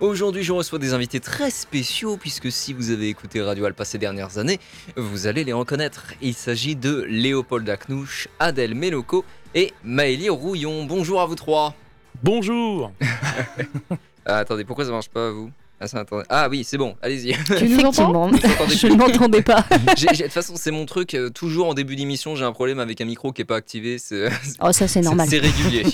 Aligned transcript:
Aujourd'hui, 0.00 0.42
je 0.42 0.52
reçois 0.52 0.78
des 0.78 0.94
invités 0.94 1.20
très 1.20 1.50
spéciaux 1.50 2.16
puisque 2.16 2.50
si 2.50 2.72
vous 2.72 2.90
avez 2.90 3.10
écouté 3.10 3.42
Radio 3.42 3.66
Alpa 3.66 3.84
ces 3.84 3.98
dernières 3.98 4.38
années, 4.38 4.58
vous 4.96 5.26
allez 5.26 5.44
les 5.44 5.52
reconnaître. 5.52 6.14
Il 6.22 6.32
s'agit 6.32 6.74
de 6.74 7.02
Léopold 7.02 7.68
Aknouche, 7.68 8.26
Adèle 8.38 8.74
Méloko 8.74 9.26
et 9.54 9.74
Maëlie 9.84 10.30
Rouillon. 10.30 10.84
Bonjour 10.86 11.20
à 11.20 11.26
vous 11.26 11.34
trois. 11.34 11.74
Bonjour 12.22 12.92
Ah, 14.24 14.38
attendez, 14.38 14.64
pourquoi 14.64 14.86
ça 14.86 14.90
marche 14.90 15.08
pas 15.10 15.30
vous? 15.30 15.50
Ah. 15.80 16.04
Ah 16.28 16.48
oui, 16.50 16.64
c'est 16.64 16.76
bon, 16.78 16.94
allez-y. 17.02 17.34
Tu 17.56 17.68
nous 17.68 17.80
entends 17.80 18.30
Je 18.68 18.86
ne 18.86 18.96
m'entendais 18.96 19.42
pas. 19.42 19.64
De 19.70 20.22
toute 20.22 20.32
façon, 20.32 20.54
c'est 20.56 20.70
mon 20.70 20.86
truc. 20.86 21.14
euh, 21.14 21.30
toujours 21.30 21.68
en 21.68 21.74
début 21.74 21.96
d'émission, 21.96 22.36
j'ai 22.36 22.44
un 22.44 22.52
problème 22.52 22.78
avec 22.80 23.00
un 23.00 23.04
micro 23.06 23.32
qui 23.32 23.42
est 23.42 23.46
pas 23.46 23.56
activé. 23.56 23.98
C'est 23.98 24.28
Oh, 24.60 24.72
ça 24.72 24.88
c'est 24.88 25.00
normal. 25.00 25.28
C'est 25.30 25.38
régulier. 25.38 25.84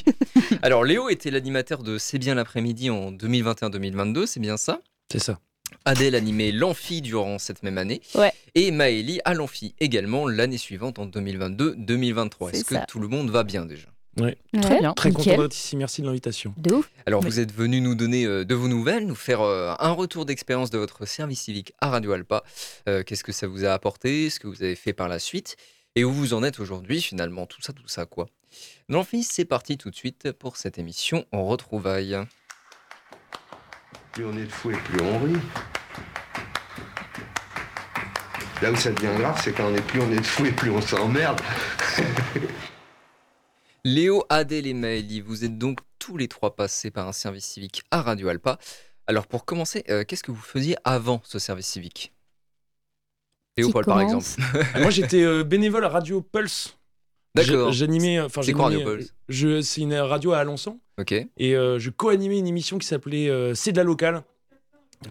Alors, 0.63 0.85
Léo 0.85 1.09
était 1.09 1.31
l'animateur 1.31 1.83
de 1.83 1.99
C'est 1.99 2.19
bien 2.19 2.35
l'après-midi 2.35 2.91
en 2.91 3.13
2021-2022, 3.13 4.27
c'est 4.27 4.41
bien 4.41 4.57
ça? 4.57 4.81
C'est 5.11 5.23
ça. 5.23 5.39
Adèle 5.85 6.15
animait 6.15 6.53
l'Amphi 6.53 7.01
durant 7.01 7.39
cette 7.39 7.63
même 7.63 7.79
année. 7.79 8.01
Ouais. 8.15 8.33
Et 8.55 8.71
Maëlie 8.71 9.21
à 9.25 9.35
l'Amphi 9.35 9.75
également 9.81 10.27
l'année 10.29 10.59
suivante 10.59 10.99
en 10.99 11.07
2022-2023. 11.07 12.49
C'est 12.51 12.57
Est-ce 12.57 12.65
que 12.65 12.87
tout 12.87 12.99
le 13.01 13.09
monde 13.09 13.31
va 13.31 13.45
bien 13.45 13.67
déjà? 13.67 13.87
Ouais, 14.19 14.39
Très 14.63 14.79
bien. 14.81 14.95
Très 14.95 15.11
nickel. 15.11 15.25
content 15.37 15.43
d'être 15.43 15.55
ici, 15.55 15.77
merci 15.77 16.01
de 16.01 16.07
l'invitation. 16.07 16.55
De 16.57 16.75
ouf. 16.75 16.91
Alors, 17.05 17.21
Oui. 17.23 17.27
vous 17.29 17.41
êtes 17.41 17.53
venu 17.53 17.81
nous 17.83 17.95
donner 17.95 18.25
euh, 18.25 18.45
de 18.45 18.55
vos 18.55 18.67
nouvelles, 18.69 19.07
nous 19.07 19.15
faire 19.15 19.43
euh, 19.43 19.75
un 19.79 19.91
retour 19.91 20.25
d'expérience 20.25 20.71
de 20.71 20.79
votre 20.79 21.05
service 21.07 21.43
civique 21.43 21.75
à 21.83 21.91
Radio 21.91 22.13
Alpa. 22.13 22.43
Euh, 22.89 23.03
Qu'est-ce 23.03 23.25
que 23.25 23.33
ça 23.33 23.47
vous 23.47 23.65
a 23.67 23.73
apporté 23.73 24.31
Ce 24.31 24.41
que 24.41 24.47
vous 24.47 24.63
avez 24.63 24.75
fait 24.75 24.95
par 24.95 25.09
la 25.09 25.19
suite 25.19 25.57
Et 25.97 26.05
où 26.05 26.13
vous 26.13 26.33
en 26.33 26.43
êtes 26.43 26.61
aujourd'hui, 26.61 27.03
finalement 27.03 27.45
Tout 27.47 27.61
ça, 27.61 27.75
tout 27.75 27.89
ça, 27.89 28.07
quoi. 28.07 28.27
L'Amphi, 28.89 29.23
c'est 29.23 29.45
parti 29.45 29.77
tout 29.77 29.91
de 29.91 29.97
suite 29.97 30.33
pour 30.33 30.57
cette 30.57 30.79
émission 30.79 31.27
en 31.33 31.45
retrouvailles. 31.45 32.17
Plus 34.13 34.25
on 34.25 34.35
est 34.39 34.47
de 34.47 34.51
fou 34.53 34.71
et 34.71 34.77
plus 34.77 35.01
on 35.03 35.19
rit. 35.19 35.37
Là 38.63 38.73
où 38.73 38.77
ça 38.77 38.91
devient 38.93 39.15
grave, 39.19 39.39
c'est 39.45 39.53
quand 39.53 39.67
on 39.71 39.75
est 39.75 39.83
plus 39.87 40.01
on 40.01 40.11
est 40.11 40.17
de 40.21 40.23
fou 40.27 40.47
et 40.47 40.53
plus 40.53 40.71
on 40.71 40.81
s'emmerde. 40.81 41.39
Léo, 43.89 44.25
Adèle 44.31 44.67
et 44.67 44.75
Maëlie, 44.75 45.21
vous 45.21 45.45
êtes 45.45 45.59
donc 45.59 45.79
tous 46.01 46.17
les 46.17 46.27
trois 46.27 46.57
passés 46.57 46.91
par 46.91 47.07
un 47.07 47.13
service 47.13 47.45
civique 47.45 47.83
à 47.93 48.03
Radio 48.03 48.27
Alpa. 48.29 48.59
Alors, 49.07 49.29
pour 49.29 49.45
commencer, 49.45 49.85
euh, 49.91 50.03
qu'est-ce 50.03 50.25
que 50.25 50.33
vous 50.33 50.43
faisiez 50.43 50.75
avant 50.83 51.21
ce 51.23 51.39
service 51.39 51.69
civique? 51.69 52.13
Léopold, 53.57 53.87
par 53.87 54.01
exemple. 54.01 54.25
commence 54.25 54.83
Moi 54.83 54.91
j'étais 54.91 55.23
euh, 55.23 55.45
bénévole 55.45 55.85
à 55.85 55.89
Radio 55.89 56.21
Pulse. 56.21 56.77
D'accord. 57.37 57.73
J'animais. 57.73 58.21
Enfin, 58.21 58.43
C'est 58.43 58.53
quoi, 58.55 58.65
Radio 58.65 58.83
Pulse? 58.83 59.07
euh, 59.07 59.13
je- 59.29 59.61
C'est 59.61 59.83
une 59.83 59.95
radio 59.95 60.33
à 60.33 60.39
Alençon. 60.39 60.81
Ok. 60.99 61.13
Et 61.13 61.55
euh, 61.55 61.79
je 61.79 61.91
co-animais 61.91 62.41
une 62.41 62.49
émission 62.49 62.79
qui 62.79 62.89
s'appelait 62.89 63.29
euh, 63.29 63.55
C'est 63.55 63.71
de 63.71 63.77
la 63.77 63.85
locale. 63.85 64.25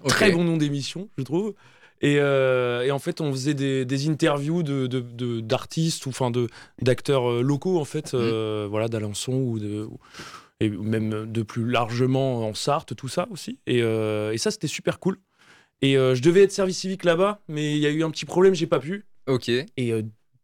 Très 0.09 0.31
bon 0.31 0.43
nom 0.43 0.57
d'émission, 0.57 1.07
je 1.17 1.23
trouve. 1.23 1.53
Et, 2.01 2.17
euh, 2.19 2.83
et 2.83 2.91
en 2.91 2.99
fait, 2.99 3.21
on 3.21 3.31
faisait 3.31 3.53
des, 3.53 3.85
des 3.85 4.09
interviews 4.09 4.63
de, 4.63 4.85
de- 4.87 4.99
de- 4.99 5.39
d'artistes 5.39 6.05
ou 6.05 6.09
enfin 6.09 6.29
de 6.31 6.47
d'acteurs 6.81 7.29
euh, 7.31 7.41
locaux 7.41 7.79
en 7.79 7.85
fait, 7.85 8.13
Mhm. 8.13 8.19
euh, 8.21 8.67
voilà, 8.69 8.87
d'Alençon 8.87 9.33
ou 9.33 9.59
de 9.59 9.87
et 10.59 10.69
même 10.69 11.31
de 11.31 11.41
plus 11.43 11.69
largement 11.69 12.47
en 12.47 12.53
Sarthe, 12.53 12.95
tout 12.95 13.07
ça 13.09 13.27
aussi. 13.31 13.59
Et, 13.67 13.81
euh, 13.81 14.31
et 14.33 14.37
ça, 14.37 14.51
c'était 14.51 14.67
super 14.67 14.99
cool. 14.99 15.17
Et 15.81 15.93
je 15.95 16.21
devais 16.21 16.43
être 16.43 16.51
service 16.53 16.77
civique 16.79 17.03
là-bas, 17.03 17.41
mais 17.49 17.73
il 17.75 17.79
y 17.79 17.85
a 17.85 17.89
eu 17.89 18.03
un 18.03 18.09
petit 18.09 18.25
problème, 18.25 18.55
j'ai 18.55 18.65
pas 18.67 18.79
pu. 18.79 19.05
Ok. 19.27 19.49
Et 19.49 19.93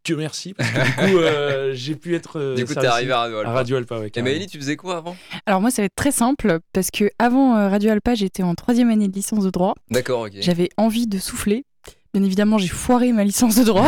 Dieu 0.04 0.16
merci, 0.18 0.54
parce 0.56 0.70
que 0.70 0.86
du 0.86 1.12
coup, 1.14 1.18
euh, 1.20 1.72
j'ai 1.76 1.96
pu 1.96 2.16
être. 2.16 2.40
euh, 2.40 2.56
Du 2.56 2.66
coup, 2.66 2.74
t'es 2.74 2.86
arrivé 2.88 3.12
à 3.12 3.20
Radio 3.20 3.38
Alpa. 3.38 3.50
à 3.50 3.54
Radio 3.54 3.78
Alpa. 3.78 4.00
ouais, 4.00 4.12
Et. 4.16 4.22
Maëlie, 4.22 4.48
tu 4.48 4.58
faisais 4.58 4.76
quoi 4.76 4.98
avant? 4.98 5.16
Alors 5.46 5.62
moi, 5.62 5.70
ça 5.70 5.82
va 5.84 5.86
être 5.86 5.96
très 5.96 6.12
simple 6.12 6.60
parce 6.74 6.90
que 6.90 7.12
avant 7.20 7.56
euh, 7.56 7.70
Radio 7.70 7.92
Alpa, 7.92 8.16
j'étais 8.16 8.42
en 8.44 8.56
troisième 8.56 8.90
année 8.90 9.08
de 9.08 9.14
licence 9.14 9.44
de 9.44 9.50
droit. 9.52 9.76
D'accord, 9.92 10.22
ok. 10.22 10.32
J'avais 10.40 10.70
envie 10.78 11.06
de 11.08 11.20
souffler. 11.20 11.66
Bien 12.14 12.24
évidemment, 12.24 12.58
j'ai 12.58 12.68
foiré 12.68 13.14
ma 13.14 13.24
licence 13.24 13.56
de 13.56 13.64
droit. 13.64 13.88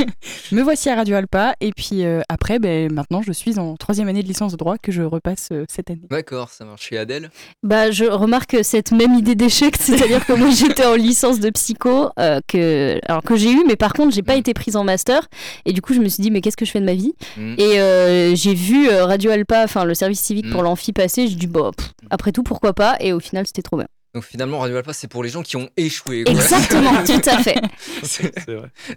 Me 0.52 0.60
voici 0.62 0.88
à 0.90 0.96
Radio 0.96 1.14
Alpa. 1.14 1.54
Et 1.60 1.70
puis 1.70 2.04
euh, 2.04 2.20
après, 2.28 2.58
ben, 2.58 2.92
maintenant, 2.92 3.22
je 3.22 3.30
suis 3.30 3.60
en 3.60 3.76
troisième 3.76 4.08
année 4.08 4.22
de 4.24 4.28
licence 4.28 4.50
de 4.50 4.56
droit 4.56 4.76
que 4.76 4.90
je 4.90 5.02
repasse 5.02 5.48
euh, 5.52 5.64
cette 5.68 5.88
année. 5.88 6.00
D'accord, 6.10 6.48
ça 6.50 6.64
marche. 6.64 6.88
Chez 6.88 6.98
Adèle? 6.98 7.30
Bah, 7.62 7.92
je 7.92 8.06
remarque 8.06 8.56
cette 8.62 8.90
même 8.90 9.14
idée 9.14 9.36
d'échec, 9.36 9.76
c'est-à-dire 9.80 10.26
que 10.26 10.32
moi 10.32 10.50
j'étais 10.50 10.84
en 10.84 10.96
licence 10.96 11.38
de 11.38 11.48
psycho, 11.50 12.08
euh, 12.18 12.40
que, 12.48 12.98
alors 13.06 13.22
que 13.22 13.36
j'ai 13.36 13.52
eu, 13.52 13.62
mais 13.68 13.76
par 13.76 13.92
contre 13.92 14.12
j'ai 14.14 14.22
pas 14.22 14.34
Mm. 14.34 14.40
été 14.40 14.54
prise 14.54 14.74
en 14.76 14.82
master, 14.84 15.28
et 15.64 15.72
du 15.72 15.80
coup 15.82 15.94
je 15.94 16.00
me 16.00 16.08
suis 16.08 16.22
dit 16.22 16.30
mais 16.32 16.40
qu'est-ce 16.40 16.56
que 16.56 16.64
je 16.64 16.70
fais 16.72 16.80
de 16.80 16.84
ma 16.86 16.94
vie? 16.94 17.12
Hmm. 17.36 17.54
Et 17.58 17.78
euh, 17.80 18.34
j'ai 18.34 18.54
vu 18.54 18.88
Radio 18.88 19.30
Alpa, 19.30 19.62
enfin 19.64 19.84
le 19.84 19.94
service 19.94 20.20
civique 20.20 20.46
Mm. 20.46 20.50
pour 20.52 20.62
l'amphi 20.62 20.92
passer, 20.92 21.28
j'ai 21.28 21.36
dit 21.36 21.46
bah 21.46 21.70
pff, 21.76 21.90
après 22.10 22.32
tout 22.32 22.42
pourquoi 22.42 22.72
pas, 22.72 22.96
et 23.00 23.12
au 23.12 23.20
final 23.20 23.46
c'était 23.46 23.62
trop 23.62 23.76
bien. 23.76 23.86
Donc 24.14 24.24
finalement, 24.24 24.58
Radio 24.58 24.76
Alpa, 24.76 24.92
c'est 24.92 25.06
pour 25.08 25.22
les 25.22 25.28
gens 25.28 25.42
qui 25.42 25.56
ont 25.56 25.68
échoué. 25.76 26.24
quoi. 26.24 26.32
Exactement, 26.34 27.02
tout 27.06 27.30
à 27.30 27.38
fait. 27.42 27.60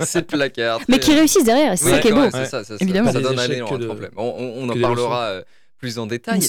c'est 0.05 0.27
placard. 0.27 0.79
Mais 0.87 0.99
qui 0.99 1.13
réussissent 1.13 1.43
derrière, 1.43 1.73
et 1.73 1.77
c'est 1.77 1.85
Oui, 1.85 1.91
ça 1.91 1.99
qui 1.99 2.07
est 2.07 2.11
beau. 2.13 2.21
ouais, 2.21 2.31
ça, 2.31 2.45
ça, 2.45 2.63
ça- 2.63 2.75
Évidemment. 2.79 3.11
ça 3.11 3.19
Des 3.19 3.23
donne 3.23 3.39
un 3.39 3.45
élan, 3.49 3.77
de- 3.77 3.85
problème. 3.85 4.11
On, 4.17 4.23
on- 4.25 4.63
on 4.63 4.69
en 4.69 4.79
parlera 4.81 5.23
euh, 5.25 5.41
plus 5.77 5.99
en 5.99 6.05
détail. 6.07 6.39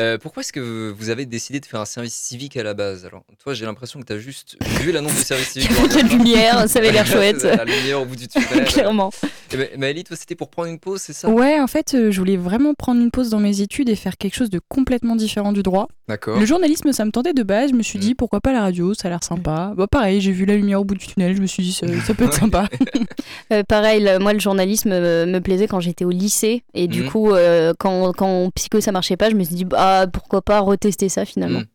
Euh, 0.00 0.18
pourquoi 0.18 0.40
est-ce 0.42 0.52
que 0.52 0.90
vous 0.98 1.10
avez 1.10 1.24
décidé 1.24 1.60
de 1.60 1.66
faire 1.66 1.80
un 1.80 1.84
service 1.84 2.14
civique 2.14 2.56
à 2.56 2.62
la 2.64 2.74
base? 2.74 3.06
Alors, 3.06 3.22
toi, 3.42 3.54
j'ai 3.54 3.64
l'impression 3.64 4.00
que 4.00 4.04
tu 4.04 4.12
as 4.12 4.18
juste 4.18 4.56
vu 4.80 4.90
l'annonce 4.92 5.14
du 5.14 5.22
service 5.22 5.50
civique. 5.50 5.70
Il 5.70 5.96
y 5.96 6.00
a 6.00 6.02
de 6.02 6.08
lumière, 6.08 6.68
ça 6.68 6.80
avait 6.80 6.90
l'air 6.92 7.06
chouette. 7.06 7.42
La 7.44 7.64
lumière 7.64 8.02
au 8.02 8.04
bout 8.04 8.16
du 8.16 8.26
tunnel. 8.26 8.64
Clairement. 8.66 9.10
Eh 9.52 9.56
ben, 9.56 9.68
Maëlie, 9.78 10.04
toi, 10.04 10.16
c'était 10.16 10.34
pour 10.34 10.50
prendre 10.50 10.68
une 10.68 10.78
pause, 10.80 11.00
c'est 11.02 11.12
ça? 11.12 11.28
Ouais, 11.28 11.60
en 11.60 11.66
fait, 11.68 11.94
euh, 11.94 12.10
je 12.10 12.18
voulais 12.18 12.36
vraiment 12.36 12.74
prendre 12.74 13.00
une 13.00 13.10
pause 13.12 13.30
dans 13.30 13.38
mes 13.40 13.60
études 13.60 13.88
et 13.88 13.96
faire 13.96 14.16
quelque 14.16 14.34
chose 14.34 14.50
de 14.50 14.60
complètement 14.68 15.14
différent 15.16 15.52
du 15.52 15.62
droit. 15.62 15.86
D'accord. 16.10 16.38
Le 16.40 16.44
journalisme, 16.44 16.92
ça 16.92 17.04
me 17.04 17.10
tentait 17.12 17.32
de 17.34 17.42
base. 17.44 17.70
Je 17.70 17.76
me 17.76 17.82
suis 17.82 17.98
Mm. 17.98 18.02
dit, 18.02 18.14
pourquoi 18.16 18.40
pas 18.40 18.52
la 18.52 18.62
radio 18.62 18.94
Ça 18.94 19.06
a 19.06 19.10
l'air 19.10 19.22
sympa. 19.22 19.72
Bah, 19.76 19.86
pareil, 19.86 20.20
j'ai 20.20 20.32
vu 20.32 20.44
la 20.44 20.56
lumière 20.56 20.80
au 20.80 20.84
bout 20.84 20.96
du 20.96 21.06
tunnel. 21.06 21.36
Je 21.36 21.40
me 21.40 21.46
suis 21.46 21.62
dit, 21.62 21.72
ça, 21.72 21.86
ça 22.04 22.14
peut 22.14 22.24
être 22.24 22.34
sympa. 22.50 22.68
Euh, 23.52 23.62
pareil, 23.64 24.02
le- 24.02 24.18
moi 24.18 24.32
le 24.32 24.38
journalisme 24.38 24.90
me 24.90 25.38
plaisait 25.40 25.66
quand 25.66 25.80
j'étais 25.80 26.04
au 26.04 26.10
lycée 26.10 26.62
et 26.74 26.86
du 26.88 27.02
Mhm. 27.02 27.08
coup 27.10 27.32
euh, 27.32 27.72
quand, 27.78 28.12
quand 28.12 28.26
en 28.44 28.50
psycho 28.50 28.80
ça 28.80 28.92
marchait 28.92 29.16
pas, 29.16 29.28
je 29.30 29.34
me 29.34 29.42
suis 29.42 29.54
dit 29.56 29.64
bah 29.64 30.06
pourquoi 30.12 30.40
pas 30.42 30.60
retester 30.60 31.08
ça 31.08 31.24
finalement. 31.24 31.60
Mm. 31.60 31.66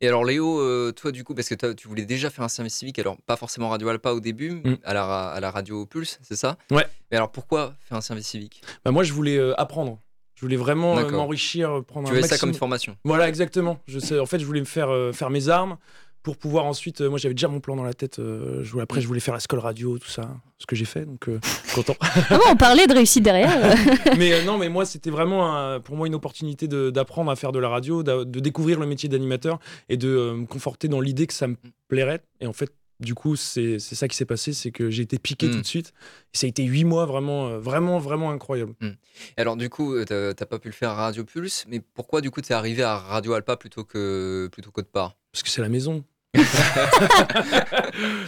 Et 0.00 0.08
alors, 0.08 0.24
Léo, 0.24 0.58
euh, 0.60 0.92
toi, 0.92 1.12
du 1.12 1.22
coup, 1.24 1.34
parce 1.34 1.48
que 1.48 1.54
toi, 1.54 1.72
tu 1.72 1.86
voulais 1.88 2.04
déjà 2.04 2.28
faire 2.28 2.44
un 2.44 2.48
service 2.48 2.74
civique, 2.74 2.98
alors 2.98 3.16
pas 3.26 3.36
forcément 3.36 3.68
Radio 3.70 3.88
Alpa 3.88 4.10
au 4.12 4.20
début, 4.20 4.50
Mm. 4.64 4.74
à, 4.84 4.92
la, 4.92 5.04
à 5.28 5.40
la 5.40 5.50
radio 5.50 5.86
Pulse, 5.86 6.18
c'est 6.22 6.36
ça? 6.36 6.56
Ouais. 6.70 6.84
Mais 7.10 7.16
alors, 7.16 7.30
pourquoi 7.30 7.74
faire 7.88 7.96
un 7.96 8.00
service 8.02 8.26
civique? 8.26 8.60
Bah, 8.84 8.90
moi, 8.90 9.04
je 9.04 9.12
voulais 9.12 9.38
apprendre. 9.56 9.98
Je 10.44 10.46
voulais 10.46 10.56
vraiment 10.56 10.94
euh, 10.98 11.10
m'enrichir, 11.10 11.70
euh, 11.70 11.80
prendre 11.80 12.06
Tu 12.08 12.14
un 12.14 12.18
avais 12.18 12.22
ça 12.28 12.36
comme 12.36 12.50
maximum- 12.50 12.52
une 12.52 12.58
formation 12.58 12.96
Voilà, 13.04 13.28
exactement. 13.30 13.78
Je 13.86 13.98
sais, 13.98 14.18
en 14.18 14.26
fait, 14.26 14.38
je 14.38 14.44
voulais 14.44 14.60
me 14.60 14.66
faire 14.66 14.90
euh, 14.90 15.12
faire 15.12 15.30
mes 15.30 15.48
armes 15.48 15.78
pour 16.22 16.36
pouvoir 16.36 16.64
ensuite. 16.66 17.00
euh, 17.00 17.08
moi, 17.10 17.18
j'avais 17.18 17.34
déjà 17.34 17.48
mon 17.48 17.60
plan 17.60 17.76
dans 17.76 17.82
la 17.84 17.94
tête. 17.94 18.18
euh, 18.18 18.62
je 18.62 18.70
voulais- 18.70 18.82
après, 18.82 19.00
je 19.00 19.06
voulais 19.06 19.20
faire 19.20 19.32
la 19.34 19.40
scole 19.40 19.58
radio, 19.60 19.98
tout 19.98 20.08
ça, 20.08 20.30
ce 20.58 20.66
que 20.66 20.76
j'ai 20.76 20.84
fait. 20.84 21.04
Donc, 21.06 21.28
euh, 21.28 21.38
content. 21.74 21.94
Ah 22.00 22.36
bon, 22.38 22.44
on 22.50 22.56
parlait 22.56 22.86
de 22.86 22.92
réussite 22.94 23.22
derrière. 23.24 23.50
mais 24.18 24.32
euh, 24.32 24.44
non, 24.44 24.58
mais 24.58 24.68
moi, 24.68 24.84
c'était 24.84 25.10
vraiment 25.10 25.54
un- 25.56 25.80
pour 25.80 25.96
moi 25.96 26.06
une 26.06 26.14
opportunité 26.14 26.68
d'apprendre 26.68 27.30
à 27.30 27.36
faire 27.36 27.52
de 27.52 27.58
la 27.58 27.68
radio, 27.70 28.02
de 28.02 28.24
découvrir 28.40 28.80
le 28.80 28.86
métier 28.86 29.08
d'animateur 29.08 29.58
et 29.88 29.96
de 29.96 30.08
euh, 30.08 30.34
me 30.34 30.46
conforter 30.46 30.88
dans 30.88 31.00
l'idée 31.00 31.26
que 31.26 31.34
ça 31.34 31.46
me 31.46 31.56
plairait. 31.88 32.20
Et 32.40 32.46
en 32.46 32.52
fait. 32.52 32.70
Du 33.04 33.14
coup, 33.14 33.36
c'est 33.36 33.78
c'est 33.78 33.94
ça 33.94 34.08
qui 34.08 34.16
s'est 34.16 34.24
passé, 34.24 34.52
c'est 34.52 34.70
que 34.70 34.90
j'ai 34.90 35.02
été 35.02 35.18
piqué 35.18 35.46
Mm. 35.48 35.50
tout 35.52 35.60
de 35.60 35.66
suite. 35.66 35.92
Et 36.34 36.38
ça 36.38 36.46
a 36.46 36.48
été 36.48 36.64
huit 36.64 36.84
mois 36.84 37.06
vraiment, 37.06 37.48
euh, 37.48 37.58
vraiment, 37.58 37.98
vraiment 37.98 38.30
incroyable. 38.30 38.74
Et 38.82 39.40
alors, 39.40 39.56
du 39.56 39.68
coup, 39.70 39.94
euh, 39.94 40.04
t'as 40.32 40.46
pas 40.46 40.58
pu 40.58 40.68
le 40.68 40.74
faire 40.74 40.90
à 40.90 40.94
Radio 40.94 41.24
Pulse, 41.24 41.64
mais 41.68 41.80
pourquoi, 41.94 42.20
du 42.20 42.30
coup, 42.30 42.40
t'es 42.40 42.54
arrivé 42.54 42.82
à 42.82 42.96
Radio 42.98 43.34
Alpa 43.34 43.56
plutôt 43.56 43.84
que 43.84 44.48
plutôt 44.50 44.70
qu'autre 44.70 44.90
part? 44.90 45.16
Parce 45.32 45.42
que 45.42 45.48
c'est 45.50 45.60
la 45.62 45.68
maison. 45.68 46.04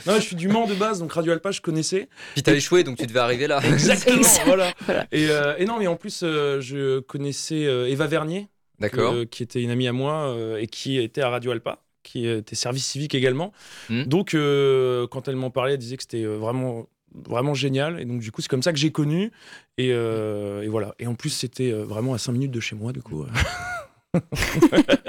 non, 0.07 0.15
je 0.17 0.21
suis 0.21 0.37
du 0.37 0.49
Mans 0.49 0.67
de 0.67 0.75
base, 0.75 1.01
donc 1.01 1.13
Radio 1.13 1.33
Alpa, 1.33 1.51
je 1.51 1.61
connaissais. 1.61 2.09
Puis 2.35 2.43
t'as 2.43 2.55
échoué, 2.55 2.85
donc 2.85 2.97
tu 2.99 3.07
devais 3.07 3.19
arriver 3.21 3.47
là. 3.47 3.61
Exactement, 3.65 4.19
Exact. 4.19 4.43
voilà. 4.47 4.73
Voilà. 4.87 5.07
Et, 5.13 5.29
euh, 5.31 5.57
et 5.59 5.65
non, 5.65 5.79
mais 5.79 5.87
en 5.87 5.97
plus, 5.97 6.21
euh, 6.23 6.61
je 6.61 7.01
connaissais 7.01 7.67
euh, 7.67 7.89
Eva 7.89 8.07
Vernier, 8.07 8.47
D'accord. 8.79 9.13
euh, 9.15 9.25
qui 9.25 9.43
était 9.43 9.63
une 9.63 9.71
amie 9.71 9.89
à 9.89 9.93
moi 9.93 10.29
euh, 10.29 10.59
et 10.59 10.67
qui 10.67 10.99
était 10.99 11.21
à 11.23 11.31
Radio 11.31 11.51
Alpa, 11.51 11.83
qui 12.07 12.27
était 12.27 12.55
service 12.55 12.87
civique 12.87 13.15
également. 13.15 13.53
Hmm. 13.91 14.05
Donc, 14.05 14.35
euh, 14.35 15.07
quand 15.09 15.29
elle 15.29 15.37
m'en 15.37 15.51
parlait, 15.51 15.73
elle 15.73 15.79
disait 15.79 15.97
que 15.97 16.03
c'était 16.03 16.25
euh, 16.25 16.37
vraiment 16.37 16.87
vraiment 17.15 17.55
génial 17.55 17.99
et 17.99 18.05
donc 18.05 18.21
du 18.21 18.31
coup 18.31 18.43
c'est 18.43 18.49
comme 18.49 18.63
ça 18.63 18.73
que 18.73 18.79
j'ai 18.79 18.91
connu 18.93 19.31
et, 19.79 19.89
euh, 19.91 20.61
et 20.61 20.69
voilà 20.69 20.95
et 20.99 21.07
en 21.07 21.15
plus 21.15 21.31
c'était 21.31 21.71
vraiment 21.71 22.13
à 22.13 22.19
5 22.19 22.33
minutes 22.33 22.51
de 22.51 22.61
chez 22.61 22.77
moi 22.77 22.93
du 22.93 23.01
coup. 23.01 23.25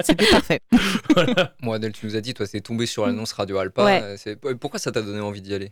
C'était 0.03 0.25
parfait. 0.29 0.59
Moi, 1.61 1.77
Adèle, 1.77 1.93
tu 1.93 2.05
nous 2.05 2.17
as 2.17 2.21
dit, 2.21 2.33
toi, 2.33 2.45
c'est 2.45 2.59
tombé 2.59 2.85
sur 2.85 3.05
l'annonce 3.05 3.31
Radio 3.31 3.57
Alpa. 3.57 3.85
Ouais. 3.85 4.35
Pourquoi 4.59 4.79
ça 4.79 4.91
t'a 4.91 5.01
donné 5.01 5.21
envie 5.21 5.41
d'y 5.41 5.53
aller? 5.53 5.71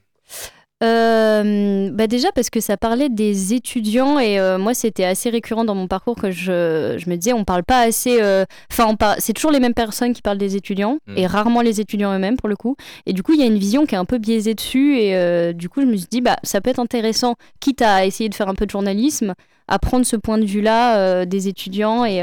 Euh, 1.43 1.89
bah 1.91 2.07
déjà 2.07 2.31
parce 2.31 2.49
que 2.49 2.59
ça 2.59 2.77
parlait 2.77 3.09
des 3.09 3.53
étudiants 3.53 4.19
et 4.19 4.39
euh, 4.39 4.57
moi 4.57 4.73
c'était 4.73 5.03
assez 5.05 5.29
récurrent 5.29 5.65
dans 5.65 5.75
mon 5.75 5.87
parcours 5.87 6.15
que 6.15 6.31
je, 6.31 6.95
je 6.97 7.09
me 7.09 7.15
disais 7.15 7.33
on 7.33 7.43
parle 7.43 7.63
pas 7.63 7.79
assez 7.81 8.21
euh, 8.21 8.45
enfin 8.71 8.95
par- 8.95 9.15
c'est 9.19 9.33
toujours 9.33 9.51
les 9.51 9.59
mêmes 9.59 9.73
personnes 9.73 10.13
qui 10.13 10.21
parlent 10.21 10.37
des 10.37 10.55
étudiants 10.55 10.97
Mm. 11.07 11.17
et 11.17 11.27
rarement 11.27 11.61
les 11.61 11.81
étudiants 11.81 12.13
eux-mêmes 12.15 12.37
pour 12.37 12.49
le 12.49 12.55
coup 12.55 12.75
et 13.05 13.13
du 13.13 13.21
coup 13.23 13.33
il 13.33 13.39
y 13.39 13.43
a 13.43 13.47
une 13.47 13.57
vision 13.57 13.85
qui 13.85 13.95
est 13.95 13.97
un 13.97 14.05
peu 14.05 14.17
biaisée 14.17 14.53
dessus 14.55 14.97
et 14.99 15.53
du 15.53 15.69
coup 15.69 15.81
je 15.81 15.85
me 15.85 15.95
suis 15.97 16.07
dit 16.09 16.21
bah 16.21 16.37
ça 16.43 16.61
peut 16.61 16.69
être 16.69 16.79
intéressant 16.79 17.35
quitte 17.59 17.81
à 17.81 18.05
essayer 18.05 18.29
de 18.29 18.35
faire 18.35 18.47
un 18.49 18.55
peu 18.55 18.65
de 18.65 18.71
journalisme 18.71 19.33
à 19.67 19.79
prendre 19.79 20.05
ce 20.05 20.15
point 20.15 20.37
de 20.37 20.45
vue 20.45 20.61
là 20.61 21.25
des 21.25 21.47
étudiants 21.47 22.05
et 22.05 22.21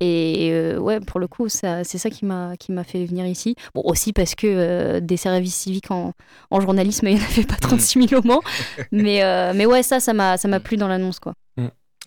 et 0.00 0.50
euh, 0.52 0.78
ouais, 0.78 1.00
pour 1.00 1.18
le 1.18 1.26
coup, 1.26 1.48
ça, 1.48 1.82
c'est 1.84 1.98
ça 1.98 2.10
qui 2.10 2.24
m'a 2.24 2.56
qui 2.56 2.72
m'a 2.72 2.84
fait 2.84 3.04
venir 3.04 3.26
ici. 3.26 3.56
Bon, 3.74 3.82
aussi 3.84 4.12
parce 4.12 4.34
que 4.34 4.46
euh, 4.46 5.00
des 5.00 5.16
services 5.16 5.56
civiques 5.56 5.90
en, 5.90 6.12
en 6.50 6.60
journalisme, 6.60 7.08
il 7.08 7.16
n'y 7.16 7.20
en 7.20 7.24
avait 7.24 7.44
pas 7.44 7.56
36 7.56 8.08
000 8.08 8.22
au 8.22 8.26
Mans. 8.26 8.40
mais, 8.92 9.22
euh, 9.24 9.52
mais 9.54 9.66
ouais, 9.66 9.82
ça, 9.82 9.98
ça 10.00 10.12
m'a 10.12 10.36
ça 10.36 10.46
m'a 10.48 10.60
plu 10.60 10.76
dans 10.76 10.88
l'annonce, 10.88 11.18
quoi. 11.18 11.34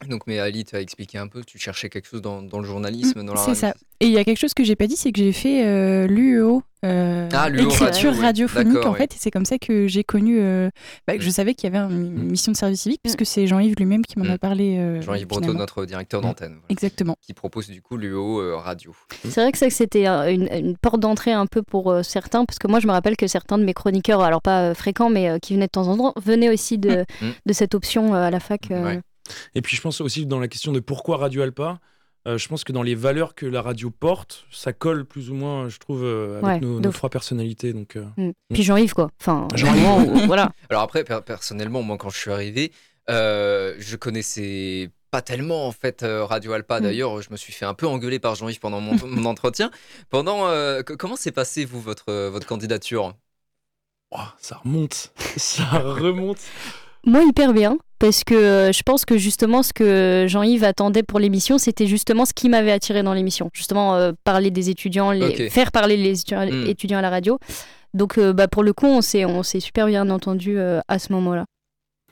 Donc, 0.09 0.23
mais 0.25 0.39
Ali, 0.39 0.65
tu 0.65 0.75
as 0.75 0.81
expliqué 0.81 1.17
un 1.17 1.27
peu, 1.27 1.43
tu 1.43 1.59
cherchais 1.59 1.89
quelque 1.89 2.07
chose 2.07 2.21
dans, 2.21 2.41
dans 2.41 2.59
le 2.59 2.65
journalisme, 2.65 3.23
dans 3.23 3.33
la 3.33 3.39
C'est 3.39 3.51
radio. 3.51 3.59
ça. 3.59 3.73
Et 3.99 4.07
il 4.07 4.11
y 4.13 4.17
a 4.17 4.23
quelque 4.23 4.39
chose 4.39 4.55
que 4.55 4.63
j'ai 4.63 4.75
pas 4.75 4.87
dit, 4.87 4.95
c'est 4.95 5.11
que 5.11 5.19
j'ai 5.19 5.31
fait 5.31 5.63
euh, 5.63 6.07
l'UEO, 6.07 6.63
euh, 6.83 7.29
Ah, 7.31 7.49
l'UEO 7.49 7.69
écriture 7.69 8.09
radio, 8.09 8.11
oui. 8.11 8.19
radiophonique 8.25 8.73
D'accord, 8.73 8.87
en 8.89 8.93
oui. 8.93 8.97
fait. 8.97 9.13
Et 9.13 9.17
c'est 9.19 9.29
comme 9.29 9.45
ça 9.45 9.59
que 9.59 9.87
j'ai 9.87 10.03
connu. 10.03 10.39
euh, 10.41 10.71
bah, 11.07 11.15
que 11.17 11.21
je 11.21 11.27
Mm. 11.27 11.31
savais 11.31 11.53
qu'il 11.53 11.71
y 11.71 11.75
avait 11.77 11.93
une 11.93 12.09
mission 12.31 12.51
de 12.51 12.57
service 12.57 12.81
civique, 12.81 13.01
puisque 13.03 13.27
c'est 13.27 13.45
Jean-Yves 13.45 13.75
lui-même 13.77 14.03
qui 14.03 14.17
m'en 14.17 14.25
Mm. 14.25 14.31
a 14.31 14.37
parlé. 14.39 14.77
euh, 14.79 15.01
Jean-Yves 15.03 15.27
finalement. 15.31 15.53
notre 15.59 15.85
directeur 15.85 16.21
d'antenne, 16.21 16.53
voilà, 16.53 16.65
Exactement. 16.69 17.15
qui 17.21 17.33
propose 17.35 17.67
du 17.69 17.83
coup 17.83 17.95
l'UO 17.95 18.41
euh, 18.41 18.55
radio. 18.55 18.95
C'est 19.23 19.39
vrai 19.41 19.51
que 19.51 19.57
ça, 19.59 19.67
que 19.67 19.73
c'était 19.73 20.07
euh, 20.07 20.33
une, 20.33 20.49
une 20.51 20.77
porte 20.77 20.99
d'entrée 20.99 21.31
un 21.31 21.45
peu 21.45 21.61
pour 21.61 21.91
euh, 21.91 22.01
certains, 22.01 22.43
parce 22.45 22.57
que 22.57 22.67
moi, 22.67 22.79
je 22.79 22.87
me 22.87 22.91
rappelle 22.91 23.15
que 23.17 23.27
certains 23.27 23.59
de 23.59 23.63
mes 23.63 23.75
chroniqueurs, 23.75 24.21
alors 24.23 24.41
pas 24.41 24.63
euh, 24.71 24.73
fréquents, 24.73 25.11
mais 25.11 25.29
euh, 25.29 25.37
qui 25.37 25.53
venaient 25.53 25.67
de 25.67 25.71
temps 25.71 25.87
en 25.89 25.95
temps, 25.97 26.13
venaient 26.19 26.49
aussi 26.49 26.79
de, 26.79 27.05
Mm. 27.21 27.27
de 27.45 27.53
cette 27.53 27.75
option 27.75 28.15
euh, 28.15 28.23
à 28.23 28.31
la 28.31 28.39
fac. 28.39 28.71
euh. 28.71 28.83
Ouais. 28.83 29.01
Et 29.55 29.61
puis 29.61 29.75
je 29.75 29.81
pense 29.81 30.01
aussi 30.01 30.25
dans 30.25 30.39
la 30.39 30.47
question 30.47 30.71
de 30.71 30.79
pourquoi 30.79 31.17
Radio 31.17 31.41
Alpa, 31.41 31.79
euh, 32.27 32.37
je 32.37 32.47
pense 32.47 32.63
que 32.63 32.71
dans 32.71 32.83
les 32.83 32.93
valeurs 32.95 33.33
que 33.33 33.45
la 33.47 33.61
radio 33.63 33.89
porte, 33.89 34.45
ça 34.51 34.73
colle 34.73 35.05
plus 35.05 35.31
ou 35.31 35.33
moins, 35.33 35.69
je 35.69 35.79
trouve, 35.79 36.03
euh, 36.03 36.39
avec 36.43 36.61
Ouais, 36.61 36.67
nos, 36.79 36.91
trois 36.91 37.09
personnalités. 37.09 37.73
Donc, 37.73 37.95
euh, 37.95 38.05
Mm. 38.17 38.31
Puis 38.53 38.61
Jean-Yves, 38.63 38.93
quoi. 38.93 39.09
Enfin, 39.19 39.47
euh, 39.53 39.57
voilà. 40.27 40.51
Alors 40.69 40.83
après, 40.83 41.03
per- 41.03 41.21
personnellement, 41.25 41.81
moi, 41.81 41.97
quand 41.97 42.09
je 42.09 42.17
suis 42.19 42.31
arrivé, 42.31 42.71
euh, 43.09 43.73
je 43.79 43.95
connaissais 43.95 44.91
pas 45.09 45.21
tellement 45.23 45.67
en 45.67 45.71
fait 45.71 46.03
euh, 46.03 46.23
Radio 46.23 46.53
Alpa. 46.53 46.79
Mm. 46.79 46.83
D'ailleurs, 46.83 47.21
je 47.23 47.31
me 47.31 47.37
suis 47.37 47.51
fait 47.53 47.65
un 47.65 47.73
peu 47.73 47.87
engueuler 47.87 48.19
par 48.19 48.35
Jean-Yves 48.35 48.59
pendant 48.59 48.81
mon, 48.81 48.95
mon 49.07 49.25
entretien. 49.25 49.71
Pendant, 50.11 50.45
euh, 50.47 50.83
comment 50.83 51.15
s'est 51.15 51.31
passé 51.31 51.65
vous 51.65 51.81
votre 51.81 52.13
votre 52.29 52.45
candidature? 52.45 53.15
Ouah, 54.11 54.35
ça 54.39 54.57
remonte, 54.63 55.11
ça 55.37 55.63
remonte. 55.79 56.37
Moi, 57.05 57.23
hyper 57.23 57.51
bien, 57.53 57.77
parce 58.01 58.23
que 58.23 58.33
euh, 58.33 58.71
je 58.71 58.81
pense 58.81 59.05
que 59.05 59.15
justement, 59.19 59.61
ce 59.61 59.73
que 59.73 60.25
Jean-Yves 60.27 60.63
attendait 60.63 61.03
pour 61.03 61.19
l'émission, 61.19 61.59
c'était 61.59 61.85
justement 61.85 62.25
ce 62.25 62.33
qui 62.33 62.49
m'avait 62.49 62.71
attiré 62.71 63.03
dans 63.03 63.13
l'émission. 63.13 63.51
Justement, 63.53 63.95
euh, 63.95 64.11
parler 64.23 64.49
des 64.49 64.71
étudiants, 64.71 65.11
les, 65.11 65.51
faire 65.51 65.71
parler 65.71 65.97
les 65.97 66.19
étudiants, 66.19 66.43
Mm. 66.47 66.65
étudiants 66.67 66.97
à 66.97 67.01
la 67.03 67.11
radio. 67.11 67.37
Donc, 67.93 68.17
euh, 68.17 68.33
bah, 68.33 68.47
pour 68.47 68.63
le 68.63 68.73
coup, 68.73 68.87
on 68.87 69.01
s'est, 69.01 69.23
on 69.25 69.43
s'est 69.43 69.59
super 69.59 69.85
bien 69.85 70.09
entendu 70.09 70.57
euh, 70.57 70.79
à 70.87 70.97
ce 70.97 71.13
moment-là. 71.13 71.45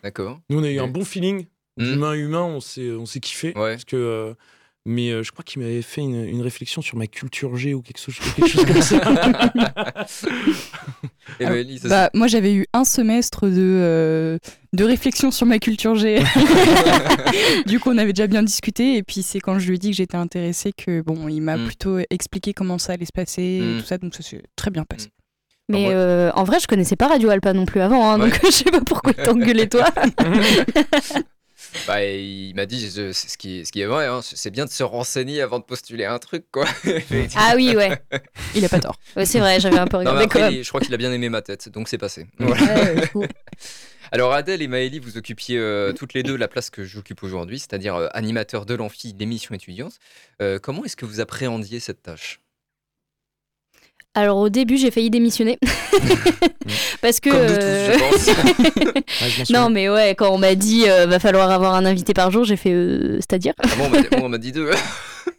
D'accord. 0.04 0.40
Nous, 0.52 0.60
on 0.60 0.64
a 0.64 0.70
eu 0.70 0.80
un 0.80 0.88
bon 0.88 1.04
feeling. 1.04 1.48
Mm. 1.78 1.84
D'humain 1.84 2.12
à 2.12 2.16
humain, 2.16 2.44
on 2.44 2.60
s'est, 2.60 2.92
on 2.92 3.08
s'est 3.08 3.20
kiffé. 3.20 3.48
Ouais. 3.56 3.72
Parce 3.74 3.86
que, 3.86 3.96
euh, 3.96 4.34
mais 4.86 5.10
euh, 5.12 5.24
je 5.24 5.32
crois 5.32 5.44
qu'il 5.44 5.62
m'avait 5.62 5.82
fait 5.82 6.02
une, 6.02 6.24
une 6.26 6.42
réflexion 6.42 6.82
sur 6.82 6.98
ma 6.98 7.06
culture 7.08 7.56
G 7.58 7.74
ou 7.74 7.82
quelque 7.82 8.00
chose, 8.00 8.16
quelque 8.36 8.50
chose 8.50 8.66
comme 8.66 8.82
ça. 8.82 8.98
Et 11.40 11.46
Ah, 11.46 11.50
Maëlys, 11.52 11.82
ça, 11.82 11.88
Bah, 11.90 12.10
moi, 12.14 12.28
j'avais 12.28 12.54
eu 12.54 12.66
un 12.74 12.84
semestre 12.86 13.46
de, 13.48 13.52
euh, 13.58 14.38
de 14.74 14.84
réflexion 14.84 15.32
sur 15.32 15.46
ma 15.46 15.60
culture 15.60 15.96
G. 15.96 16.20
du 17.68 17.80
coup, 17.80 17.92
on 17.92 17.98
avait 17.98 18.14
déjà 18.14 18.28
bien 18.28 18.44
discuté. 18.44 18.96
Et 18.98 19.04
puis, 19.04 19.22
c'est 19.22 19.40
quand 19.40 19.60
je 19.60 19.68
lui 19.68 19.76
ai 19.76 19.78
dit 19.78 19.92
que 19.92 19.96
j'étais 19.98 20.18
intéressée 20.18 20.72
que, 20.74 21.02
bon, 21.02 21.28
il 21.28 21.42
m'a 21.42 21.58
Mm. 21.58 21.66
plutôt 21.66 21.98
expliqué 22.10 22.54
comment 22.54 22.78
ça 22.78 22.94
allait 22.94 23.06
se 23.06 23.12
passer 23.14 23.60
Mm. 23.62 23.78
et 23.78 23.82
tout 23.82 23.86
ça. 23.88 23.98
Donc, 23.98 24.16
ça 24.16 24.24
s'est 24.24 24.42
très 24.56 24.72
bien 24.72 24.84
passé. 24.86 25.10
Mais 25.72 25.82
moi- 25.84 25.92
euh, 25.92 26.32
en 26.34 26.44
vrai, 26.46 26.60
je 26.60 26.66
connaissais 26.68 26.96
pas 26.96 27.08
Radio 27.08 27.30
Alpa 27.30 27.54
non 27.54 27.66
plus 27.66 27.80
avant, 27.80 28.10
hein, 28.12 28.18
donc 28.18 28.40
je 28.44 28.50
sais 28.52 28.72
pas 28.72 28.82
pourquoi 28.82 29.14
il 29.16 29.24
t'engueulait 29.24 29.68
toi. 29.68 29.86
bah, 31.88 32.04
il 32.04 32.54
m'a 32.56 32.66
dit 32.66 32.90
je- 32.90 33.12
ce 33.12 33.38
qui, 33.38 33.66
ce 33.66 33.72
qui 33.72 33.82
est 33.82 33.86
vrai, 33.86 34.06
hein, 34.08 34.22
c'est 34.24 34.50
bien 34.52 34.66
de 34.66 34.70
se 34.70 34.84
renseigner 34.84 35.42
avant 35.42 35.60
de 35.60 35.64
postuler 35.64 36.06
un 36.06 36.20
truc, 36.20 36.46
quoi. 36.52 36.66
ah 37.36 37.54
oui, 37.56 37.76
ouais. 37.76 38.02
Il 38.56 38.64
a 38.66 38.70
pas 38.70 38.80
tort. 38.80 38.96
Ouais, 39.16 39.26
c'est 39.26 39.40
vrai, 39.40 39.60
j'avais 39.60 39.78
un 39.80 39.88
peu 39.88 39.98
Non, 39.98 40.12
regardé 40.12 40.24
après, 40.26 40.40
quand 40.40 40.46
même. 40.50 40.54
il- 40.60 40.64
je 40.64 40.70
crois 40.70 40.82
qu'il 40.82 40.94
a 40.94 40.98
bien 40.98 41.12
aimé 41.12 41.30
ma 41.30 41.42
tête, 41.42 41.70
donc 41.70 41.88
c'est 41.90 41.98
passé. 41.98 42.28
Voilà. 42.40 42.64
Ouais. 43.16 43.30
Alors 44.12 44.34
Adèle 44.34 44.64
et 44.64 44.68
Maëlie, 44.68 44.98
vous 44.98 45.18
occupiez 45.18 45.60
euh, 45.60 45.94
toutes 45.94 46.16
les 46.16 46.24
deux 46.24 46.36
la 46.36 46.48
place 46.48 46.72
que 46.72 46.84
j'occupe 46.84 47.22
aujourd'hui, 47.22 47.60
c'est-à-dire 47.60 47.96
euh, 47.96 48.08
animateur 48.14 48.66
de 48.66 48.74
l'amphi, 48.74 49.16
l'émission 49.20 49.54
étudiante. 49.54 49.94
Euh, 50.42 50.58
comment 50.58 50.84
est-ce 50.84 50.96
que 50.96 51.06
vous 51.06 51.20
appréhendiez 51.20 51.80
cette 51.80 52.02
tâche? 52.02 52.40
Alors 54.16 54.38
au 54.38 54.50
début, 54.50 54.78
j'ai 54.78 54.92
failli 54.92 55.10
démissionner. 55.10 55.58
Parce 57.02 57.20
que. 57.20 57.30
Comme 57.30 57.42
nous 57.42 57.48
tous, 57.48 57.62
euh, 57.62 57.94
je 57.94 58.00
pense. 58.00 58.30
Ouais. 59.22 59.44
Non, 59.54 59.70
mais 59.70 59.90
ouais, 59.90 60.16
quand 60.16 60.30
on 60.34 60.38
m'a 60.38 60.56
dit 60.56 60.86
euh, 60.88 61.06
va 61.06 61.20
falloir 61.20 61.50
avoir 61.52 61.76
un 61.76 61.86
invité 61.86 62.14
par 62.14 62.32
jour, 62.32 62.44
j'ai 62.44 62.56
fait 62.56 62.72
euh, 62.72 63.16
c'est-à-dire. 63.18 63.54
Ah 63.64 63.68
bon, 63.78 63.86
on 63.86 63.90
m'a- 63.90 63.98
moi, 64.02 64.20
on 64.24 64.30
m'a 64.30 64.38
dit 64.38 64.52
deux. 64.52 64.70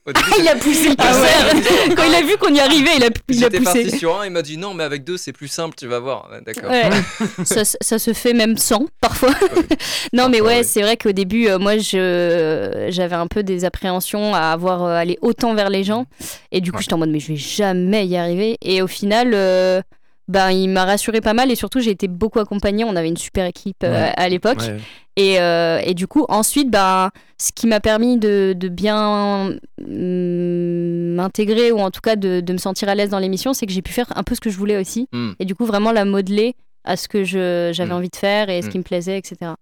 Début, 0.07 0.31
il 0.41 0.49
a 0.49 0.57
poussé 0.57 0.89
le 0.89 0.95
Ah 0.99 1.05
curseur. 1.07 1.95
Quand 1.97 2.05
il 2.05 2.15
a 2.15 2.23
vu 2.23 2.37
qu'on 2.39 2.53
y 2.55 2.61
arrivait, 2.61 2.97
il 2.97 3.05
a, 3.05 3.09
il 3.29 3.45
a 3.45 3.49
J'étais 3.49 3.61
parti 3.61 3.85
poussé. 3.85 3.99
sur 3.99 4.21
un, 4.21 4.25
il 4.27 4.31
m'a 4.33 4.43
dit 4.43 4.57
non, 4.57 4.75
mais 4.75 4.85
avec 4.85 5.05
deux, 5.05 5.17
c'est 5.17 5.33
plus 5.33 5.49
simple, 5.49 5.75
tu 5.79 5.87
vas 5.87 5.99
voir. 6.01 6.29
D'accord. 6.45 6.71
Ouais. 6.71 6.89
ça, 7.45 7.63
ça 7.65 7.99
se 7.99 8.13
fait 8.13 8.33
même 8.33 8.57
sans, 8.57 8.87
parfois. 9.01 9.31
non, 10.13 10.29
mais 10.29 10.41
ouais, 10.41 10.63
c'est 10.63 10.83
vrai 10.83 10.97
qu'au 10.97 11.13
début, 11.13 11.49
euh, 11.49 11.59
moi, 11.59 11.79
je, 11.79 12.87
j'avais 12.91 13.17
un 13.17 13.27
peu 13.27 13.43
des 13.43 13.65
appréhensions 13.65 14.35
à 14.35 14.41
avoir 14.51 14.85
euh, 14.85 14.95
aller 14.95 15.19
autant 15.23 15.55
vers 15.55 15.71
les 15.71 15.85
gens. 15.85 16.07
Et 16.53 16.61
du 16.61 16.73
coup, 16.73 16.81
j'étais 16.81 16.95
en 16.95 16.99
mode, 16.99 17.11
mais 17.11 17.21
je 17.21 17.29
vais 17.29 17.37
jamais 17.37 18.07
y 18.07 18.17
arriver. 18.17 18.57
Et 18.63 18.83
au 18.83 18.87
final, 18.87 19.31
euh, 19.35 19.81
ben, 20.29 20.51
il 20.51 20.69
m'a 20.69 20.85
rassuré 20.85 21.21
pas 21.21 21.35
mal. 21.35 21.51
Et 21.51 21.57
surtout, 21.57 21.81
j'ai 21.81 21.91
été 21.91 22.09
beaucoup 22.09 22.39
accompagnée. 22.39 22.85
On 22.85 22.97
avait 22.97 23.09
une 23.09 23.17
super 23.17 23.47
équipe 23.47 23.83
euh, 23.85 23.91
Ouais. 23.93 24.13
à 24.17 24.29
l'époque. 24.29 24.59
Ouais. 24.61 24.77
Et, 25.23 25.39
euh, 25.39 25.81
et 25.85 25.93
du 25.93 26.07
coup, 26.07 26.25
ensuite, 26.31 26.71
bah, 26.71 27.11
ce 27.37 27.51
qui 27.55 27.67
m'a 27.67 27.79
permis 27.81 28.17
de, 28.17 28.55
de 28.57 28.69
bien 28.69 29.51
mm, 29.79 31.15
m'intégrer 31.15 31.73
ou 31.73 31.79
en 31.79 31.91
tout 31.91 32.01
cas 32.01 32.17
de, 32.17 32.41
de 32.41 32.53
me 32.53 32.59
sentir 32.59 32.89
à 32.89 32.95
l'aise 32.95 33.11
dans 33.11 33.19
l'émission, 33.19 33.53
c'est 33.53 33.67
que 33.67 33.73
j'ai 33.73 33.83
pu 33.83 33.93
faire 33.93 34.07
un 34.17 34.23
peu 34.23 34.35
ce 34.35 34.41
que 34.41 34.51
je 34.51 34.57
voulais 34.57 34.79
aussi. 34.79 35.09
Hmm. 35.13 35.33
Et 35.39 35.45
du 35.45 35.55
coup, 35.55 35.67
vraiment 35.67 35.93
la 35.93 36.05
modeler 36.05 36.55
à 36.85 36.97
ce 36.97 37.09
que 37.09 37.25
je- 37.25 37.71
j'avais 37.75 37.91
Mm. 37.93 37.97
envie 37.97 38.09
de 38.09 38.17
faire 38.17 38.49
et 38.49 38.63
ce 38.63 38.69
Mm. 38.69 38.71
qui 38.71 38.79
me 38.79 38.83
plaisait, 38.83 39.19
etc. 39.19 39.53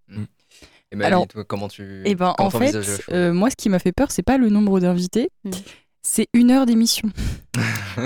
Et 0.92 0.96
Maëlie, 0.96 1.06
Alors, 1.06 1.26
toi, 1.26 1.44
comment 1.44 1.68
tu 1.68 2.02
Et 2.04 2.14
ben, 2.14 2.32
comment 2.36 2.46
en 2.48 2.50
fait, 2.50 2.74
euh, 3.10 3.32
moi, 3.32 3.50
ce 3.50 3.56
qui 3.56 3.68
m'a 3.68 3.78
fait 3.80 3.92
peur, 3.92 4.10
c'est 4.10 4.22
pas 4.22 4.38
le 4.38 4.48
nombre 4.50 4.78
d'invités. 4.80 5.28
C'est 6.02 6.26
une 6.34 6.50
heure 6.50 6.66
d'émission. 6.66 7.08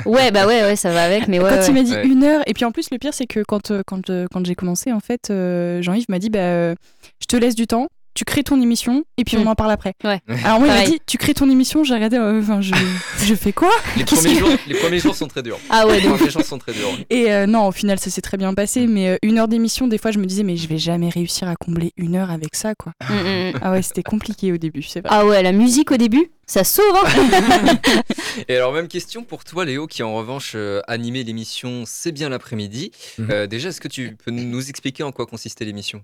Ouais, 0.07 0.31
bah 0.31 0.47
ouais, 0.47 0.63
ouais, 0.63 0.77
ça 0.77 0.91
va 0.91 1.05
avec, 1.05 1.29
mais 1.29 1.39
ouais. 1.39 1.51
quand 1.51 1.57
ouais. 1.57 1.67
il 1.69 1.75
m'a 1.75 1.83
dit 1.83 1.93
Ouais. 1.93 2.07
une 2.07 2.25
heure, 2.25 2.43
et 2.47 2.55
puis 2.55 2.65
en 2.65 2.73
plus, 2.73 2.87
le 2.91 2.97
pire, 2.97 3.13
c'est 3.13 3.27
que 3.27 3.41
quand, 3.47 3.71
euh, 3.71 3.83
quand, 3.87 4.09
euh, 4.09 4.27
quand 4.33 4.45
j'ai 4.47 4.55
commencé, 4.55 4.91
en 4.91 5.01
fait, 5.01 5.29
euh, 5.29 5.83
Jean-Yves 5.83 6.07
m'a 6.09 6.19
dit 6.19 6.31
bah, 6.31 6.39
euh, 6.39 6.75
Je 7.21 7.27
te 7.27 7.37
laisse 7.37 7.55
du 7.55 7.67
temps, 7.67 7.89
tu 8.15 8.25
crées 8.25 8.43
ton 8.43 8.61
émission, 8.61 9.05
et 9.17 9.25
puis 9.25 9.37
on 9.39 9.47
en 9.47 9.55
parle 9.55 9.71
après. 9.71 9.95
Ouais. 10.05 10.21
Alors 10.45 10.61
moi, 10.61 10.69
il 10.69 10.75
m'a 10.75 10.85
dit 10.85 11.01
Tu 11.07 11.17
crées 11.19 11.35
ton 11.35 11.49
émission, 11.51 11.85
j'ai 11.85 11.95
regardé, 11.95 12.17
euh, 12.19 12.43
je, 12.61 12.75
je 13.25 13.35
fais 13.35 13.53
quoi? 13.53 13.71
Les, 13.97 14.05
premiers 14.05 14.35
que- 14.35 14.39
jours, 14.39 14.51
les 14.67 14.75
premiers 14.75 14.99
jours 14.99 15.15
sont 15.15 15.29
très 15.29 15.43
durs. 15.43 15.59
Ah 15.71 15.87
ouais, 15.87 16.01
Les 16.01 16.09
donc. 16.09 16.17
premiers 16.19 16.31
jours 16.31 16.45
sont 16.45 16.59
très 16.59 16.73
durs. 16.73 16.89
Et 17.11 17.33
euh, 17.33 17.47
non, 17.47 17.67
au 17.69 17.73
final, 17.73 17.99
ça 17.99 18.11
s'est 18.11 18.21
très 18.21 18.37
bien 18.37 18.53
passé, 18.55 18.87
mais 18.87 19.09
euh, 19.11 19.17
une 19.23 19.39
heure 19.39 19.49
d'émission, 19.49 19.87
des 19.89 19.99
fois, 19.99 20.11
je 20.11 20.19
me 20.19 20.27
disais 20.27 20.43
Mais 20.43 20.57
je 20.57 20.69
vais 20.69 20.79
jamais 20.79 21.09
réussir 21.09 21.49
à 21.49 21.57
combler 21.57 21.93
une 21.97 22.17
heure 22.17 22.31
avec 22.31 22.55
ça, 22.55 22.75
quoi. 22.75 22.93
Mm, 23.09 23.15
mm, 23.15 23.51
mm. 23.55 23.59
Ah 23.63 23.73
ouais, 23.73 23.83
c'était 23.83 24.03
compliqué 24.03 24.53
au 24.53 24.57
début, 24.59 24.83
c'est 24.83 25.01
vrai. 25.01 25.09
Ah 25.13 25.25
ouais, 25.27 25.43
la 25.43 25.53
musique 25.53 25.91
au 25.91 25.97
début, 25.97 26.31
ça 26.47 26.65
sauve. 26.65 26.85
Hein 27.05 27.79
Et 28.49 28.57
alors, 28.57 28.73
même 28.73 28.89
question 28.89 29.25
pour 29.25 29.45
toi, 29.45 29.65
Léo, 29.65 29.87
qui 29.87 30.03
en 30.03 30.15
revanche 30.15 30.53
euh, 30.55 30.81
animé 30.89 31.25
l'émission 31.25 31.85
C'est 31.87 32.13
bien 32.13 32.29
l'après-midi. 32.29 32.91
Mhm. 33.19 33.29
Euh, 33.31 33.47
déjà, 33.47 33.71
est-ce 33.71 33.81
que 33.81 33.89
tu 33.89 34.17
peux 34.25 34.31
nous 34.31 34.69
expliquer 34.69 35.03
en 35.03 35.13
quoi 35.13 35.27
consistait 35.27 35.65
l'émission? 35.65 36.03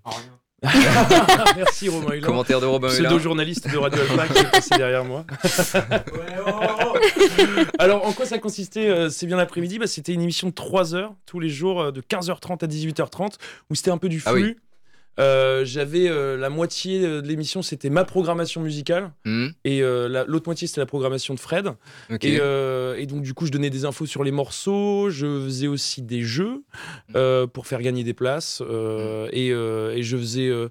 Merci 1.56 1.88
Romain 1.88 2.14
Hulin. 2.14 2.26
Commentaire 2.26 2.60
de 2.60 2.66
Hulin. 2.66 2.88
Pseudo-journaliste 2.88 3.70
de 3.70 3.76
Radio 3.76 4.00
Alpha 4.00 4.26
qui 4.26 4.38
est 4.40 4.50
passé 4.50 4.76
derrière 4.76 5.04
moi. 5.04 5.24
Alors, 7.78 8.04
en 8.04 8.12
quoi 8.12 8.26
ça 8.26 8.38
consistait 8.38 8.88
euh, 8.88 9.08
C'est 9.08 9.26
bien 9.26 9.36
l'après-midi. 9.36 9.78
Bah, 9.78 9.86
c'était 9.86 10.12
une 10.12 10.22
émission 10.22 10.48
de 10.48 10.54
3 10.54 10.96
heures 10.96 11.14
tous 11.26 11.38
les 11.38 11.48
jours, 11.48 11.80
euh, 11.80 11.92
de 11.92 12.00
15h30 12.00 12.64
à 12.64 12.66
18h30, 12.66 13.34
où 13.70 13.76
c'était 13.76 13.92
un 13.92 13.98
peu 13.98 14.08
du 14.08 14.20
Ah 14.26 14.34
oui. 14.34 14.56
Euh, 15.18 15.64
J'avais 15.64 16.08
euh, 16.08 16.37
la 16.37 16.48
moitié 16.50 17.00
de 17.00 17.20
l'émission, 17.20 17.62
c'était 17.62 17.90
ma 17.90 18.04
programmation 18.04 18.60
musicale, 18.60 19.10
Hmm, 19.25 19.48
et 19.64 19.82
euh, 19.82 20.08
la- 20.08 20.25
l'autre 20.25 20.44
moitié, 20.46 20.66
c'était 20.68 20.80
la 20.80 20.87
programmation 20.87 21.34
de 21.34 21.40
Fred. 21.40 21.68
Et, 22.22 22.38
euh, 22.40 22.96
et 22.96 23.06
donc, 23.06 23.22
du 23.22 23.34
coup, 23.34 23.46
je 23.46 23.50
donnais 23.52 23.70
des 23.70 23.84
infos 23.84 24.06
sur 24.06 24.22
les 24.25 24.30
morceaux. 24.30 25.10
Je 25.10 25.26
faisais 25.44 25.66
aussi 25.66 26.02
des 26.02 26.22
jeux 26.22 26.62
euh, 27.16 27.46
pour 27.46 27.66
faire 27.66 27.82
gagner 27.82 28.04
des 28.04 28.14
places. 28.14 28.62
euh, 28.64 29.28
et, 29.32 29.50
euh, 29.52 29.94
et 29.96 30.02
je 30.02 30.16
faisais 30.16 30.48
euh, 30.48 30.68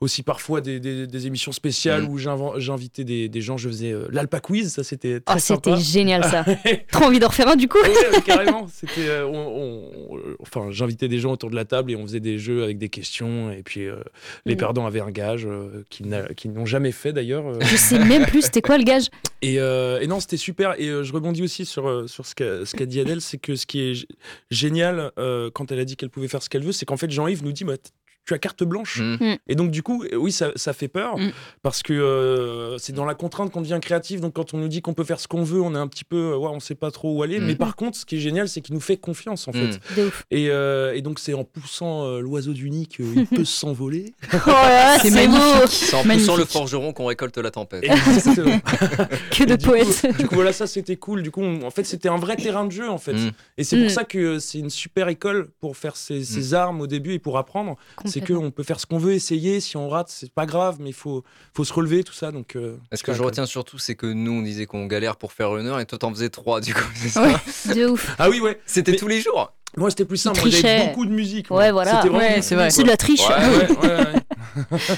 aussi 0.00 0.22
parfois 0.22 0.60
des, 0.60 0.78
des- 0.80 1.06
des 1.06 1.26
émissions 1.26 1.52
spéciales 1.52 2.02
Mm. 2.02 2.08
où 2.08 2.18
j'invitais 2.58 3.04
des, 3.04 3.28
des 3.28 3.40
gens. 3.40 3.56
Je 3.56 3.68
faisais 3.68 3.92
euh, 3.92 4.06
l'Alpa 4.10 4.40
Quiz. 4.40 4.72
Ça, 4.72 4.84
c'était 4.84 5.16
Oh, 5.20 5.22
très 5.32 5.40
c'était 5.40 5.70
sympa. 5.70 5.76
génial 5.80 6.24
ça. 6.24 6.44
Trop 6.92 7.04
envie 7.04 7.18
d'en 7.18 7.28
refaire 7.28 7.48
un 7.48 7.56
du 7.56 7.68
coup. 7.68 7.78
Ouais, 7.78 8.20
carrément. 8.24 8.66
C'était, 8.72 9.08
euh, 9.08 9.26
on, 9.26 9.34
on- 9.34 10.14
on 10.14 10.20
enfin, 10.40 10.68
j'invitais 10.70 11.08
des 11.08 11.18
gens 11.18 11.32
autour 11.32 11.50
de 11.50 11.56
la 11.56 11.64
table 11.64 11.90
et 11.90 11.96
on 11.96 12.02
faisait 12.06 12.20
des 12.20 12.38
jeux 12.38 12.62
avec 12.62 12.78
des 12.78 12.88
questions. 12.88 13.50
Et 13.50 13.62
puis, 13.62 13.87
euh, 13.88 14.02
les 14.44 14.54
Mm. 14.54 14.58
perdants 14.58 14.86
avaient 14.86 15.00
un 15.00 15.10
gage 15.10 15.46
euh, 15.46 15.82
qu'ils 15.90 16.52
n'ont 16.52 16.66
jamais 16.66 16.92
fait 16.92 17.12
d'ailleurs. 17.12 17.46
euh. 17.46 17.58
Je 17.60 17.76
sais 17.76 17.98
même 17.98 18.24
plus 18.26 18.42
c'était 18.42 18.62
quoi 18.62 18.78
le 18.78 18.84
gage. 18.84 19.06
Et, 19.42 19.54
et 19.56 20.06
non, 20.06 20.20
c'était 20.20 20.36
super. 20.36 20.74
Et 20.80 20.86
je 20.86 21.12
rebondis 21.12 21.42
aussi 21.42 21.64
sur, 21.64 22.08
sur 22.08 22.26
ce 22.26 22.34
qu'a 22.34 22.64
ce 22.66 22.76
dit 22.84 23.00
Adèle, 23.00 23.20
c'est 23.20 23.38
que 23.38 23.54
ce 23.56 23.66
qui 23.66 23.80
est 23.80 24.06
génial 24.50 25.12
quand 25.54 25.70
elle 25.72 25.80
a 25.80 25.84
dit 25.84 25.96
qu'elle 25.96 26.10
pouvait 26.10 26.28
faire 26.28 26.42
ce 26.42 26.48
qu'elle 26.48 26.64
veut, 26.64 26.72
c'est 26.72 26.86
qu'en 26.86 26.96
fait 26.96 27.10
Jean-Yves 27.10 27.44
nous 27.44 27.52
dit 27.52 27.64
bah, 27.64 27.74
tu 28.28 28.34
as 28.34 28.38
carte 28.38 28.62
blanche. 28.62 29.00
Mm. 29.00 29.36
Et 29.48 29.54
donc 29.54 29.70
du 29.70 29.82
coup, 29.82 30.04
euh, 30.04 30.16
oui, 30.16 30.30
ça, 30.32 30.50
ça 30.54 30.72
fait 30.74 30.88
peur 30.88 31.16
Mm. 31.18 31.30
parce 31.62 31.82
que 31.82 31.92
euh, 31.94 32.76
c'est 32.78 32.92
dans 32.92 33.04
la 33.06 33.14
contrainte 33.14 33.50
qu'on 33.50 33.62
devient 33.62 33.78
créatif. 33.80 34.20
Donc 34.20 34.34
quand 34.34 34.52
on 34.54 34.58
nous 34.58 34.68
dit 34.68 34.82
qu'on 34.82 34.92
peut 34.94 35.04
faire 35.04 35.18
ce 35.20 35.26
qu'on 35.28 35.42
veut, 35.42 35.60
on 35.62 35.74
est 35.74 35.78
un 35.78 35.88
petit 35.88 36.04
peu, 36.04 36.32
euh, 36.32 36.36
ouais, 36.36 36.50
on 36.52 36.60
sait 36.60 36.74
pas 36.74 36.90
trop 36.90 37.16
où 37.16 37.22
aller. 37.22 37.38
Mm. 37.40 37.46
Mais 37.46 37.54
par 37.56 37.74
contre, 37.76 37.96
ce 37.96 38.04
qui 38.04 38.16
est 38.16 38.20
génial, 38.20 38.48
c'est 38.48 38.60
qu'il 38.60 38.74
nous 38.74 38.80
fait 38.80 38.96
confiance 38.98 39.48
en 39.48 39.52
Mm. 39.52 39.72
fait. 39.72 40.10
Et, 40.30 40.50
euh, 40.50 40.94
et 40.94 41.00
donc 41.02 41.18
c'est 41.18 41.32
en 41.34 41.44
poussant 41.44 42.04
euh, 42.04 42.20
l'oiseau 42.20 42.52
du 42.52 42.68
nid 42.70 42.86
qu'il 42.86 43.26
peut 43.42 43.44
s'envoler. 43.46 44.12
Oh 44.34 44.38
C'est 45.02 45.10
magnifique. 45.10 45.68
C'est 45.68 45.94
en 45.94 46.02
poussant 46.02 46.04
Magnifique. 46.04 46.36
le 46.38 46.44
forgeron 46.44 46.92
qu'on 46.92 47.06
récolte 47.06 47.38
la 47.38 47.50
tempête. 47.50 47.84
Exactement. 47.84 48.60
Que 49.30 49.44
de 49.44 49.52
Et 49.52 49.56
du 49.56 49.64
coup- 49.64 49.70
poètes. 49.72 50.18
du 50.18 50.26
coup, 50.26 50.34
voilà, 50.34 50.52
ça 50.52 50.66
c'était 50.66 50.96
cool. 50.96 51.22
Du 51.22 51.30
coup, 51.30 51.42
on- 51.42 51.62
en 51.62 51.70
fait, 51.70 51.84
c'était 51.84 52.08
un 52.08 52.16
vrai 52.18 52.36
terrain 52.36 52.64
de 52.66 52.72
jeu 52.72 52.88
en 52.90 52.98
fait. 52.98 53.12
Mm. 53.14 53.30
Et 53.56 53.64
c'est 53.64 53.76
Mm. 53.76 53.82
pour 53.82 53.90
ça 53.90 54.04
que 54.04 54.38
c'est 54.38 54.58
une 54.58 54.70
super 54.70 55.08
école 55.08 55.48
pour 55.60 55.76
faire 55.76 55.96
ses, 55.96 56.24
ses 56.24 56.54
armes 56.54 56.80
au 56.80 56.86
début 56.86 57.12
et 57.14 57.18
pour 57.18 57.38
apprendre. 57.38 57.76
C'est 58.26 58.34
qu'on 58.34 58.50
peut 58.50 58.62
faire 58.62 58.80
ce 58.80 58.86
qu'on 58.86 58.98
veut, 58.98 59.12
essayer. 59.12 59.60
Si 59.60 59.76
on 59.76 59.88
rate, 59.88 60.08
c'est 60.08 60.32
pas 60.32 60.46
grave, 60.46 60.76
mais 60.80 60.90
il 60.90 60.94
faut, 60.94 61.24
faut 61.54 61.64
se 61.64 61.72
relever, 61.72 62.04
tout 62.04 62.12
ça. 62.12 62.30
Donc, 62.32 62.56
euh, 62.56 62.76
Ce 62.92 63.02
que 63.02 63.12
je 63.14 63.22
retiens 63.22 63.46
surtout, 63.46 63.78
c'est 63.78 63.94
que 63.94 64.06
nous, 64.06 64.32
on 64.32 64.42
disait 64.42 64.66
qu'on 64.66 64.86
galère 64.86 65.16
pour 65.16 65.32
faire 65.32 65.56
une 65.56 65.66
heure 65.66 65.80
et 65.80 65.86
toi, 65.86 65.98
t'en 65.98 66.10
faisais 66.10 66.28
trois, 66.30 66.60
du 66.60 66.74
coup. 66.74 66.80
c'est 66.94 67.08
ça 67.08 67.22
Ouais. 67.22 67.74
De 67.74 67.86
ouf. 67.86 68.06
cool. 68.06 68.14
Ah 68.18 68.30
oui, 68.30 68.40
ouais. 68.40 68.60
C'était 68.66 68.92
Mais- 68.92 68.96
tous 68.98 69.08
les 69.08 69.20
jours. 69.20 69.52
Moi, 69.76 69.90
c'était 69.90 70.04
plus 70.06 70.16
simple. 70.16 70.40
J'avais 70.48 70.86
beaucoup 70.88 71.04
de 71.06 71.10
musique. 71.12 71.50
moi. 71.50 71.60
Ouais, 71.60 71.70
voilà. 71.72 71.96
C'était 71.96 72.08
vraiment 72.08 72.18
Ouais, 72.30 72.36
du 72.36 72.42
c'est 72.42 72.54
vrai. 72.54 72.68
public, 72.68 72.76
C'est 72.76 72.82
de 72.82 72.88
la 72.88 72.96
triche. 72.96 73.20
Ouais. 73.28 73.74
quoi. 73.76 73.88
Ouais, 73.88 73.96
ouais, 73.96 74.06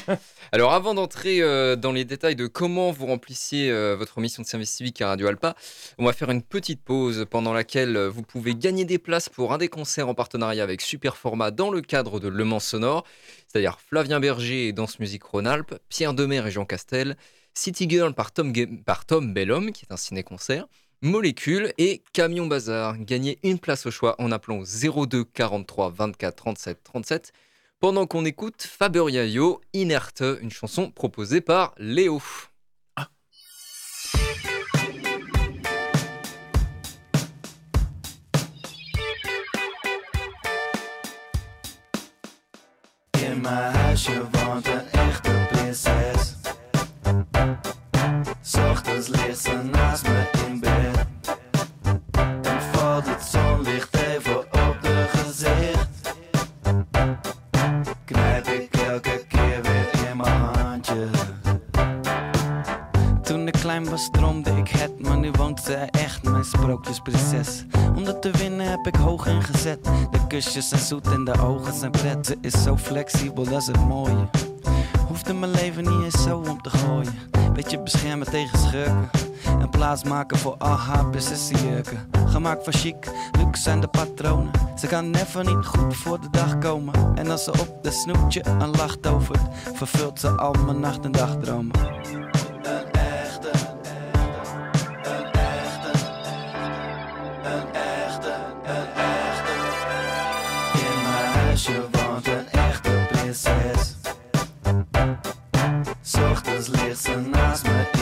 ouais. 0.09 0.17
Alors, 0.53 0.73
avant 0.73 0.95
d'entrer 0.95 1.43
euh, 1.43 1.77
dans 1.77 1.93
les 1.93 2.05
détails 2.05 2.35
de 2.37 2.47
comment 2.47 2.91
vous 2.91 3.07
remplissiez 3.07 3.71
euh, 3.71 3.95
votre 3.97 4.21
mission 4.21 4.43
de 4.43 4.47
service 4.49 4.71
civique 4.71 5.01
à 5.03 5.09
Radio 5.09 5.27
Alpa, 5.29 5.55
on 5.99 6.05
va 6.07 6.13
faire 6.13 6.31
une 6.31 6.43
petite 6.43 6.83
pause 6.83 7.27
pendant 7.31 7.53
laquelle 7.53 7.97
euh, 7.97 8.09
vous 8.09 8.23
pouvez 8.23 8.55
gagner 8.55 8.85
des 8.85 8.99
places 8.99 9.29
pour 9.29 9.53
un 9.53 9.59
des 9.59 9.69
concerts 9.69 10.09
en 10.09 10.15
partenariat 10.15 10.63
avec 10.63 10.81
Superformat 10.81 11.51
dans 11.51 11.71
le 11.71 11.81
cadre 11.83 12.19
de 12.21 12.29
Le 12.29 12.45
Mans 12.45 12.59
Sonore, 12.61 13.05
c'est-à-dire 13.49 13.79
Flavien 13.87 14.19
Berger 14.19 14.69
et 14.69 14.73
Danse 14.73 14.99
Musique 14.99 15.25
Rhône-Alpes, 15.25 15.75
Pierre 15.89 16.15
Demer 16.15 16.43
et 16.47 16.51
Jean 16.51 16.65
Castel, 16.65 17.17
City 17.55 17.87
Girl 17.89 18.15
par 18.15 18.33
Tom, 18.33 18.53
Ga- 18.53 18.69
par 18.87 19.05
Tom 19.05 19.33
Bellum, 19.35 19.73
qui 19.73 19.85
est 19.85 19.93
un 19.93 19.97
ciné-concert, 19.97 20.67
Molécule 21.03 21.73
et 21.79 22.03
Camion 22.13 22.47
Bazar. 22.47 22.99
Gagnez 22.99 23.39
une 23.43 23.59
place 23.59 23.87
au 23.87 23.91
choix 23.91 24.17
en 24.19 24.31
appelant 24.33 24.59
au 24.59 25.07
02 25.07 25.25
43 25.25 25.91
24 25.91 26.37
37 26.37 26.83
37 26.85 27.33
pendant 27.81 28.07
qu'on 28.07 28.27
écoute 28.27 28.63
Faberia 28.63 29.25
Yo, 29.25 29.63
Inerte, 29.73 30.23
une 30.43 30.51
chanson 30.51 30.91
proposée 30.91 31.41
par 31.41 31.75
Léo. 31.79 32.21
Kusjes 70.45 70.69
zijn 70.69 70.81
zoet 70.81 71.07
en 71.07 71.25
de 71.25 71.41
ogen 71.41 71.75
zijn 71.75 71.91
pret. 71.91 72.37
Is 72.41 72.63
zo 72.63 72.77
flexibel, 72.77 73.45
dat 73.45 73.61
is 73.61 73.67
het 73.67 73.81
mooie. 73.87 74.29
Hoefde 75.09 75.35
mijn 75.35 75.51
leven 75.51 75.85
niet 75.85 76.05
eens 76.05 76.23
zo 76.23 76.43
om 76.49 76.63
te 76.63 76.71
gooien. 76.71 77.15
Beetje 77.53 77.83
beschermen 77.83 78.31
tegen 78.31 78.59
schurken. 78.59 79.11
En 79.61 79.69
plaats 79.71 80.05
maken 80.05 80.39
voor 80.39 80.55
al 80.59 80.77
haar 80.77 81.07
prinsessenjurken. 81.07 82.09
Gemaakt 82.27 82.65
van 82.65 82.73
chic, 82.73 83.11
luxe 83.39 83.63
zijn 83.63 83.81
de 83.81 83.87
patronen. 83.87 84.51
Ze 84.79 84.87
kan 84.87 85.11
never 85.11 85.45
niet 85.45 85.67
goed 85.67 85.97
voor 85.97 86.21
de 86.21 86.31
dag 86.31 86.59
komen. 86.59 86.95
En 87.15 87.31
als 87.31 87.45
ze 87.45 87.51
op 87.51 87.79
de 87.83 87.91
snoetje 87.91 88.47
een 88.47 88.71
lach 88.71 88.97
tovert, 88.97 89.43
vervult 89.75 90.21
ze 90.21 90.29
al 90.29 90.55
mijn 90.67 90.81
nacht- 90.81 91.05
en 91.05 91.13
dagdromen. 91.13 91.71
It's 106.91 107.07
an 107.07 107.33
asthma 107.37 108.00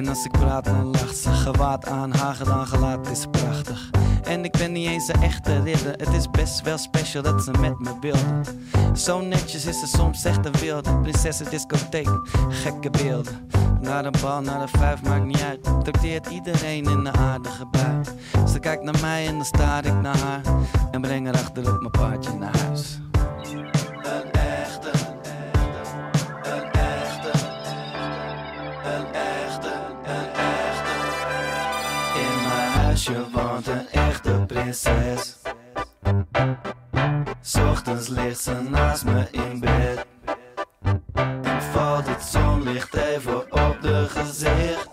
En 0.00 0.08
als 0.08 0.24
ik 0.24 0.30
praat 0.30 0.64
dan 0.64 0.90
lacht 0.90 1.16
ze 1.16 1.30
gewaad 1.30 1.86
aan, 1.86 2.12
haar 2.12 2.34
gedaan 2.34 2.66
gelaat 2.66 3.10
is 3.10 3.26
prachtig. 3.30 3.90
En 4.22 4.44
ik 4.44 4.52
ben 4.52 4.72
niet 4.72 4.88
eens 4.88 5.08
een 5.08 5.22
echte 5.22 5.62
ridder, 5.62 5.92
het 5.96 6.12
is 6.14 6.30
best 6.30 6.62
wel 6.62 6.78
special 6.78 7.22
dat 7.22 7.42
ze 7.42 7.50
met 7.50 7.78
me 7.78 7.90
wilde. 8.00 8.42
Zo 8.94 9.20
netjes 9.20 9.64
is 9.64 9.80
ze 9.80 9.86
soms 9.86 10.24
echt 10.24 10.46
een 10.46 10.52
wilde, 10.60 10.96
prinsessen 11.00 11.50
discotheek, 11.50 12.08
gekke 12.48 12.90
beelden. 12.90 13.48
Naar 13.80 14.02
de 14.02 14.18
bal, 14.20 14.40
naar 14.40 14.66
de 14.66 14.78
vijf, 14.78 15.02
maakt 15.02 15.24
niet 15.24 15.42
uit. 15.42 15.62
Trakteert 15.62 16.26
iedereen 16.26 16.84
in 16.84 16.90
een 16.90 17.16
aardige 17.16 17.66
bui. 17.66 18.02
Ze 18.48 18.58
kijkt 18.58 18.82
naar 18.82 19.00
mij 19.00 19.26
en 19.26 19.34
dan 19.34 19.44
staar 19.44 19.84
ik 19.84 20.00
naar 20.00 20.18
haar. 20.18 20.42
En 20.90 21.00
breng 21.00 21.24
haar 21.24 21.34
achter 21.34 21.74
op 21.74 21.80
mijn 21.80 21.90
paardje 21.90 22.32
naar 22.38 22.58
huis. 22.58 22.98
Echte 34.70 34.90
prinses. 34.90 35.38
'S 37.42 37.54
Ochtends 37.54 38.08
ligt 38.08 38.40
ze 38.40 38.54
naast 38.70 39.04
me 39.04 39.28
in 39.30 39.60
bed. 39.60 40.06
En 41.42 41.62
valt 41.72 42.06
het 42.06 42.22
zonlicht 42.22 42.94
even 42.94 43.52
op 43.52 43.78
de 43.80 44.06
gezicht. 44.08 44.89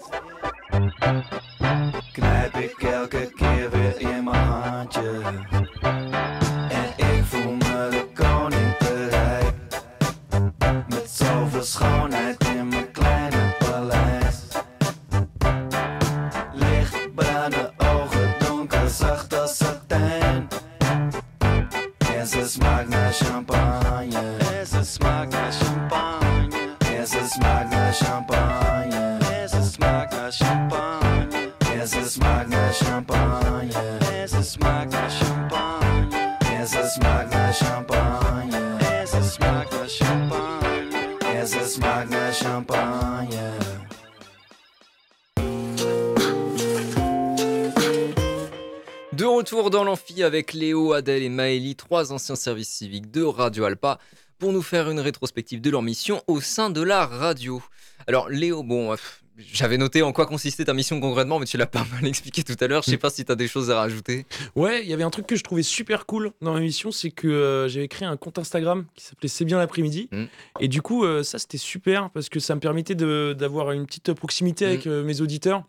Retour 49.57 49.69
dans 49.71 49.83
l'amphi 49.83 50.21
avec 50.21 50.53
Léo, 50.53 50.93
Adèle 50.93 51.23
et 51.23 51.29
Maëlie, 51.29 51.75
trois 51.75 52.11
anciens 52.11 52.35
services 52.35 52.69
civiques 52.69 53.09
de 53.09 53.23
Radio 53.23 53.63
Alpa, 53.65 53.97
pour 54.37 54.53
nous 54.53 54.61
faire 54.61 54.89
une 54.89 54.99
rétrospective 54.99 55.61
de 55.61 55.69
leur 55.71 55.81
mission 55.81 56.21
au 56.27 56.41
sein 56.41 56.69
de 56.69 56.81
la 56.81 57.07
radio. 57.07 57.61
Alors 58.05 58.29
Léo, 58.29 58.61
bon, 58.61 58.93
euh, 58.93 58.95
j'avais 59.37 59.77
noté 59.77 60.03
en 60.03 60.13
quoi 60.13 60.27
consistait 60.27 60.65
ta 60.65 60.75
mission 60.75 60.99
concrètement, 60.99 61.39
mais 61.39 61.47
tu 61.47 61.57
l'as 61.57 61.65
pas 61.65 61.85
mal 61.91 62.05
expliqué 62.05 62.43
tout 62.43 62.55
à 62.59 62.67
l'heure. 62.67 62.83
Je 62.83 62.91
sais 62.91 62.97
pas 62.97 63.09
si 63.09 63.25
tu 63.25 63.31
as 63.31 63.35
des 63.35 63.47
choses 63.47 63.71
à 63.71 63.77
rajouter. 63.79 64.27
Ouais, 64.55 64.83
il 64.83 64.89
y 64.89 64.93
avait 64.93 65.03
un 65.03 65.09
truc 65.09 65.25
que 65.25 65.35
je 65.35 65.43
trouvais 65.43 65.63
super 65.63 66.05
cool 66.05 66.31
dans 66.41 66.53
ma 66.53 66.59
mission, 66.59 66.91
c'est 66.91 67.09
que 67.09 67.27
euh, 67.27 67.67
j'avais 67.67 67.87
créé 67.87 68.07
un 68.07 68.15
compte 68.17 68.37
Instagram 68.37 68.85
qui 68.95 69.05
s'appelait 69.05 69.27
C'est 69.27 69.45
bien 69.45 69.57
l'après-midi. 69.57 70.07
Mm. 70.11 70.25
Et 70.59 70.67
du 70.67 70.83
coup, 70.83 71.03
euh, 71.03 71.23
ça 71.23 71.39
c'était 71.39 71.57
super 71.57 72.11
parce 72.11 72.29
que 72.29 72.39
ça 72.39 72.53
me 72.53 72.59
permettait 72.59 72.95
d'avoir 72.95 73.71
une 73.71 73.87
petite 73.87 74.13
proximité 74.13 74.65
Mm. 74.65 74.69
avec 74.69 74.87
euh, 74.87 75.03
mes 75.03 75.21
auditeurs. 75.21 75.63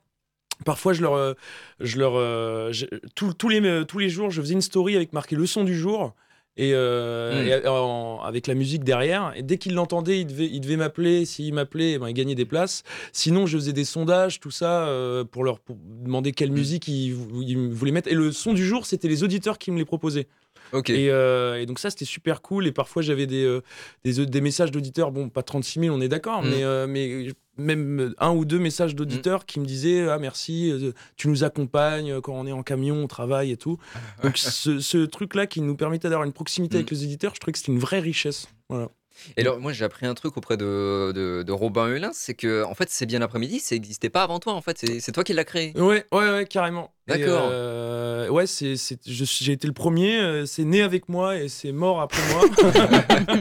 Parfois, 0.64 0.92
je 0.92 1.02
leur, 1.02 1.14
euh, 1.14 1.34
je 1.80 1.98
leur, 1.98 2.14
euh, 2.16 2.72
je- 2.72 2.86
tous- 3.14 3.32
tous 3.34 3.48
les 3.48 3.60
euh, 3.64 3.84
tous 3.84 3.98
les 3.98 4.08
jours, 4.08 4.30
je 4.30 4.40
faisais 4.40 4.54
une 4.54 4.60
story 4.62 4.96
avec 4.96 5.12
marqué 5.12 5.36
le 5.36 5.46
son 5.46 5.64
du 5.64 5.76
jour. 5.76 6.14
Et, 6.60 6.72
euh, 6.74 7.44
Mm. 7.44 7.64
et 7.64 7.68
en- 7.68 8.18
avec 8.20 8.48
la 8.48 8.54
musique 8.54 8.82
derrière. 8.82 9.32
Et 9.36 9.44
dès 9.44 9.58
qu'ils 9.58 9.74
l'entendaient, 9.74 10.18
ils 10.20 10.26
devaient, 10.26 10.48
ils 10.52 10.60
devaient 10.60 10.76
m'appeler. 10.76 11.24
S'ils 11.24 11.54
m'appelaient, 11.54 11.92
eh 11.92 11.98
ben, 11.98 12.08
ils 12.08 12.14
gagnaient 12.14 12.34
des 12.34 12.44
places. 12.46 12.82
Sinon, 13.12 13.46
je 13.46 13.56
faisais 13.58 13.72
des 13.72 13.84
sondages, 13.84 14.40
tout 14.40 14.50
ça, 14.50 14.88
euh, 14.88 15.22
pour 15.22 15.44
leur 15.44 15.60
pour 15.60 15.76
demander 16.04 16.32
quelle 16.32 16.50
musique 16.50 16.88
ils, 16.88 17.12
vou- 17.14 17.42
ils 17.42 17.56
voulaient 17.68 17.92
mettre. 17.92 18.08
Et 18.10 18.14
le 18.14 18.32
son 18.32 18.54
du 18.54 18.66
jour, 18.66 18.86
c'était 18.86 19.06
les 19.06 19.22
auditeurs 19.22 19.56
qui 19.56 19.70
me 19.70 19.78
les 19.78 19.84
proposaient. 19.84 20.26
Et, 20.90 21.10
euh, 21.10 21.60
et 21.60 21.66
donc 21.66 21.78
ça, 21.78 21.90
c'était 21.90 22.04
super 22.04 22.42
cool. 22.42 22.66
Et 22.66 22.72
parfois, 22.72 23.02
j'avais 23.02 23.26
des, 23.26 23.44
euh, 23.44 23.62
des, 24.04 24.26
des 24.26 24.40
messages 24.40 24.70
d'auditeurs. 24.70 25.10
Bon, 25.12 25.28
pas 25.28 25.42
36 25.42 25.80
000, 25.80 25.96
on 25.96 26.00
est 26.00 26.08
d'accord, 26.08 26.42
Mm. 26.42 26.48
mais, 26.50 26.64
euh, 26.64 26.86
mais 26.86 27.28
même 27.56 28.14
un 28.18 28.30
ou 28.30 28.44
deux 28.44 28.58
messages 28.60 28.94
d'auditeurs 28.94 29.44
qui 29.46 29.58
me 29.60 29.64
disaient 29.66 30.08
Ah, 30.08 30.18
merci, 30.18 30.70
euh, 30.70 30.92
tu 31.16 31.28
nous 31.28 31.42
accompagnes 31.44 32.20
quand 32.20 32.34
on 32.34 32.46
est 32.46 32.52
en 32.52 32.62
camion, 32.62 33.04
au 33.04 33.06
travail 33.08 33.50
et 33.50 33.56
tout. 33.56 33.78
Donc, 34.22 34.38
ce, 34.38 34.78
ce 34.80 34.98
truc-là 34.98 35.46
qui 35.46 35.60
nous 35.60 35.76
permettait 35.76 36.08
d'avoir 36.08 36.26
une 36.26 36.32
proximité 36.32 36.76
Mm. 36.76 36.80
avec 36.80 36.90
les 36.90 37.02
auditeurs, 37.04 37.34
je 37.34 37.40
trouvais 37.40 37.52
que 37.52 37.58
c'était 37.58 37.72
une 37.72 37.78
vraie 37.80 38.00
richesse. 38.00 38.48
Voilà. 38.68 38.88
Et 39.36 39.40
alors, 39.40 39.58
moi, 39.58 39.72
j'ai 39.72 39.84
appris 39.84 40.06
un 40.06 40.14
truc 40.14 40.36
auprès 40.36 40.56
de, 40.56 41.10
de, 41.12 41.42
de 41.42 41.52
Robin 41.52 41.88
Hulin, 41.88 42.10
c'est 42.12 42.34
que, 42.34 42.62
en 42.62 42.74
fait, 42.76 42.88
c'est 42.88 43.04
bien 43.06 43.18
l'après-midi, 43.18 43.58
ça 43.58 43.74
n'existait 43.74 44.10
pas 44.10 44.22
avant 44.22 44.38
toi, 44.38 44.52
en 44.52 44.60
fait. 44.62 44.78
C'est 44.78 45.00
c'est 45.00 45.10
toi 45.10 45.24
qui 45.24 45.32
l'as 45.32 45.42
créé. 45.42 45.72
Ouais, 45.76 46.06
ouais, 46.12 46.30
ouais, 46.30 46.46
carrément. 46.46 46.92
D'accord. 47.08 47.48
euh, 47.50 48.28
ouais, 48.28 48.46
c'est, 48.46 48.76
c'est, 48.76 48.98
je- 49.06 49.24
j'ai 49.24 49.52
été 49.52 49.66
le 49.66 49.72
premier. 49.72 50.18
euh, 50.18 50.46
c'est 50.46 50.64
né 50.64 50.82
avec 50.82 51.08
moi 51.08 51.36
et 51.36 51.48
c'est 51.48 51.72
mort 51.72 52.00
après 52.00 52.20
moi. 52.32 52.42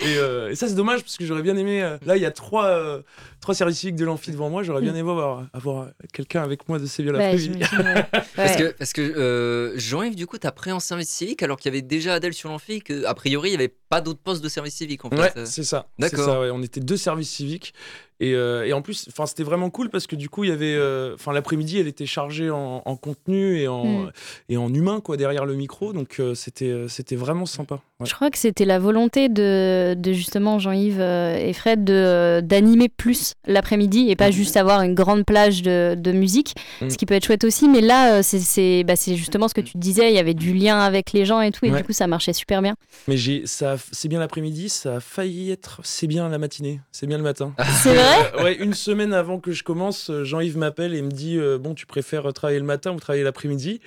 et, 0.00 0.16
euh, 0.16 0.50
et 0.50 0.54
ça, 0.54 0.68
c'est 0.68 0.74
dommage 0.74 1.00
parce 1.02 1.16
que 1.16 1.24
j'aurais 1.26 1.42
bien 1.42 1.56
aimé. 1.56 1.80
là, 2.06 2.16
il 2.16 2.22
y 2.22 2.26
a 2.26 2.30
trois, 2.30 2.66
euh, 2.66 3.02
trois 3.40 3.54
services 3.54 3.78
civiques 3.78 3.96
de 3.96 4.04
l'amphi 4.04 4.30
devant 4.30 4.50
moi. 4.50 4.62
J'aurais 4.62 4.82
bien 4.82 4.94
aimé 4.94 5.10
avoir, 5.10 5.46
avoir 5.52 5.88
quelqu'un 6.12 6.42
avec 6.42 6.68
moi 6.68 6.78
de 6.78 6.86
Séville 6.86 7.12
Bah, 7.12 7.18
l'après-midi. 7.18 7.60
j'imagine, 7.70 7.94
ouais. 7.94 8.04
Parce 8.36 8.50
Ouais. 8.56 8.56
que, 8.56 8.76
parce 8.78 8.92
que 8.92 9.00
euh, 9.02 9.78
Jean-Yves, 9.78 10.14
du 10.16 10.26
coup, 10.26 10.38
t'as 10.38 10.50
pris 10.52 10.72
en 10.72 10.80
service 10.80 11.08
civique 11.08 11.42
alors 11.42 11.58
qu'il 11.58 11.70
y 11.70 11.74
avait 11.74 11.82
déjà 11.82 12.14
Adèle 12.14 12.32
sur 12.34 12.48
l'amphi, 12.48 12.80
que 12.80 13.04
a 13.04 13.14
priori, 13.14 13.48
il 13.48 13.52
n'y 13.52 13.56
avait 13.56 13.74
pas 13.88 14.00
d'autres 14.00 14.20
postes 14.20 14.42
de 14.42 14.48
service 14.48 14.74
civique, 14.74 15.04
en 15.04 15.10
fait. 15.10 15.16
Ouais, 15.16 15.32
c'est 15.44 15.64
ça. 15.64 15.86
C'est 15.98 16.10
D'accord. 16.12 16.24
ça, 16.26 16.40
ouais. 16.40 16.50
On 16.50 16.62
était 16.62 16.80
deux 16.80 16.96
services 16.96 17.30
civiques. 17.30 17.74
Et, 18.20 18.34
euh, 18.34 18.66
et 18.66 18.72
en 18.74 18.82
plus, 18.82 19.06
enfin, 19.08 19.24
c'était 19.26 19.42
vraiment 19.42 19.70
cool 19.70 19.88
parce 19.88 20.06
que 20.06 20.14
du 20.14 20.28
coup, 20.28 20.44
il 20.44 20.50
y 20.50 20.52
avait, 20.52 20.74
euh, 20.74 21.14
enfin, 21.14 21.32
l'après-midi, 21.32 21.78
elle 21.78 21.86
était 21.88 22.06
chargée 22.06 22.50
en, 22.50 22.82
en 22.84 22.96
contenu 22.96 23.58
et 23.60 23.66
en, 23.68 23.80
Mm. 23.84 24.12
et 24.50 24.56
en 24.58 24.72
humain, 24.72 25.00
quoi, 25.00 25.16
derrière 25.16 25.46
le 25.46 25.54
micro. 25.54 25.92
Donc, 25.92 26.16
euh, 26.20 26.34
c'était, 26.34 26.84
c'était 26.88 27.16
vraiment 27.16 27.46
sympa. 27.46 27.80
Ouais. 27.98 28.06
Je 28.06 28.14
crois 28.14 28.30
que 28.30 28.38
c'était 28.38 28.64
la 28.66 28.78
volonté 28.78 29.28
de, 29.28 29.94
de 29.96 30.12
justement 30.12 30.58
Jean-Yves 30.58 31.00
et 31.00 31.52
Fred 31.54 31.82
de- 31.84 32.40
d'animer 32.42 32.88
plus 32.88 33.34
l'après-midi 33.46 34.10
et 34.10 34.16
pas 34.16 34.30
juste 34.30 34.56
avoir 34.56 34.82
une 34.82 34.94
grande 34.94 35.24
plage 35.24 35.62
de, 35.62 35.94
de 35.98 36.12
musique, 36.12 36.54
Mhm. 36.82 36.90
ce 36.90 36.96
qui 36.98 37.06
peut 37.06 37.14
être 37.14 37.24
chouette 37.26 37.44
aussi. 37.44 37.68
Mais 37.68 37.80
là, 37.80 38.22
c'est- 38.22 38.38
c'est 38.40 38.84
bah, 38.84 38.96
c'est 38.96 39.16
justement 39.16 39.48
ce 39.48 39.54
que 39.54 39.60
tu 39.62 39.76
disais, 39.78 40.10
il 40.10 40.14
y 40.14 40.18
avait 40.18 40.34
du 40.34 40.52
lien 40.52 40.78
avec 40.78 41.12
les 41.12 41.24
gens 41.24 41.40
et 41.40 41.50
tout, 41.52 41.64
et 41.64 41.70
Ouais. 41.70 41.78
du 41.78 41.84
coup, 41.84 41.92
ça 41.92 42.06
marchait 42.06 42.32
super 42.34 42.60
bien. 42.62 42.74
Mais 43.08 43.16
j'ai, 43.16 43.46
ça, 43.46 43.76
c'est 43.92 44.08
bien 44.08 44.18
l'après-midi, 44.18 44.68
ça 44.68 44.96
a 44.96 45.00
failli 45.00 45.50
être, 45.50 45.80
c'est 45.84 46.06
bien 46.06 46.28
la 46.28 46.38
matinée, 46.38 46.80
c'est 46.92 47.06
bien 47.06 47.16
le 47.16 47.22
matin. 47.24 47.54
C'est 47.82 47.94
vrai 47.94 48.09
Euh, 48.36 48.42
ouais, 48.44 48.54
une 48.56 48.74
semaine 48.74 49.12
avant 49.12 49.38
que 49.38 49.52
je 49.52 49.62
commence, 49.62 50.10
euh, 50.10 50.24
Jean-Yves 50.24 50.58
m'appelle 50.58 50.94
et 50.94 51.02
me 51.02 51.10
dit 51.10 51.36
euh, 51.38 51.58
Bon, 51.58 51.74
tu 51.74 51.86
préfères 51.86 52.30
travailler 52.32 52.58
le 52.58 52.64
matin 52.64 52.92
ou 52.92 53.00
travailler 53.00 53.24
l'après-midi? 53.24 53.80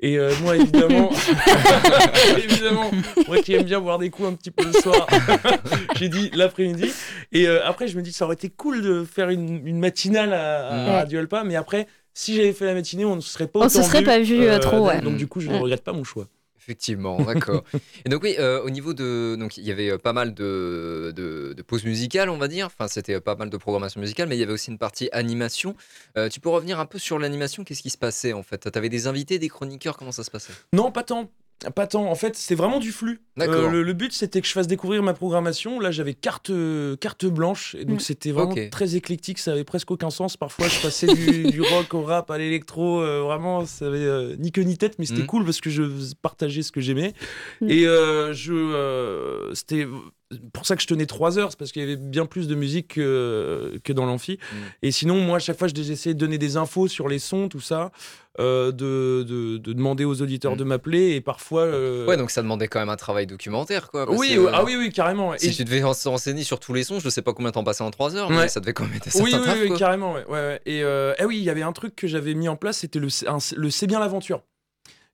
Et 0.00 0.16
euh, 0.18 0.30
moi, 0.42 0.56
évidemment, 0.56 1.10
évidemment, 2.38 2.90
moi 3.26 3.38
qui 3.38 3.54
aime 3.54 3.64
bien 3.64 3.80
boire 3.80 3.98
des 3.98 4.10
coups 4.10 4.28
un 4.28 4.34
petit 4.34 4.50
peu 4.50 4.64
le 4.64 4.72
soir, 4.72 5.06
j'ai 5.96 6.08
dit 6.08 6.30
l'après-midi. 6.34 6.92
Et 7.32 7.48
euh, 7.48 7.64
après, 7.66 7.88
je 7.88 7.96
me 7.96 8.02
dis 8.02 8.12
Ça 8.12 8.24
aurait 8.24 8.34
été 8.34 8.48
cool 8.48 8.82
de 8.82 9.04
faire 9.04 9.28
une, 9.30 9.66
une 9.66 9.78
matinale 9.78 10.32
à, 10.32 10.68
à 10.68 10.84
Ouais. 10.88 10.94
Radio 11.00 11.18
Alpa, 11.20 11.42
mais 11.44 11.56
après, 11.56 11.86
si 12.14 12.34
j'avais 12.36 12.52
fait 12.52 12.64
la 12.66 12.74
matinée, 12.74 13.04
on 13.04 13.16
ne 13.16 13.20
serait 13.20 13.46
pas 13.48 13.60
On 13.60 13.68
se 13.68 13.82
serait 13.82 14.00
vu, 14.00 14.04
pas 14.04 14.18
vu, 14.20 14.42
euh, 14.42 14.58
trop, 14.58 14.76
donc- 14.78 14.86
ouais. 14.88 15.00
Donc, 15.00 15.16
du 15.16 15.26
coup, 15.26 15.40
je 15.40 15.48
ne 15.50 15.56
regrette 15.58 15.82
pas 15.84 15.92
mon 15.92 16.04
choix. 16.04 16.26
Effectivement, 16.68 17.18
d'accord. 17.22 17.64
Et 18.04 18.10
donc 18.10 18.22
oui, 18.22 18.34
euh, 18.38 18.60
au 18.62 18.68
niveau 18.68 18.92
de, 18.92 19.36
donc 19.40 19.56
il 19.56 19.64
y 19.64 19.72
avait 19.72 19.90
euh, 19.90 19.96
pas 19.96 20.12
mal 20.12 20.34
de, 20.34 21.14
de, 21.16 21.54
de 21.56 21.62
pauses 21.62 21.84
musicales, 21.84 22.28
on 22.28 22.36
va 22.36 22.46
dire. 22.46 22.66
Enfin, 22.66 22.88
c'était 22.88 23.14
euh, 23.14 23.20
pas 23.20 23.36
mal 23.36 23.48
de 23.48 23.56
programmation 23.56 24.02
musicale, 24.02 24.28
mais 24.28 24.36
il 24.36 24.40
y 24.40 24.42
avait 24.42 24.52
aussi 24.52 24.70
une 24.70 24.76
partie 24.76 25.08
animation. 25.12 25.74
Euh, 26.18 26.28
tu 26.28 26.40
peux 26.40 26.50
revenir 26.50 26.78
un 26.78 26.84
peu 26.84 26.98
sur 26.98 27.18
l'animation 27.18 27.64
Qu'est-ce 27.64 27.80
qui 27.80 27.88
se 27.88 27.96
passait 27.96 28.34
en 28.34 28.42
fait? 28.42 28.70
T'avais 28.70 28.90
des 28.90 29.06
invités, 29.06 29.38
des 29.38 29.48
chroniqueurs? 29.48 29.96
Comment 29.96 30.12
ça 30.12 30.24
se 30.24 30.30
passait? 30.30 30.52
Non, 30.74 30.92
pas 30.92 31.04
tant. 31.04 31.30
Pas 31.74 31.86
tant. 31.88 32.08
En 32.08 32.14
fait, 32.14 32.36
c'est 32.36 32.54
vraiment 32.54 32.78
du 32.78 32.92
flux. 32.92 33.20
Euh, 33.40 33.68
le, 33.70 33.82
le 33.82 33.92
but, 33.92 34.12
c'était 34.12 34.40
que 34.40 34.46
je 34.46 34.52
fasse 34.52 34.66
découvrir 34.68 35.02
ma 35.02 35.12
programmation. 35.14 35.80
Là, 35.80 35.90
j'avais 35.90 36.14
carte, 36.14 36.50
euh, 36.50 36.94
carte 36.96 37.26
blanche. 37.26 37.74
Et 37.78 37.84
donc, 37.84 37.96
Mm. 37.96 38.00
c'était 38.00 38.30
vraiment 38.32 38.54
très 38.70 38.94
éclectique. 38.96 39.38
Ça 39.40 39.52
avait 39.52 39.64
presque 39.64 39.90
aucun 39.90 40.10
sens. 40.10 40.36
Parfois, 40.36 40.68
je 40.68 40.80
passais 40.80 41.06
du, 41.12 41.44
du 41.50 41.60
rock 41.62 41.94
au 41.94 42.02
rap, 42.02 42.30
à 42.30 42.38
l'électro. 42.38 43.00
euh, 43.02 43.22
vraiment, 43.22 43.66
ça 43.66 43.86
avait 43.86 43.98
euh, 43.98 44.36
ni 44.38 44.52
queue 44.52 44.62
ni 44.62 44.76
tête. 44.78 44.98
Mais 45.00 45.06
c'était 45.06 45.22
Mm. 45.22 45.26
cool 45.26 45.44
parce 45.44 45.60
que 45.60 45.70
je 45.70 45.82
partageais 46.22 46.62
ce 46.62 46.70
que 46.72 46.80
j'aimais. 46.80 47.12
Mm. 47.60 47.70
Et 47.70 47.86
euh, 47.86 48.32
je, 48.32 48.52
euh, 48.52 49.52
c'était 49.54 49.86
pour 50.52 50.64
ça 50.66 50.76
que 50.76 50.82
je 50.82 50.86
tenais 50.86 51.06
trois 51.06 51.38
heures. 51.38 51.50
C'est 51.50 51.58
parce 51.58 51.72
qu'il 51.72 51.80
y 51.82 51.84
avait 51.84 51.96
bien 51.96 52.26
plus 52.26 52.46
de 52.48 52.54
musique 52.54 52.94
que, 52.94 53.80
que 53.82 53.92
dans 53.92 54.06
l'amphi. 54.06 54.38
Et 54.82 54.90
sinon, 54.92 55.16
moi, 55.20 55.36
à 55.36 55.40
chaque 55.40 55.58
fois, 55.58 55.68
je 55.68 55.74
j'essayais 55.74 56.14
de 56.14 56.18
donner 56.20 56.38
des 56.38 56.56
infos 56.56 56.86
sur 56.88 57.08
les 57.08 57.18
sons, 57.18 57.48
tout 57.48 57.60
ça. 57.60 57.90
Euh, 58.38 58.70
de, 58.72 59.24
de, 59.26 59.58
de 59.58 59.72
demander 59.72 60.04
aux 60.04 60.22
auditeurs 60.22 60.54
Mm. 60.54 60.58
de 60.58 60.64
m'appeler. 60.64 61.10
Et 61.16 61.20
parfois. 61.20 61.62
euh, 61.62 62.06
Ouais, 62.06 62.16
donc 62.16 62.30
ça 62.30 62.42
demandait 62.42 62.68
quand 62.68 62.78
même 62.80 62.88
un 62.88 62.96
travail 62.96 63.26
documentaire, 63.26 63.90
quoi. 63.90 64.06
oui, 64.10 64.34
que, 64.34 64.40
euh, 64.40 64.50
ah 64.52 64.64
oui, 64.64 64.76
oui, 64.78 64.90
carrément. 64.92 65.32
Si 65.38 65.48
Et 65.48 65.50
tu 65.52 65.64
devais 65.64 65.80
se 65.94 66.08
renseigner 66.08 66.42
sur 66.44 66.60
tous 66.60 66.72
les 66.74 66.84
sons, 66.84 67.00
je 67.00 67.08
sais 67.08 67.22
pas 67.22 67.32
combien 67.32 67.50
t'en 67.50 67.64
passais 67.64 67.84
en 67.84 67.90
3 67.90 68.16
heures, 68.16 68.30
mais 68.30 68.48
ça 68.48 68.60
devait 68.60 68.72
quand 68.72 68.84
même 68.84 68.94
être 68.94 69.08
oui, 69.16 69.32
oui, 69.34 69.44
taf, 69.44 69.58
oui, 69.60 69.72
carrément. 69.76 70.14
Ouais. 70.28 70.60
Et 70.66 70.80
eh 70.80 71.24
oui, 71.24 71.38
il 71.38 71.44
y 71.44 71.50
avait 71.50 71.62
un 71.62 71.72
truc 71.72 71.96
que 71.96 72.06
j'avais 72.06 72.34
mis 72.34 72.48
en 72.48 72.56
place, 72.56 72.78
c'était 72.78 72.98
le, 73.00 73.08
un- 73.26 73.38
le 73.56 73.70
C'est 73.70 73.86
bien 73.86 74.00
l'aventure. 74.00 74.42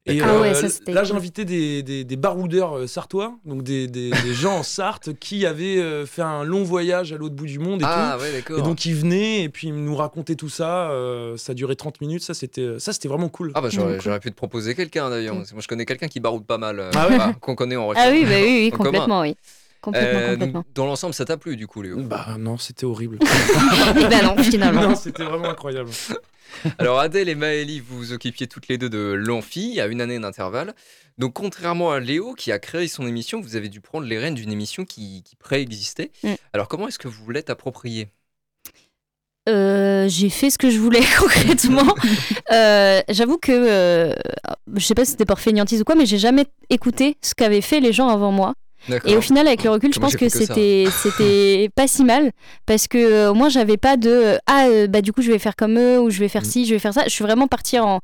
Et 0.06 0.20
Ah 0.20 0.38
ouais, 0.38 0.50
euh, 0.50 0.68
ça, 0.68 0.92
là, 0.92 1.02
j'ai 1.02 1.14
invité 1.14 1.46
des, 1.46 1.82
des, 1.82 2.04
des 2.04 2.16
baroudeurs 2.16 2.76
euh, 2.76 2.86
sartois, 2.86 3.36
donc 3.46 3.62
des, 3.62 3.86
des, 3.86 4.10
des 4.10 4.34
gens 4.34 4.58
en 4.58 4.62
Sarthe 4.62 5.18
qui 5.18 5.46
avaient 5.46 5.78
euh, 5.78 6.04
fait 6.04 6.20
un 6.20 6.44
long 6.44 6.62
voyage 6.62 7.14
à 7.14 7.16
l'autre 7.16 7.34
bout 7.34 7.46
du 7.46 7.58
monde 7.58 7.80
et 7.80 7.84
Ah 7.88 8.18
tout. 8.18 8.22
ouais, 8.22 8.58
Et 8.58 8.62
donc 8.62 8.84
ils 8.84 8.94
venaient 8.94 9.44
et 9.44 9.48
puis 9.48 9.68
ils 9.68 9.74
nous 9.74 9.96
racontaient 9.96 10.34
tout 10.34 10.50
ça. 10.50 10.90
ça 11.38 11.54
durait 11.54 11.74
30 11.76 12.02
minutes. 12.02 12.22
Ça 12.22 12.34
c'était 12.34 13.08
vraiment 13.08 13.30
cool. 13.30 13.52
Ah 13.54 13.62
bah 13.62 13.68
j'aurais 13.70 14.20
pu 14.20 14.30
te 14.30 14.36
proposer 14.36 14.74
quelqu'un 14.74 15.08
d'ailleurs. 15.08 15.36
Mm. 15.36 15.44
Moi 15.52 15.60
je 15.62 15.68
connais 15.68 15.86
quelqu'un 15.86 16.08
qui 16.08 16.20
baroude 16.20 16.44
pas 16.44 16.58
mal, 16.58 16.90
Ah 16.94 17.08
ouais 17.08 17.16
bah, 17.16 17.32
qu'on 17.40 17.54
connaît 17.54 17.76
en 17.76 17.84
Ah 17.84 17.86
recherche. 17.86 18.10
oui, 18.12 18.24
bah 18.24 18.30
oui, 18.36 18.42
oui, 18.44 18.70
En 18.74 18.76
commun. 18.76 18.90
complètement, 18.90 19.20
oui. 19.22 19.36
Complètement, 19.84 20.18
Euh, 20.20 20.30
complètement. 20.32 20.64
dans 20.74 20.86
l'ensemble, 20.86 21.12
ça 21.12 21.24
t'a 21.26 21.36
plu 21.36 21.56
du 21.56 21.66
coup, 21.66 21.82
Léo? 21.82 22.00
Bah 22.02 22.36
non, 22.38 22.56
c'était 22.56 22.86
horrible. 22.86 23.18
Ben 24.10 24.22
non, 24.24 24.42
finalement. 24.42 24.88
non, 24.88 24.94
c'était 24.96 25.24
vraiment 25.24 25.50
incroyable. 25.50 25.90
Alors 26.78 27.00
Adèle 27.00 27.28
et 27.28 27.34
Maëlie, 27.34 27.80
vous 27.80 27.96
vous 27.98 28.12
occupiez 28.12 28.46
toutes 28.46 28.68
les 28.68 28.78
deux 28.78 28.88
de 28.88 29.12
l'amphi 29.12 29.80
à 29.80 29.86
une 29.86 30.00
année 30.00 30.18
d'intervalle. 30.18 30.74
Donc 31.18 31.34
contrairement 31.34 31.90
à 31.92 32.00
Léo 32.00 32.32
qui 32.34 32.50
a 32.52 32.58
créé 32.58 32.88
son 32.88 33.06
émission, 33.06 33.40
vous 33.40 33.56
avez 33.56 33.68
dû 33.68 33.80
prendre 33.80 34.06
les 34.06 34.18
rênes 34.18 34.34
d'une 34.34 34.50
émission 34.52 34.84
qui, 34.84 35.22
qui 35.24 35.36
préexistait. 35.36 36.10
Mm. 36.22 36.34
Alors 36.52 36.68
comment 36.68 36.88
est-ce 36.88 36.98
que 36.98 37.08
vous 37.08 37.30
l'êtes 37.30 37.50
approprié 37.50 38.08
Euh, 39.48 40.08
j'ai 40.08 40.30
fait 40.30 40.48
ce 40.50 40.56
que 40.58 40.70
je 40.70 40.78
voulais 40.78 41.02
concrètement. 41.18 41.94
Euh, 42.52 43.00
J'avoue 43.10 43.36
que 43.38 43.52
euh, 43.52 44.14
je 44.74 44.84
sais 44.84 44.94
pas 44.94 45.04
si 45.04 45.10
c'était 45.12 45.26
par 45.26 45.40
fainéantise 45.40 45.80
ou 45.82 45.84
quoi, 45.84 45.94
mais 45.96 46.06
j'ai 46.06 46.18
jamais 46.18 46.46
écouté 46.70 47.16
ce 47.22 47.34
qu'avaient 47.34 47.60
fait 47.60 47.80
les 47.80 47.92
gens 47.92 48.08
avant 48.08 48.32
moi. 48.32 48.54
Et 49.06 49.16
au 49.16 49.20
final, 49.20 49.46
avec 49.46 49.64
le 49.64 49.70
recul, 49.70 49.92
je 49.94 50.00
Moi, 50.00 50.08
pense 50.08 50.16
que 50.16 50.28
ça. 50.28 50.38
c'était 50.40 50.84
c'était 51.02 51.70
pas 51.74 51.86
si 51.86 52.04
mal 52.04 52.30
parce 52.66 52.86
que 52.88 52.98
euh, 52.98 53.30
au 53.30 53.34
moins 53.34 53.48
j'avais 53.48 53.76
pas 53.76 53.96
de 53.96 54.10
euh, 54.10 54.38
ah 54.46 54.66
euh, 54.68 54.86
bah 54.86 55.00
du 55.00 55.12
coup 55.12 55.22
je 55.22 55.30
vais 55.32 55.38
faire 55.38 55.56
comme 55.56 55.78
eux 55.78 55.98
ou 56.00 56.10
je 56.10 56.18
vais 56.20 56.28
faire 56.28 56.42
Mm. 56.42 56.46
ci, 56.46 56.64
je 56.66 56.74
vais 56.74 56.78
faire 56.78 56.92
ça. 56.94 57.02
Je 57.04 57.10
suis 57.10 57.24
vraiment 57.24 57.46
partie 57.46 57.78
en 57.78 58.00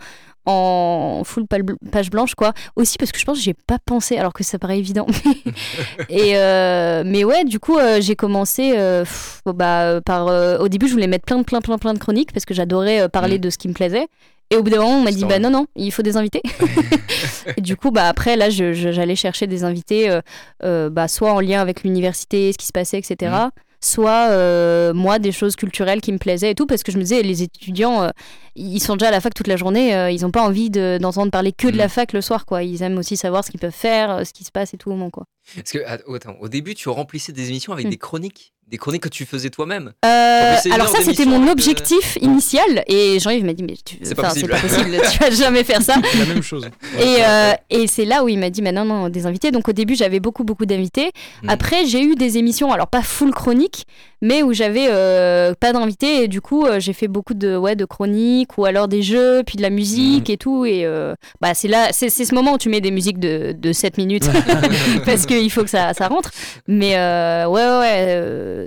en 0.46 1.22
full 1.24 1.44
page 1.92 2.10
blanche 2.10 2.34
quoi. 2.34 2.54
Aussi 2.74 2.96
parce 2.96 3.12
que 3.12 3.18
je 3.18 3.24
pense 3.26 3.36
que 3.36 3.44
j'ai 3.44 3.52
pas 3.54 3.76
pensé 3.84 4.16
alors 4.16 4.32
que 4.32 4.42
ça 4.42 4.58
paraît 4.58 4.78
évident. 4.78 5.06
Et 6.08 6.36
euh, 6.36 7.02
mais 7.04 7.24
ouais, 7.24 7.44
du 7.44 7.60
coup 7.60 7.76
euh, 7.78 8.00
j'ai 8.00 8.16
commencé 8.16 8.72
euh, 8.76 9.02
pff, 9.02 9.42
bah 9.46 9.82
euh, 9.82 10.00
par 10.00 10.28
euh, 10.28 10.58
au 10.58 10.68
début 10.68 10.86
je 10.88 10.92
voulais 10.92 11.06
mettre 11.08 11.24
plein 11.26 11.38
de 11.38 11.44
plein 11.44 11.60
plein 11.60 11.76
plein 11.78 11.92
de 11.94 11.98
chroniques 11.98 12.32
parce 12.32 12.44
que 12.46 12.54
j'adorais 12.54 13.02
euh, 13.02 13.08
parler 13.08 13.36
Mm. 13.36 13.42
de 13.42 13.50
ce 13.50 13.58
qui 13.58 13.68
me 13.68 13.74
plaisait. 13.74 14.06
Et 14.52 14.56
au 14.56 14.62
bout 14.62 14.70
d'un 14.70 14.78
moment, 14.78 14.98
on 14.98 15.02
m'a 15.02 15.12
dit 15.12 15.24
bah 15.24 15.38
non 15.38 15.50
non, 15.50 15.66
il 15.76 15.92
faut 15.92 16.02
des 16.02 16.16
invités. 16.16 16.42
et 17.56 17.60
du 17.60 17.76
coup 17.76 17.90
bah 17.90 18.08
après 18.08 18.36
là 18.36 18.50
je- 18.50 18.72
je- 18.72 18.90
j'allais 18.90 19.14
chercher 19.16 19.46
des 19.46 19.62
invités 19.64 20.10
euh, 20.10 20.20
euh, 20.64 20.90
bah, 20.90 21.06
soit 21.08 21.32
en 21.32 21.40
lien 21.40 21.60
avec 21.60 21.82
l'université, 21.84 22.52
ce 22.52 22.58
qui 22.58 22.66
se 22.66 22.72
passait, 22.72 22.98
etc. 22.98 23.30
Mhm. 23.44 23.50
soit 23.82 24.28
euh, 24.30 24.92
moi 24.92 25.18
des 25.18 25.32
choses 25.32 25.56
culturelles 25.56 26.00
qui 26.02 26.12
me 26.12 26.18
plaisaient 26.18 26.50
et 26.50 26.54
tout, 26.54 26.66
parce 26.66 26.82
que 26.82 26.92
je 26.92 26.98
me 26.98 27.02
disais, 27.02 27.22
les 27.22 27.42
étudiants, 27.42 28.10
ils 28.54 28.80
sont 28.80 28.94
déjà 28.96 29.08
à 29.08 29.10
la 29.10 29.20
fac 29.20 29.32
toute 29.32 29.46
la 29.46 29.56
journée, 29.56 29.92
ils 30.12 30.20
n'ont 30.22 30.30
pas 30.30 30.42
envie 30.42 30.68
de- 30.68 30.98
d'entendre 31.00 31.30
parler 31.30 31.52
que 31.52 31.66
de 31.68 31.78
la 31.78 31.86
Mm. 31.86 31.90
fac 31.90 32.12
le 32.12 32.20
soir, 32.20 32.44
quoi. 32.44 32.62
Ils 32.62 32.82
aiment 32.82 32.98
aussi 32.98 33.16
savoir 33.16 33.42
ce 33.42 33.50
qu'ils 33.50 33.58
peuvent 33.60 33.70
faire, 33.72 34.26
ce 34.26 34.32
qui 34.34 34.44
se 34.44 34.50
passe 34.52 34.74
et 34.74 34.76
tout 34.76 34.90
au 34.90 34.92
moment, 34.92 35.08
quoi. 35.08 35.24
Parce 35.54 35.70
que, 35.72 35.78
attends, 35.86 36.36
au 36.40 36.48
début, 36.48 36.74
tu 36.74 36.90
remplissais 36.90 37.32
des 37.32 37.48
émissions 37.48 37.72
avec 37.72 37.86
Mm. 37.86 37.90
des 37.90 37.96
chroniques? 37.96 38.52
Des 38.70 38.78
chroniques 38.78 39.02
que 39.02 39.08
tu 39.08 39.26
faisais 39.26 39.50
toi-même. 39.50 39.92
Euh, 40.04 40.56
alors 40.72 40.88
ça, 40.88 41.02
c'était 41.02 41.24
mon 41.24 41.46
euh, 41.48 41.50
objectif 41.52 42.16
initial, 42.20 42.84
et 42.86 43.18
Jean-Yves 43.18 43.44
m'a 43.44 43.52
dit, 43.52 43.64
mais 43.64 43.74
tu- 43.84 43.96
C'est 44.02 44.14
pas 44.14 44.22
enfin, 44.22 44.30
possible. 44.34 44.50
pas 44.52 44.58
possible, 44.60 44.96
tu 45.12 45.18
vas 45.18 45.30
jamais 45.44 45.64
faire 45.64 45.82
ça. 45.82 45.96
la 46.18 46.24
même 46.26 46.42
chose. 46.42 46.68
Et, 47.00 47.16
euh, 47.20 47.52
et 47.68 47.86
c'est 47.88 48.04
là 48.04 48.22
où 48.22 48.28
il 48.28 48.38
m'a 48.38 48.48
dit, 48.50 48.62
mais 48.62 48.70
non, 48.72 48.84
non, 48.84 49.08
des 49.08 49.26
invités. 49.26 49.50
Donc 49.50 49.68
au 49.68 49.72
début, 49.72 49.96
j'avais 49.96 50.20
beaucoup, 50.20 50.44
beaucoup 50.44 50.66
d'invités. 50.66 51.10
Mm. 51.42 51.50
Après, 51.50 51.84
j'ai 51.86 52.00
eu 52.02 52.14
des 52.14 52.38
émissions, 52.38 52.72
alors 52.72 52.86
pas 52.86 53.02
full 53.02 53.32
chronique, 53.32 53.86
mais 54.22 54.42
où 54.44 54.52
j'avais 54.52 54.86
euh, 54.88 55.52
pas 55.58 55.72
d'invités. 55.72 56.22
Et 56.24 56.28
du 56.28 56.40
coup, 56.40 56.64
euh, 56.66 56.78
j'ai 56.78 56.92
fait 56.92 57.08
beaucoup 57.08 57.34
de, 57.34 57.56
ouais, 57.56 57.74
de 57.74 57.84
chroniques 57.84 58.56
ou 58.58 58.66
alors 58.66 58.86
des 58.86 59.02
jeux, 59.02 59.42
puis 59.44 59.56
de 59.56 59.62
la 59.62 59.70
musique 59.70 60.28
Mm. 60.28 60.32
et 60.32 60.36
tout. 60.36 60.64
Et 60.64 60.84
euh, 60.84 61.14
bah, 61.40 61.54
c'est 61.54 61.68
là, 61.68 61.88
c'est 61.92 62.08
c'est 62.08 62.24
ce 62.24 62.34
moment 62.34 62.52
où 62.54 62.58
tu 62.58 62.68
mets 62.68 62.80
des 62.80 62.90
musiques 62.92 63.18
de, 63.18 63.52
de 63.52 63.72
7 63.72 63.98
minutes 63.98 64.28
parce 65.04 65.26
qu'il 65.26 65.50
faut 65.50 65.64
que 65.64 65.70
ça, 65.70 65.92
ça 65.94 66.06
rentre. 66.06 66.30
Mais 66.68 66.96
euh, 66.96 67.46
ouais, 67.46 67.62
ouais, 67.62 68.04
euh, 68.08 68.59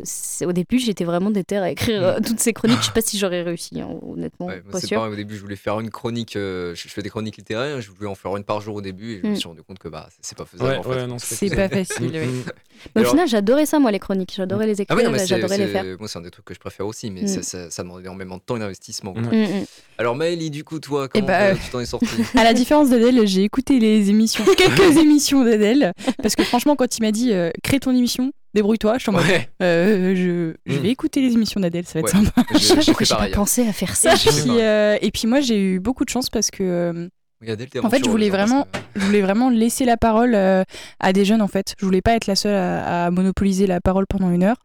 au 0.45 0.51
début, 0.53 0.79
j'étais 0.79 1.03
vraiment 1.03 1.29
déter 1.31 1.57
à 1.57 1.69
écrire 1.71 2.03
euh, 2.03 2.19
toutes 2.25 2.39
ces 2.39 2.53
chroniques. 2.53 2.79
Je 2.81 2.85
sais 2.85 2.91
pas 2.91 3.01
si 3.01 3.17
j'aurais 3.17 3.41
réussi, 3.43 3.79
hein, 3.81 3.89
honnêtement. 4.01 4.47
Ouais, 4.47 4.61
moi, 4.63 4.71
pas 4.73 4.79
c'est 4.79 4.87
sûr. 4.87 4.97
pareil, 4.99 5.13
au 5.13 5.15
début, 5.15 5.35
je 5.35 5.41
voulais 5.41 5.55
faire 5.55 5.79
une 5.79 5.89
chronique. 5.89 6.35
euh, 6.35 6.73
je 6.75 6.83
je 6.83 6.93
fais 6.93 7.01
des 7.01 7.09
chroniques 7.09 7.37
littéraires. 7.37 7.81
Je 7.81 7.89
voulais 7.91 8.09
en 8.09 8.15
faire 8.15 8.35
une 8.37 8.43
par 8.43 8.61
jour 8.61 8.75
au 8.75 8.81
début. 8.81 9.13
Et 9.15 9.21
je 9.23 9.27
me 9.27 9.31
Mm. 9.31 9.35
suis 9.35 9.47
rendu 9.47 9.63
compte 9.63 9.79
que 9.79 9.87
bah, 9.87 10.09
c'est 10.21 10.37
pas 10.37 10.45
faisable. 10.45 10.69
Ouais, 10.69 10.77
en 10.77 10.83
fait. 10.83 10.89
ouais, 10.89 11.07
non, 11.07 11.17
C'est 11.19 11.55
pas 11.55 11.69
facile. 11.69 12.11
oui. 12.13 12.19
Mm, 12.27 12.43
Mais 12.43 12.51
au 12.95 12.99
Alors- 12.99 13.11
final, 13.11 13.27
j'adorais 13.27 13.65
ça, 13.65 13.79
moi, 13.79 13.91
les 13.91 13.99
chroniques. 13.99 14.33
J'adorais 14.35 14.65
les 14.67 14.79
Ah 14.79 14.83
écrire, 14.83 15.25
j'adorais 15.25 15.57
les 15.57 15.67
faire. 15.67 15.85
moi, 15.99 16.07
c'est 16.07 16.19
un 16.19 16.21
des 16.21 16.31
trucs 16.31 16.45
que 16.45 16.53
je 16.53 16.59
préfère 16.59 16.85
aussi, 16.85 17.09
mais 17.11 17.23
Mm. 17.23 17.27
ça, 17.27 17.41
ça, 17.43 17.69
ça 17.71 17.83
demande 17.83 18.01
énormément 18.01 18.37
de 18.37 18.41
temps 18.41 18.57
et 18.57 18.59
d'investissement. 18.59 19.13
Mm. 19.13 19.21
Mm, 19.21 19.41
mm. 19.61 19.65
Alors, 19.97 20.15
Maëlie, 20.15 20.49
du 20.51 20.63
coup, 20.63 20.79
toi, 20.79 21.05
Eh 21.05 21.09
comment 21.19 21.27
bah, 21.27 21.41
euh, 21.51 21.55
tu 21.55 21.71
t'en 21.71 21.79
es 21.79 21.85
sortie 21.85 22.05
À 22.37 22.43
la 22.43 22.53
différence 22.53 22.89
d'Adèle, 22.89 23.25
j'ai 23.27 23.43
écouté 23.43 23.79
les 23.79 24.09
émissions, 24.09 24.43
quelques 24.57 24.97
émissions 24.97 25.43
d'Adèle, 25.43 25.93
parce 26.21 26.35
que 26.35 26.43
franchement, 26.43 26.75
quand 26.75 26.97
il 26.97 27.01
m'a 27.01 27.11
dit 27.11 27.31
crée 27.63 27.79
ton 27.79 27.91
émission, 27.95 28.31
débrouille-toi, 28.53 28.95
je 28.97 29.01
suis 29.03 29.09
en 29.09 29.13
mode 29.13 29.23
Ouais, 29.25 29.49
euh, 29.61 30.15
je, 30.15 30.71
je 30.71 30.79
vais 30.79 30.89
écouter 30.89 31.21
les 31.21 31.33
émissions 31.33 31.59
d'Adèle, 31.59 31.85
ça 31.85 31.99
va 31.99 32.07
être 32.07 32.17
Ouais. 32.17 32.25
sympa. 32.25 32.43
Je 32.53 32.57
sais 32.57 32.75
pas 32.75 32.81
j'ai 32.81 32.91
pourquoi 32.91 33.05
fait 33.05 33.23
j'ai 33.25 33.29
pas 33.31 33.35
pensé 33.35 33.67
à 33.67 33.73
faire 33.73 33.95
ça. 33.95 34.13
Puis, 34.15 34.31
euh, 34.61 34.97
et 35.01 35.11
puis 35.11 35.27
moi, 35.27 35.39
j'ai 35.41 35.59
eu 35.59 35.79
beaucoup 35.79 36.05
de 36.05 36.09
chance 36.09 36.29
parce 36.29 36.49
que 36.51 36.63
euh, 36.63 37.07
Adèle, 37.45 37.67
En 37.83 37.89
fait, 37.89 38.03
je 38.05 38.09
voulais 38.09 38.29
vraiment- 38.29 38.63
que- 38.71 38.79
je 39.01 39.05
voulais 39.05 39.19
vraiment 39.21 39.49
laisser 39.49 39.83
la 39.83 39.97
parole 39.97 40.33
euh, 40.33 40.63
à 41.01 41.11
des 41.11 41.25
jeunes 41.25 41.41
en 41.41 41.49
fait. 41.49 41.73
Je 41.77 41.85
voulais 41.85 42.01
pas 42.01 42.13
être 42.15 42.25
la 42.27 42.35
seule 42.37 42.55
à, 42.55 43.07
à 43.07 43.11
monopoliser 43.11 43.67
la 43.67 43.81
parole 43.81 44.05
pendant 44.07 44.31
une 44.31 44.43
heure. 44.43 44.55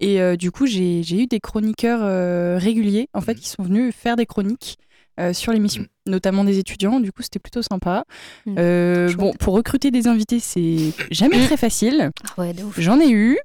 Et 0.00 0.20
euh, 0.20 0.36
du 0.36 0.50
coup, 0.50 0.66
j'ai 0.66 1.00
eu 1.00 1.26
des 1.26 1.40
chroniqueurs 1.40 2.00
euh, 2.02 2.58
réguliers 2.60 3.08
en 3.14 3.22
fait 3.22 3.32
Mhm. 3.34 3.38
qui 3.40 3.48
sont 3.48 3.62
venus 3.62 3.94
faire 3.94 4.16
des 4.16 4.26
chroniques 4.26 4.76
euh, 5.18 5.32
sur 5.32 5.52
l'émission, 5.52 5.86
notamment 6.06 6.44
des 6.44 6.58
étudiants. 6.58 7.00
Du 7.00 7.12
coup, 7.12 7.22
c'était 7.22 7.38
plutôt 7.38 7.62
sympa. 7.62 8.04
Mhm. 8.46 8.56
Euh, 8.58 9.12
bon, 9.14 9.32
pour 9.32 9.54
recruter 9.54 9.90
des 9.90 10.06
invités, 10.06 10.40
c'est 10.40 10.92
jamais 11.10 11.38
très 11.46 11.56
facile. 11.56 12.10
Ah 12.24 12.40
ouais. 12.40 12.54
J'en 12.78 13.00
ai 13.00 13.10
eu. 13.10 13.38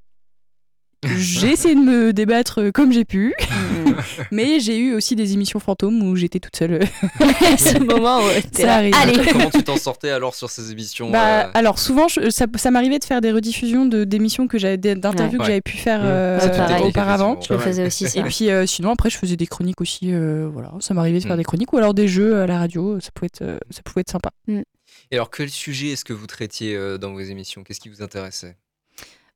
J'ai 1.03 1.51
essayé 1.53 1.73
de 1.73 1.79
me 1.79 2.13
débattre 2.13 2.71
comme 2.73 2.91
j'ai 2.91 3.05
pu, 3.05 3.33
Mm. 3.39 3.93
mais 4.31 4.59
j'ai 4.59 4.77
eu 4.77 4.93
aussi 4.93 5.15
des 5.15 5.33
émissions 5.33 5.59
fantômes 5.59 6.03
où 6.03 6.15
j'étais 6.15 6.39
toute 6.39 6.55
seule. 6.55 6.79
ce 7.57 7.79
moment 7.79 8.19
où 8.19 8.29
Ça 8.53 8.75
arrive. 8.75 8.93
Allez. 8.95 9.17
Comment 9.31 9.49
tu 9.49 9.63
t'en 9.63 9.77
sortais 9.77 10.11
alors 10.11 10.35
sur 10.35 10.49
ces 10.49 10.71
émissions 10.71 11.09
Bah, 11.09 11.45
euh, 11.47 11.51
alors 11.55 11.79
souvent, 11.79 12.07
je- 12.07 12.29
ça, 12.29 12.45
ça 12.55 12.69
m'arrivait 12.71 12.99
de 12.99 13.03
faire 13.05 13.21
des 13.21 13.31
rediffusions 13.31 13.85
de 13.85 14.03
d'émissions 14.03 14.47
que 14.47 14.57
j'avais 14.59 14.77
d'interviews 14.77 15.31
Ouais. 15.33 15.37
que 15.39 15.45
j'avais 15.45 15.61
pu 15.61 15.77
faire 15.77 16.01
euh, 16.03 16.39
auparavant. 16.83 17.39
Je 17.41 17.53
le 17.53 17.59
faisais 17.59 17.85
aussi, 17.87 18.07
ça. 18.07 18.19
Et 18.19 18.23
puis 18.23 18.49
euh, 18.51 18.65
sinon 18.67 18.91
après 18.91 19.09
je 19.09 19.17
faisais 19.17 19.37
des 19.37 19.47
chroniques 19.47 19.81
aussi. 19.81 20.13
euh, 20.13 20.47
voilà, 20.51 20.71
ça 20.81 20.93
m'arrivait 20.93 21.19
de 21.19 21.23
faire 21.25 21.35
Mm. 21.35 21.39
des 21.39 21.43
chroniques 21.45 21.73
ou 21.73 21.77
alors 21.77 21.93
des 21.95 22.07
jeux 22.07 22.41
à 22.41 22.47
la 22.47 22.59
radio. 22.59 22.99
Ça 22.99 23.09
pouvait 23.13 23.27
être, 23.27 23.59
ça 23.71 23.81
pouvait 23.83 24.01
être 24.01 24.11
sympa. 24.11 24.29
Et 24.47 25.15
alors, 25.15 25.29
quel 25.31 25.49
sujet 25.49 25.87
est-ce 25.89 26.05
que 26.05 26.13
vous 26.13 26.27
traitiez 26.27 26.75
euh, 26.75 26.97
dans 26.97 27.11
vos 27.13 27.19
émissions? 27.21 27.63
Qu'est-ce 27.63 27.79
qui 27.79 27.89
vous 27.89 28.01
intéressait? 28.03 28.55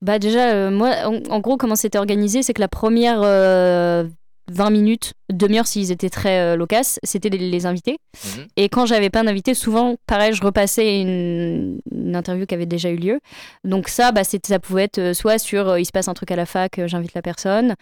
Bah 0.06 0.20
déjà, 0.20 0.52
euh, 0.54 0.70
moi, 0.72 0.91
en, 1.06 1.20
en 1.34 1.39
gros, 1.39 1.58
comment 1.58 1.76
c'était 1.76 1.98
organisé, 1.98 2.44
c'est 2.44 2.54
que 2.54 2.62
la 2.62 2.68
première 2.68 3.22
euh, 3.24 4.04
20 4.52 4.70
minutes, 4.70 5.13
demi-heure 5.34 5.65
s'ils 5.65 5.91
étaient 5.91 6.12
très 6.12 6.39
euh, 6.39 6.56
loquaces, 6.56 7.00
c'était 7.02 7.30
les, 7.30 7.39
les 7.39 7.65
invités. 7.65 7.98
Mhm. 8.24 8.46
Et 8.58 8.70
quand 8.70 8.86
j'avais 8.86 9.10
pas 9.10 9.24
d'invités, 9.24 9.56
souvent, 9.56 9.96
pareil, 10.06 10.34
je 10.34 10.44
repassais 10.44 11.02
une, 11.02 11.80
une 11.91 12.15
interview 12.15 12.46
qui 12.46 12.54
avait 12.54 12.68
déjà 12.68 12.89
eu 12.91 12.98
lieu. 12.98 13.20
Donc 13.63 13.88
ça, 13.89 14.12
bah, 14.12 14.22
ça 14.24 14.60
pouvait 14.60 14.84
être 14.84 15.00
euh, 15.00 15.13
soit 15.15 15.39
sur 15.39 15.70
euh, 15.70 15.80
il 15.80 15.86
se 15.86 15.91
passe 15.91 16.08
un 16.08 16.13
truc 16.13 16.30
à 16.30 16.36
la 16.36 16.46
fac, 16.46 16.78
euh, 16.78 16.88
j'invite 16.88 17.15
la 17.15 17.24
personne. 17.24 17.74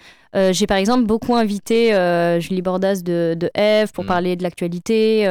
J'ai 0.52 0.66
par 0.66 0.78
exemple 0.78 1.04
beaucoup 1.04 1.36
invité 1.36 1.92
Julie 2.40 2.64
Bordas 2.64 3.02
de, 3.04 3.36
de 3.38 3.52
Eve 3.54 3.92
pour 3.92 4.04
Mhm. 4.04 4.08
parler 4.08 4.36
de 4.36 4.42
l'actualité. 4.42 5.28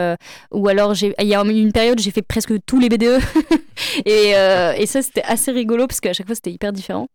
ou 0.53 0.69
alors, 0.69 0.95
il 1.03 1.27
y 1.27 1.35
a 1.35 1.43
une 1.43 1.73
période, 1.73 1.99
j'ai 1.99 2.13
fait 2.13 2.23
presque 2.23 2.53
tous 2.67 2.79
les 2.79 2.89
BDE. 2.89 3.19
et, 4.05 4.37
euh, 4.37 4.73
et 4.73 4.87
ça, 4.87 5.03
c'était 5.03 5.23
assez 5.23 5.51
rigolo 5.53 5.87
parce 5.87 6.01
qu'à 6.01 6.13
chaque 6.13 6.27
fois, 6.27 6.35
c'était 6.35 6.53
hyper 6.53 6.73
différent. 6.73 7.09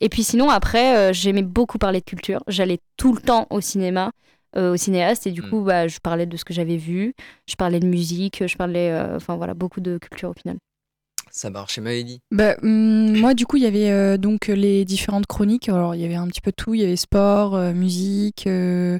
Et 0.00 0.08
puis 0.08 0.22
sinon, 0.24 0.48
après, 0.48 0.96
euh, 0.96 1.12
j'aimais 1.12 1.42
beaucoup 1.42 1.78
parler 1.78 2.00
de 2.00 2.04
culture. 2.04 2.42
J'allais 2.48 2.78
tout 2.96 3.12
le 3.12 3.20
temps 3.20 3.46
au 3.50 3.60
cinéma, 3.60 4.12
euh, 4.56 4.72
au 4.72 4.76
cinéaste, 4.76 5.26
et 5.26 5.30
du 5.30 5.42
Mm. 5.42 5.50
coup, 5.50 5.60
bah, 5.62 5.88
je 5.88 5.98
parlais 5.98 6.26
de 6.26 6.36
ce 6.36 6.44
que 6.44 6.54
j'avais 6.54 6.78
vu, 6.78 7.14
je 7.46 7.54
parlais 7.54 7.80
de 7.80 7.86
musique, 7.86 8.42
je 8.46 8.56
parlais, 8.56 8.90
euh, 8.90 9.16
enfin 9.16 9.36
voilà, 9.36 9.52
beaucoup 9.54 9.80
de 9.80 9.98
culture 9.98 10.30
au 10.30 10.34
final. 10.34 10.56
Ça 11.30 11.48
marche. 11.50 11.78
Et 11.78 11.80
Maëlie? 11.80 12.20
Bah, 12.32 12.56
hum, 12.62 13.16
moi 13.18 13.34
du 13.34 13.46
coup 13.46 13.56
il 13.56 13.62
y 13.62 13.66
avait 13.66 13.90
euh, 13.92 14.16
donc 14.16 14.48
les 14.48 14.84
différentes 14.84 15.26
chroniques. 15.26 15.68
Alors 15.68 15.94
il 15.94 16.00
y 16.00 16.04
avait 16.04 16.16
un 16.16 16.26
petit 16.26 16.40
peu 16.40 16.50
tout. 16.50 16.74
Il 16.74 16.80
y 16.80 16.84
avait 16.84 16.96
sport, 16.96 17.54
euh, 17.54 17.72
musique. 17.72 18.46
euh, 18.48 18.98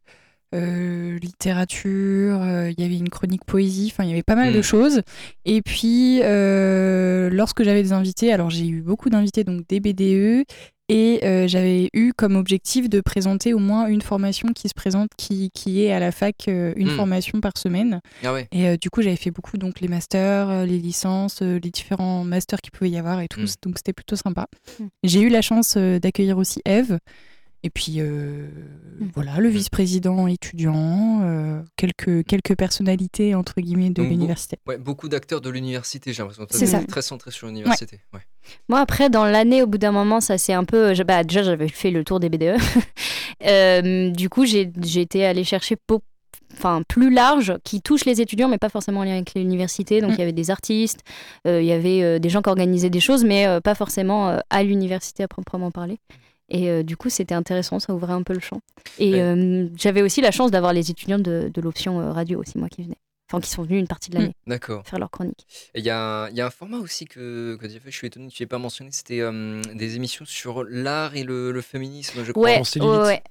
euh, 0.55 1.19
littérature, 1.19 2.41
euh, 2.43 2.71
il 2.77 2.81
y 2.83 2.85
avait 2.85 2.97
une 2.99 3.09
chronique 3.09 3.45
poésie, 3.45 3.91
enfin 3.93 4.05
il 4.05 4.11
y 4.11 4.13
avait 4.13 4.23
pas 4.23 4.35
mal 4.37 4.53
de 4.53 4.59
Mm. 4.59 4.63
choses. 4.63 5.03
Et 5.45 5.63
puis 5.63 6.21
euh, 6.23 7.31
lorsque 7.31 7.63
j'avais 7.63 7.83
des 7.83 7.93
invités, 7.93 8.33
alors 8.33 8.51
j'ai 8.51 8.67
eu 8.67 8.81
beaucoup 8.83 9.11
d'invités, 9.11 9.45
donc 9.45 9.67
des 9.69 9.81
BDE, 9.81 10.45
et 10.93 11.21
euh, 11.25 11.47
j'avais 11.47 11.89
eu 11.95 12.13
comme 12.17 12.35
objectif 12.35 12.89
de 12.91 13.01
présenter 13.01 13.55
au 13.55 13.61
moins 13.61 13.87
une 13.87 14.03
formation 14.03 14.49
qui 14.53 14.69
se 14.69 14.75
présente, 14.75 15.11
qui, 15.17 15.51
qui 15.55 15.85
est 15.85 15.93
à 15.93 16.01
la 16.01 16.11
fac, 16.11 16.35
euh, 16.49 16.73
une 16.75 16.89
Mm. 16.89 16.97
formation 16.97 17.41
par 17.41 17.53
semaine. 17.57 18.01
Ah 18.25 18.33
ouais. 18.33 18.49
Et 18.51 18.67
euh, 18.67 18.77
du 18.77 18.91
coup, 18.91 19.01
j'avais 19.03 19.15
fait 19.15 19.31
beaucoup 19.31 19.57
donc 19.57 19.79
les 19.81 19.87
masters, 19.87 20.67
les 20.67 20.79
licences, 20.79 21.43
euh, 21.43 21.61
les 21.63 21.71
différents 21.71 22.25
masters 22.25 22.61
qu'il 22.61 22.73
pouvait 22.73 22.91
y 22.91 22.99
avoir 22.99 23.21
et 23.21 23.29
tout. 23.29 23.41
Mm. 23.41 23.47
Donc 23.63 23.75
c'était 23.77 23.93
plutôt 23.93 24.17
sympa. 24.17 24.49
J'ai 25.05 25.21
eu 25.21 25.29
la 25.29 25.43
chance 25.43 25.75
euh, 25.77 26.01
d'accueillir 26.01 26.39
aussi 26.39 26.61
Eve. 26.65 26.99
Et 27.63 27.71
puis 27.71 27.97
euh, 27.99 28.47
Mm. 29.01 29.09
voilà, 29.15 29.39
le 29.39 29.49
vice-président 29.49 30.27
étudiant, 30.27 31.21
euh, 31.23 31.61
quelques, 31.77 32.25
quelques 32.27 32.57
personnalités 32.57 33.35
entre 33.35 33.61
guillemets 33.61 33.91
de 33.91 34.03
l'université. 34.03 34.59
Ouais, 34.67 34.79
beaucoup 34.79 35.09
d'acteurs 35.09 35.41
de 35.41 35.51
l'université, 35.51 36.13
j'ai 36.13 36.23
l'impression. 36.23 36.47
C'est 36.51 36.67
ça. 36.67 36.83
Très 36.85 37.03
centré 37.03 37.31
sur 37.31 37.47
l'université. 37.47 38.01
Ouais. 38.15 38.21
Moi, 38.69 38.79
après, 38.81 39.11
dans 39.11 39.25
l'année, 39.27 39.63
au 39.63 39.67
bout 39.67 39.79
d'un 39.79 39.93
moment, 39.93 40.21
ça 40.21 40.39
c'est 40.39 40.53
un 40.55 40.65
peu. 40.65 40.95
je- 40.95 41.03
Bah, 41.03 41.23
déjà, 41.25 41.43
j'avais 41.43 41.69
fait 41.69 41.91
le 41.91 42.05
tour 42.05 42.21
des 42.21 42.29
BDE. 42.29 42.57
Euh, 43.47 44.11
du 44.11 44.29
coup, 44.29 44.45
j'ai 44.45 44.71
été 44.97 45.25
allée 45.25 45.45
chercher 45.45 45.77
Enfin, 46.53 46.83
plus 46.87 47.11
large, 47.11 47.55
qui 47.65 47.81
touche 47.81 48.05
les 48.05 48.21
étudiants, 48.21 48.49
mais 48.49 48.59
pas 48.59 48.69
forcément 48.69 49.01
en 49.01 49.05
lien 49.05 49.15
avec 49.15 49.35
l'université. 49.35 50.01
Donc, 50.01 50.11
Mm. 50.11 50.15
il 50.15 50.19
y 50.19 50.23
avait 50.23 50.33
des 50.33 50.51
artistes, 50.51 51.01
euh, 51.47 51.63
il 51.63 51.67
y 51.67 51.73
avait 51.73 52.03
euh, 52.03 52.19
des 52.19 52.29
gens 52.29 52.43
qui 52.43 52.49
organisaient 52.51 52.91
des 52.91 53.01
choses, 53.01 53.25
mais 53.25 53.47
euh, 53.47 53.61
pas 53.61 53.75
forcément 53.77 54.29
euh, 54.31 54.39
à 54.51 54.63
l'université 54.65 55.23
à 55.23 55.29
proprement 55.29 55.71
parler. 55.71 55.99
Et 56.51 56.69
euh, 56.69 56.83
du 56.83 56.97
coup, 56.97 57.09
c'était 57.11 57.35
intéressant, 57.35 57.79
ça 57.79 57.95
ouvrait 57.95 58.13
un 58.13 58.23
peu 58.23 58.33
le 58.35 58.41
champ. 58.41 58.61
Et 58.99 59.13
Ouais. 59.13 59.21
euh, 59.21 59.69
j'avais 59.77 60.03
aussi 60.03 60.21
la 60.21 60.31
chance 60.33 60.51
d'avoir 60.51 60.73
les 60.73 60.91
étudiants 60.91 61.19
de, 61.19 61.51
de 61.53 61.61
l'option 61.61 62.01
euh, 62.01 62.13
radio 62.13 62.41
aussi, 62.41 62.59
moi, 62.59 62.69
qui 62.69 62.83
venaient. 62.83 62.97
Enfin, 63.33 63.41
qui 63.41 63.49
sont 63.51 63.63
venus 63.63 63.79
une 63.81 63.87
partie 63.87 64.11
de 64.11 64.17
l'année 64.17 64.35
D'accord. 64.47 64.83
faire 64.85 64.99
leur 64.99 65.11
chronique. 65.11 65.47
Il 65.77 65.85
y, 65.85 65.91
a 65.91 65.99
un- 66.25 66.29
il 66.31 66.37
y 66.37 66.41
a 66.41 66.47
un 66.47 66.51
format 66.51 66.79
aussi 66.79 67.05
que, 67.05 67.57
que 67.61 67.67
tu 67.67 67.77
as 67.77 67.81
fait, 67.81 67.91
je 67.91 67.97
suis 67.97 68.07
étonné 68.09 68.27
que 68.29 68.33
tu 68.35 68.43
n'aies 68.43 68.49
pas 68.49 68.59
mentionné, 68.59 68.91
c'était 68.93 69.21
euh, 69.21 69.63
des 69.75 69.95
émissions 69.97 70.25
sur 70.25 70.65
l'art 70.69 71.15
et 71.15 71.23
le, 71.23 71.53
le 71.53 71.61
féminisme, 71.61 72.25
je 72.25 72.33
crois. 72.33 72.49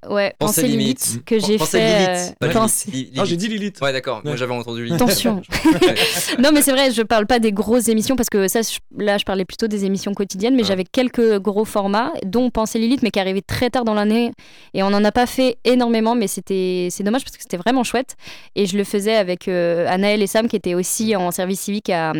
Ouais, 0.09 0.33
Pensée 0.39 0.63
limite. 0.67 1.05
limite, 1.05 1.25
que 1.25 1.37
j'ai 1.39 1.57
fait. 1.57 1.79
Lilith, 1.79 2.35
euh, 2.43 2.47
Lilith, 2.91 3.13
Ah, 3.17 3.25
j'ai 3.25 3.35
dit 3.37 3.47
Lilith. 3.49 3.79
Ouais, 3.81 3.91
d'accord. 3.91 4.21
Moi, 4.23 4.35
j'avais 4.35 4.53
entendu 4.53 4.83
Lilith. 4.85 5.01
Attention. 5.01 5.41
non, 6.39 6.51
mais 6.53 6.61
c'est 6.61 6.71
vrai, 6.71 6.91
je 6.91 7.01
parle 7.01 7.25
pas 7.27 7.39
des 7.39 7.51
grosses 7.51 7.87
émissions 7.87 8.15
parce 8.15 8.29
que 8.29 8.47
ça, 8.47 8.61
je- 8.61 8.79
là, 9.03 9.17
je 9.17 9.25
parlais 9.25 9.45
plutôt 9.45 9.67
des 9.67 9.85
émissions 9.85 10.13
quotidiennes, 10.13 10.55
mais 10.55 10.63
Ah. 10.63 10.67
j'avais 10.69 10.83
quelques 10.85 11.39
gros 11.39 11.65
formats, 11.65 12.13
dont 12.25 12.49
Pensée 12.49 12.79
Lilith, 12.79 13.01
mais 13.03 13.11
qui 13.11 13.19
arrivait 13.19 13.41
très 13.41 13.69
tard 13.69 13.83
dans 13.85 13.93
l'année. 13.93 14.31
Et 14.73 14.83
on 14.83 14.89
n'en 14.89 15.03
a 15.03 15.11
pas 15.11 15.25
fait 15.25 15.57
énormément, 15.65 16.15
mais 16.15 16.27
c'était 16.27 16.87
c'est 16.91 17.03
dommage 17.03 17.23
parce 17.23 17.35
que 17.35 17.43
c'était 17.43 17.57
vraiment 17.57 17.83
chouette. 17.83 18.15
Et 18.55 18.65
je 18.65 18.77
le 18.77 18.83
faisais 18.83 19.15
avec 19.15 19.47
euh, 19.47 19.87
Anaël 19.89 20.21
et 20.21 20.27
Sam, 20.27 20.47
qui 20.47 20.55
étaient 20.55 20.73
aussi 20.73 21.15
en 21.15 21.31
service 21.31 21.59
civique 21.61 21.89
à, 21.89 22.13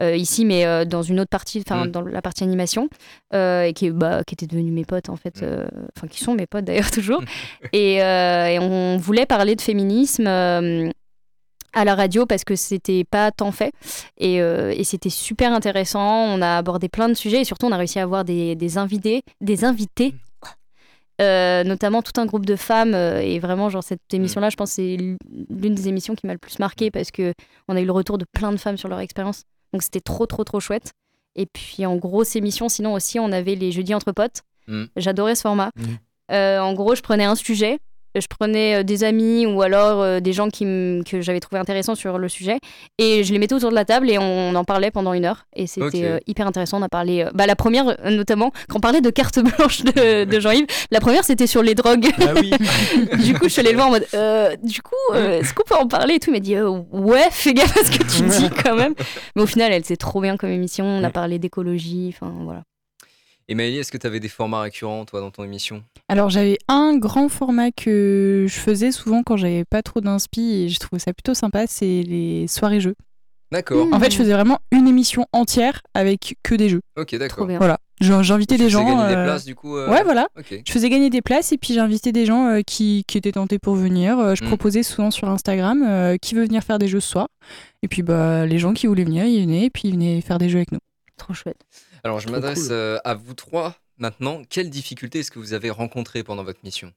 euh, 0.00 0.16
ici, 0.16 0.44
mais 0.44 0.64
euh, 0.66 0.84
dans 0.84 1.02
une 1.02 1.20
autre 1.20 1.30
partie, 1.30 1.62
enfin, 1.66 1.86
Mm. 1.86 1.90
dans 1.90 2.00
la 2.02 2.22
partie 2.22 2.44
animation, 2.44 2.88
euh, 3.34 3.62
et 3.62 3.72
qui, 3.72 3.90
bah, 3.90 4.22
qui 4.24 4.34
étaient 4.34 4.46
devenus 4.46 4.72
mes 4.72 4.84
potes, 4.84 5.08
en 5.08 5.16
fait. 5.16 5.42
Mm. 5.42 5.66
Enfin, 5.96 6.06
qui 6.08 6.22
sont 6.22 6.34
mes 6.34 6.46
potes 6.46 6.64
d'ailleurs, 6.64 6.90
toujours. 6.92 7.22
et, 7.72 7.96
et 7.96 8.58
on 8.60 8.96
voulait 8.98 9.26
parler 9.26 9.56
de 9.56 9.60
féminisme. 9.60 10.26
à 11.76 11.84
la 11.84 11.94
radio 11.96 12.24
parce 12.24 12.44
que 12.44 12.54
c'était 12.54 13.02
pas 13.02 13.32
tant 13.32 13.50
fait 13.50 13.72
et, 14.16 14.40
euh, 14.40 14.72
et 14.76 14.84
c'était 14.84 15.10
super 15.10 15.52
intéressant. 15.52 16.24
On 16.28 16.40
a 16.40 16.56
abordé 16.56 16.88
plein 16.88 17.08
de 17.08 17.14
sujets 17.14 17.40
et 17.40 17.44
surtout 17.44 17.66
on 17.66 17.72
a 17.72 17.76
réussi 17.76 17.98
à 17.98 18.04
avoir 18.04 18.24
des, 18.24 18.54
des 18.54 18.78
invités, 18.78 19.22
des 19.40 19.64
invités 19.64 20.14
euh, 21.20 21.64
notamment 21.64 22.02
tout 22.02 22.20
un 22.20 22.26
groupe 22.26 22.46
de 22.46 22.56
femmes. 22.56 22.94
euh, 22.94 23.20
et 23.20 23.38
vraiment, 23.38 23.68
genre, 23.68 23.82
cette 23.82 24.12
émission-là, 24.12 24.50
je 24.50 24.56
pense 24.56 24.72
c'est 24.72 24.96
l'une 24.96 25.74
des 25.74 25.88
émissions 25.88 26.14
qui 26.14 26.26
m'a 26.26 26.32
le 26.32 26.38
plus 26.38 26.58
marqué 26.58 26.90
parce 26.90 27.10
que 27.10 27.32
on 27.68 27.76
a 27.76 27.80
eu 27.80 27.86
le 27.86 27.92
retour 27.92 28.18
de 28.18 28.24
plein 28.32 28.52
de 28.52 28.56
femmes 28.56 28.76
sur 28.76 28.88
leur 28.88 29.00
expérience. 29.00 29.44
Donc, 29.72 29.82
c'était 29.82 30.00
trop, 30.00 30.26
trop, 30.26 30.44
trop 30.44 30.60
chouette. 30.60 30.92
Et 31.36 31.46
puis, 31.46 31.84
en 31.86 31.96
grosse 31.96 32.36
émission, 32.36 32.68
sinon 32.68 32.94
aussi, 32.94 33.18
on 33.18 33.32
avait 33.32 33.54
les 33.54 33.72
jeudis 33.72 33.94
entre 33.94 34.12
potes. 34.12 34.42
Mm. 34.68 34.84
J'adorais 34.96 35.34
ce 35.34 35.42
format. 35.42 35.70
Mm. 35.76 35.82
Euh, 36.32 36.60
en 36.60 36.72
gros, 36.74 36.94
je 36.94 37.02
prenais 37.02 37.24
un 37.24 37.34
sujet, 37.34 37.78
je 38.20 38.26
prenais 38.28 38.76
euh, 38.76 38.82
des 38.82 39.04
amis 39.04 39.46
ou 39.46 39.62
alors 39.62 40.00
euh, 40.00 40.20
des 40.20 40.32
gens 40.32 40.48
qui 40.48 40.64
que 40.64 41.20
j'avais 41.20 41.40
trouvé 41.40 41.60
intéressants 41.60 41.94
sur 41.94 42.18
le 42.18 42.28
sujet 42.28 42.58
et 42.98 43.24
je 43.24 43.32
les 43.32 43.38
mettais 43.38 43.54
autour 43.54 43.70
de 43.70 43.74
la 43.74 43.84
table 43.84 44.10
et 44.10 44.18
on 44.18 44.54
en 44.54 44.64
parlait 44.64 44.90
pendant 44.90 45.12
une 45.12 45.24
heure 45.24 45.46
et 45.54 45.66
c'était 45.66 46.04
euh, 46.04 46.18
hyper 46.26 46.46
intéressant. 46.46 46.78
On 46.78 46.82
a 46.82 46.88
parlé, 46.88 47.26
bah, 47.34 47.46
la 47.46 47.56
première 47.56 47.96
notamment, 48.10 48.52
quand 48.68 48.78
on 48.78 48.80
parlait 48.80 49.00
de 49.00 49.10
carte 49.10 49.38
blanche 49.56 49.82
de, 49.82 50.24
de 50.24 50.40
Jean-Yves, 50.40 50.66
la 50.90 51.00
première 51.00 51.24
c'était 51.24 51.46
sur 51.46 51.62
les 51.62 51.74
drogues. 51.74 52.08
Ah 52.20 52.32
oui. 52.36 52.50
du 53.24 53.34
coup, 53.34 53.44
je 53.44 53.48
suis 53.48 53.60
allée 53.60 53.72
le 53.72 53.76
voir 53.76 53.88
en 53.88 53.90
mode, 53.90 54.06
du 54.62 54.82
coup, 54.82 55.14
est-ce 55.14 55.54
qu'on 55.54 55.64
peut 55.64 55.76
en 55.76 55.88
parler 55.88 56.14
et 56.14 56.20
tout? 56.20 56.30
Il 56.30 56.34
m'a 56.34 56.40
dit, 56.40 56.56
ouais, 56.92 57.28
fais 57.30 57.54
gaffe 57.54 57.76
à 57.76 57.84
ce 57.84 57.90
que 57.90 58.04
tu 58.04 58.22
dis 58.38 58.50
quand 58.50 58.76
même. 58.76 58.94
Mais 59.36 59.42
au 59.42 59.46
final, 59.46 59.72
elle 59.72 59.84
c'est 59.84 59.96
trop 59.96 60.20
bien 60.20 60.36
comme 60.36 60.50
émission. 60.50 60.84
On 60.84 61.04
a 61.04 61.10
parlé 61.10 61.38
d'écologie, 61.38 62.14
enfin 62.14 62.32
voilà. 62.42 62.62
Et 63.48 63.54
Maëlie, 63.54 63.78
est-ce 63.78 63.92
que 63.92 63.98
tu 63.98 64.06
avais 64.06 64.20
des 64.20 64.28
formats 64.28 64.62
récurrents, 64.62 65.04
toi, 65.04 65.20
dans 65.20 65.30
ton 65.30 65.44
émission? 65.44 65.82
Alors 66.08 66.30
j'avais 66.30 66.56
un 66.68 66.96
grand 66.96 67.28
format 67.28 67.70
que 67.72 68.46
je 68.48 68.54
faisais 68.54 68.90
souvent 68.92 69.22
quand 69.22 69.36
j'avais 69.36 69.64
pas 69.64 69.82
trop 69.82 70.00
d'inspi 70.00 70.54
et 70.64 70.68
je 70.68 70.78
trouvais 70.78 70.98
ça 71.00 71.12
plutôt 71.12 71.34
sympa, 71.34 71.66
c'est 71.66 72.02
les 72.02 72.46
soirées 72.48 72.80
jeux. 72.80 72.94
D'accord. 73.52 73.86
En 73.92 74.00
fait, 74.00 74.10
je 74.10 74.16
faisais 74.16 74.32
vraiment 74.32 74.58
une 74.72 74.88
émission 74.88 75.26
entière 75.32 75.82
avec 75.92 76.36
que 76.42 76.54
des 76.54 76.68
jeux. 76.68 76.80
Ok, 76.96 77.14
d'accord. 77.16 77.46
Voilà. 77.46 77.78
J'invitais 78.00 78.56
Tu 78.56 78.62
des 78.62 78.64
faisais 78.64 78.70
gens. 78.70 78.84
gagner 78.84 79.06
des 79.14 79.20
euh, 79.20 79.24
places, 79.24 79.44
du 79.44 79.54
coup 79.54 79.76
euh, 79.76 79.88
Ouais, 79.88 80.02
voilà. 80.02 80.26
Ok. 80.36 80.62
Je 80.66 80.72
faisais 80.72 80.88
gagner 80.90 81.10
des 81.10 81.22
places 81.22 81.52
et 81.52 81.58
puis 81.58 81.74
j'invitais 81.74 82.10
des 82.10 82.26
gens 82.26 82.48
euh, 82.48 82.62
qui, 82.66 83.04
qui 83.06 83.16
étaient 83.18 83.30
tentés 83.32 83.58
pour 83.60 83.76
venir. 83.76 84.34
Je 84.34 84.42
Mm. 84.42 84.48
proposais 84.48 84.82
souvent 84.82 85.10
sur 85.12 85.28
Instagram 85.28 85.84
euh, 85.86 86.16
qui 86.16 86.34
veut 86.34 86.44
venir 86.44 86.64
faire 86.64 86.78
des 86.78 86.88
jeux 86.88 86.98
ce 87.00 87.08
soir. 87.10 87.28
Et 87.82 87.88
puis 87.88 88.02
bah, 88.02 88.46
les 88.46 88.58
gens 88.58 88.72
qui 88.72 88.86
voulaient 88.88 89.04
venir, 89.04 89.26
ils 89.26 89.42
venaient 89.42 89.66
et 89.66 89.70
puis 89.70 89.82
ils 89.88 89.92
venaient 89.92 90.20
faire 90.22 90.38
des 90.38 90.48
jeux 90.48 90.56
avec 90.58 90.72
nous. 90.72 90.80
Trop 91.16 91.34
chouette. 91.34 91.58
Alors, 92.04 92.20
je 92.20 92.28
m'adresse 92.28 92.64
cool. 92.64 92.72
euh, 92.72 92.98
à 93.04 93.14
vous 93.14 93.34
trois 93.34 93.76
maintenant. 93.98 94.42
Quelles 94.48 94.70
difficultés 94.70 95.20
est-ce 95.20 95.30
que 95.30 95.38
vous 95.38 95.52
avez 95.54 95.70
rencontrées 95.70 96.22
pendant 96.22 96.44
votre 96.44 96.60
mission? 96.62 96.92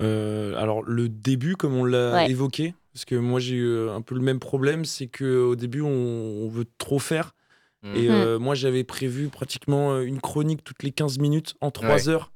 Euh, 0.00 0.56
alors 0.56 0.82
le 0.82 1.08
début, 1.08 1.56
comme 1.56 1.74
on 1.74 1.84
l'a 1.84 2.14
Ouais. 2.14 2.30
évoqué, 2.30 2.74
parce 2.92 3.04
que 3.04 3.14
moi 3.14 3.40
j'ai 3.40 3.56
eu 3.56 3.88
un 3.90 4.00
peu 4.00 4.14
le 4.14 4.22
même 4.22 4.40
problème, 4.40 4.84
c'est 4.84 5.06
que 5.06 5.38
au 5.42 5.54
début 5.56 5.82
on, 5.82 5.88
on 5.88 6.48
veut 6.48 6.66
trop 6.78 6.98
faire. 6.98 7.34
Mm. 7.82 7.96
Et 7.96 8.08
euh, 8.08 8.38
moi 8.38 8.54
j'avais 8.54 8.84
prévu 8.84 9.28
pratiquement 9.28 9.92
euh, 9.92 10.02
une 10.02 10.20
chronique 10.20 10.64
toutes 10.64 10.82
les 10.82 10.92
15 10.92 11.18
minutes 11.18 11.54
en 11.60 11.70
3 11.70 12.08
Ouais. 12.08 12.08
heures. 12.08 12.32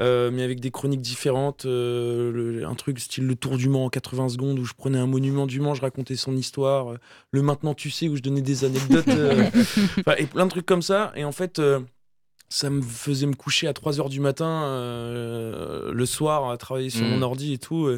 Euh, 0.00 0.30
mais 0.32 0.42
avec 0.42 0.60
des 0.60 0.70
chroniques 0.70 1.00
différentes, 1.00 1.64
euh, 1.66 2.30
le- 2.32 2.64
un 2.66 2.74
truc 2.74 2.98
style 3.00 3.26
le 3.26 3.34
Tour 3.34 3.56
du 3.56 3.68
Mans 3.68 3.86
en 3.86 3.88
80 3.90 4.28
secondes 4.30 4.58
où 4.58 4.64
je 4.64 4.74
prenais 4.74 4.98
un 4.98 5.06
monument 5.06 5.46
du 5.46 5.60
Mans, 5.60 5.74
je 5.74 5.80
racontais 5.82 6.16
son 6.16 6.36
histoire, 6.36 6.92
euh, 6.92 6.96
le 7.32 7.42
Maintenant 7.42 7.74
tu 7.74 7.90
sais 7.90 8.08
où 8.08 8.16
je 8.16 8.22
donnais 8.22 8.42
des 8.42 8.64
anecdotes, 8.64 9.08
euh, 9.08 9.44
et 10.18 10.26
plein 10.26 10.44
de 10.46 10.50
trucs 10.50 10.66
comme 10.66 10.82
ça. 10.82 11.12
Et 11.16 11.24
en 11.24 11.32
fait, 11.32 11.60
ça 12.48 12.70
me 12.70 12.80
faisait 12.82 13.26
me 13.26 13.34
coucher 13.34 13.66
à 13.66 13.72
3 13.72 14.00
heures 14.00 14.08
du 14.08 14.20
matin 14.20 14.62
le 15.92 16.06
soir 16.06 16.50
à 16.50 16.56
travailler 16.56 16.90
sur 16.90 17.04
Mhm. 17.06 17.10
mon 17.16 17.22
ordi 17.22 17.52
et 17.52 17.58
tout. 17.58 17.88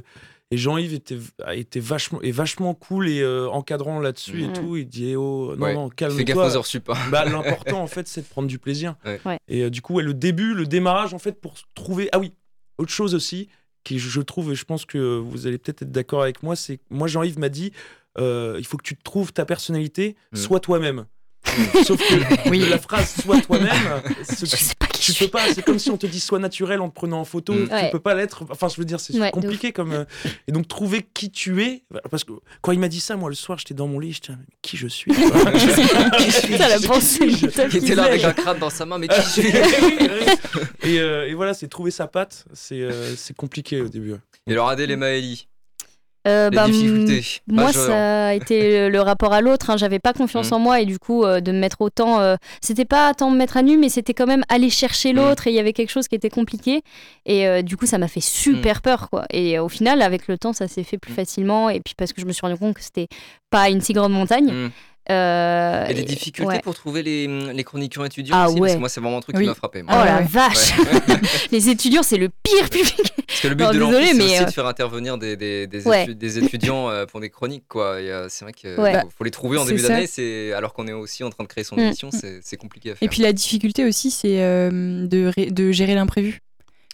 Et 0.51 0.57
Jean-Yves 0.57 0.95
était, 0.95 1.19
a 1.45 1.55
été 1.55 1.79
vachement, 1.81 2.21
est 2.23 2.31
vachement 2.33 2.75
cool 2.75 3.09
et 3.09 3.21
euh, 3.21 3.49
encadrant 3.51 4.01
là-dessus 4.01 4.43
et 4.43 4.47
Mhm. 4.49 4.53
tout. 4.53 4.77
Il 4.77 4.87
dit 4.89 5.11
eh 5.11 5.17
oh, 5.17 5.55
non, 5.57 5.63
Ouais. 5.67 5.75
non, 5.75 5.89
Fais 5.91 5.95
gaffe 6.09 6.17
calme-toi. 6.17 6.47
aux 6.47 6.57
heures 6.57 6.67
sup. 6.67 6.91
hein. 6.91 6.95
Bah, 7.11 7.25
L'important, 7.25 7.81
en 7.83 7.87
fait, 7.87 8.09
c'est 8.09 8.23
de 8.23 8.27
prendre 8.27 8.49
du 8.49 8.59
plaisir. 8.59 8.97
Ouais. 9.05 9.21
Ouais. 9.25 9.39
Et 9.49 9.63
euh, 9.63 9.71
du 9.71 9.81
coup, 9.83 9.95
ouais, 9.95 10.03
le 10.03 10.15
début, 10.15 10.55
le 10.55 10.67
démarrage, 10.67 11.15
en 11.15 11.19
fait, 11.19 11.41
pour 11.41 11.55
trouver. 11.75 12.09
Ah 12.13 12.19
oui, 12.19 12.33
autre 12.79 12.91
chose 12.93 13.15
aussi, 13.15 13.49
qui 13.85 13.99
je 13.99 14.09
je 14.09 14.21
trouve, 14.21 14.53
et 14.53 14.55
je 14.57 14.65
pense 14.65 14.85
que 14.87 15.19
vous 15.19 15.47
allez 15.47 15.57
peut-être 15.59 15.83
être 15.83 15.93
d'accord 15.93 16.23
avec 16.23 16.43
moi, 16.43 16.57
c'est 16.57 16.79
que 16.79 16.83
moi, 16.91 17.07
Jean-Yves 17.07 17.39
m'a 17.39 17.49
dit 17.49 17.73
euh, 18.19 18.57
il 18.59 18.67
faut 18.67 18.77
que 18.77 18.83
tu 18.83 18.97
te 18.97 19.03
trouves 19.05 19.33
ta 19.33 19.45
personnalité, 19.45 20.17
Mm. 20.33 20.37
sois 20.37 20.59
toi-même. 20.61 21.07
Sauf 21.85 21.99
que 22.01 22.05
Oui. 22.51 22.59
la 22.69 22.79
phrase 22.79 23.15
sois 23.23 23.41
toi-même, 23.41 23.71
pas 24.79 24.87
tu 25.01 25.13
je 25.13 25.19
peux 25.19 25.25
suis. 25.25 25.29
pas, 25.31 25.53
c'est 25.55 25.63
comme 25.65 25.79
si 25.79 25.91
on 25.91 25.97
te 25.97 26.07
dit 26.07 26.21
sois 26.21 26.39
naturel 26.39 26.81
en 26.81 26.89
te 26.89 26.95
prenant 26.95 27.21
en 27.21 27.25
photo, 27.25 27.53
Mm. 27.55 27.67
tu 27.69 27.73
Ouais. 27.75 27.91
peux 27.91 27.99
pas 28.01 28.15
l'être. 28.15 28.45
Enfin, 28.51 28.69
je 28.69 28.77
veux 28.77 28.85
dire, 28.85 29.01
c'est 29.01 29.19
Ouais, 29.19 29.31
compliqué 29.31 29.73
comme. 29.73 29.93
euh, 29.93 30.05
et 30.49 30.53
donc, 30.53 30.69
trouver 30.69 31.07
qui 31.15 31.31
tu 31.31 31.63
es, 31.63 31.83
parce 32.11 32.25
que 32.25 32.33
quand 32.63 32.73
il 32.73 32.79
m'a 32.79 32.89
dit 32.89 33.01
ça, 33.01 33.17
moi, 33.17 33.29
le 33.29 33.35
soir, 33.35 33.59
j'étais 33.59 33.75
dans 33.75 33.87
mon 33.89 33.99
lit, 33.99 34.13
j'étais 34.13 34.33
qui 34.63 34.77
je 34.77 34.87
suis? 34.89 35.11
Qui 36.19 36.31
suis-je? 36.33 36.47
Putain, 36.47 36.69
la 36.69 36.79
Qui 36.79 36.87
pensée 36.87 37.27
Il 37.27 37.77
était 37.77 37.95
là 37.95 38.05
avec 38.05 38.25
un 38.25 38.33
crâne 38.33 38.59
dans 38.59 38.71
sa 38.71 38.85
main, 38.87 38.99
mais 38.99 39.09
qui 39.09 39.23
suis? 39.23 39.49
Et, 40.83 40.99
euh, 40.99 41.29
et 41.29 41.35
voilà, 41.35 41.55
c'est 41.55 41.69
trouver 41.69 41.91
sa 41.91 42.07
patte, 42.07 42.45
c'est 42.55 42.81
euh, 42.81 43.15
c'est 43.17 43.37
compliqué 43.37 43.81
au 43.81 43.89
début. 43.89 44.15
Et 44.47 44.53
alors, 44.53 44.69
Adèle 44.69 44.91
et 44.91 44.97
Maëlie, 44.97 45.47
Euh, 46.29 46.51
bah, 46.51 46.67
difficultés 46.67 47.23
Moi, 47.49 47.65
majeures. 47.65 47.87
ça 47.87 48.27
a 48.27 48.35
été 48.35 48.91
le 48.91 49.01
rapport 49.01 49.33
à 49.33 49.41
l'autre. 49.41 49.71
hein. 49.71 49.77
J'avais 49.79 49.99
pas 49.99 50.13
confiance 50.13 50.51
Mm. 50.51 50.55
en 50.55 50.59
moi 50.59 50.81
et 50.81 50.85
du 50.85 50.99
coup, 50.99 51.25
euh, 51.25 51.41
de 51.41 51.51
me 51.51 51.59
mettre 51.59 51.81
autant. 51.81 52.21
euh, 52.21 52.37
c'était 52.61 52.85
pas 52.85 53.15
tant 53.15 53.31
me 53.31 53.37
mettre 53.39 53.57
à 53.57 53.63
nu, 53.63 53.79
mais 53.79 53.89
c'était 53.89 54.13
quand 54.13 54.27
même 54.27 54.45
aller 54.51 54.69
chercher 54.69 55.13
l'autre 55.15 55.47
et 55.47 55.51
il 55.51 55.57
y 55.57 55.59
avait 55.59 55.73
quelque 55.73 55.91
chose 55.91 56.09
qui 56.09 56.15
était 56.15 56.29
compliqué. 56.29 56.83
Et 57.25 57.63
du 57.63 57.77
coup, 57.77 57.87
ça 57.87 57.97
m'a 57.99 58.09
fait 58.09 58.21
super 58.21 58.83
peur, 58.83 59.09
quoi. 59.09 59.25
Et 59.33 59.59
au 59.59 59.69
final, 59.69 60.03
avec 60.03 60.29
le 60.29 60.37
temps, 60.37 60.53
ça 60.53 60.69
s'est 60.69 60.85
fait 60.85 60.99
plus 60.99 61.13
Mm. 61.13 61.17
facilement. 61.17 61.71
Et 61.71 61.81
puis, 61.81 61.95
parce 61.97 62.13
que 62.13 62.21
je 62.21 62.27
me 62.27 62.33
suis 62.33 62.43
rendu 62.47 62.59
compte 62.59 62.75
que 62.75 62.83
c'était 62.83 63.09
pas 63.51 63.71
une 63.71 63.81
si 63.81 63.93
grande 63.95 64.13
montagne. 64.13 64.71
Mm. 65.11 65.15
Euh, 65.15 65.87
Et 65.89 65.95
les 65.95 66.01
et- 66.01 66.05
difficultés 66.05 66.49
ouais. 66.49 66.61
pour 66.61 66.75
trouver 66.75 67.03
les, 67.03 67.27
les 67.53 67.65
chroniqueurs 67.65 68.05
étudiants 68.07 68.35
Ah 68.37 68.49
aussi, 68.49 68.61
parce 68.61 68.75
que 68.75 68.79
moi, 68.79 68.89
c'est 68.89 69.01
vraiment 69.01 69.19
un 69.19 69.21
truc 69.21 69.37
Oui. 69.37 69.43
qui 69.45 69.49
m'a 69.49 69.55
frappé. 69.55 69.83
moi. 69.83 69.93
Oh 69.95 70.01
Ah 70.01 70.05
la 70.07 70.19
ouais. 70.21 70.27
vache 70.29 70.73
Les 71.53 71.69
étudiants, 71.69 72.03
c'est 72.03 72.17
le 72.17 72.29
pire 72.43 72.69
public 72.71 73.13
Parce 73.27 73.41
que 73.41 73.49
le 73.49 73.55
but 73.55 73.65
Non, 73.65 73.73
de 73.73 73.79
l'amphi, 73.79 74.07
c'est 74.15 74.23
aussi 74.23 74.39
euh, 74.43 74.45
de 74.45 74.51
faire 74.51 74.67
intervenir 74.67 75.19
des, 75.19 75.37
des, 75.37 75.67
des, 75.67 75.87
Ouais. 75.87 76.07
étu- 76.07 76.15
des 76.15 76.39
étudiants 76.39 76.89
euh, 76.91 77.07
pour 77.07 77.21
des 77.21 77.31
chroniques, 77.31 77.65
quoi. 77.69 78.01
Et 78.01 78.11
euh, 78.11 78.27
c'est 78.29 78.45
vrai 78.45 78.53
qu'il 78.53 78.71
Ouais. 78.79 79.01
faut, 79.01 79.09
faut 79.19 79.25
les 79.25 79.31
trouver 79.31 79.59
en 79.59 79.65
début 79.65 79.83
d'année, 79.83 80.53
alors 80.53 80.73
qu'on 80.73 80.87
est 80.87 80.93
aussi 80.93 81.25
en 81.25 81.31
train 81.31 81.45
de 81.45 81.49
créer 81.49 81.65
son 81.65 81.77
Mm. 81.77 81.81
émission, 81.81 82.11
c'est 82.13 82.41
c'est 82.43 82.57
compliqué 82.57 82.91
à 82.93 82.95
faire. 82.95 83.07
Et 83.07 83.09
puis 83.09 83.23
la 83.23 83.33
difficulté 83.33 83.85
aussi, 83.85 84.11
c'est 84.11 84.41
euh, 84.43 85.07
de 85.07 85.73
gérer 85.73 85.95
l'imprévu. 85.95 86.41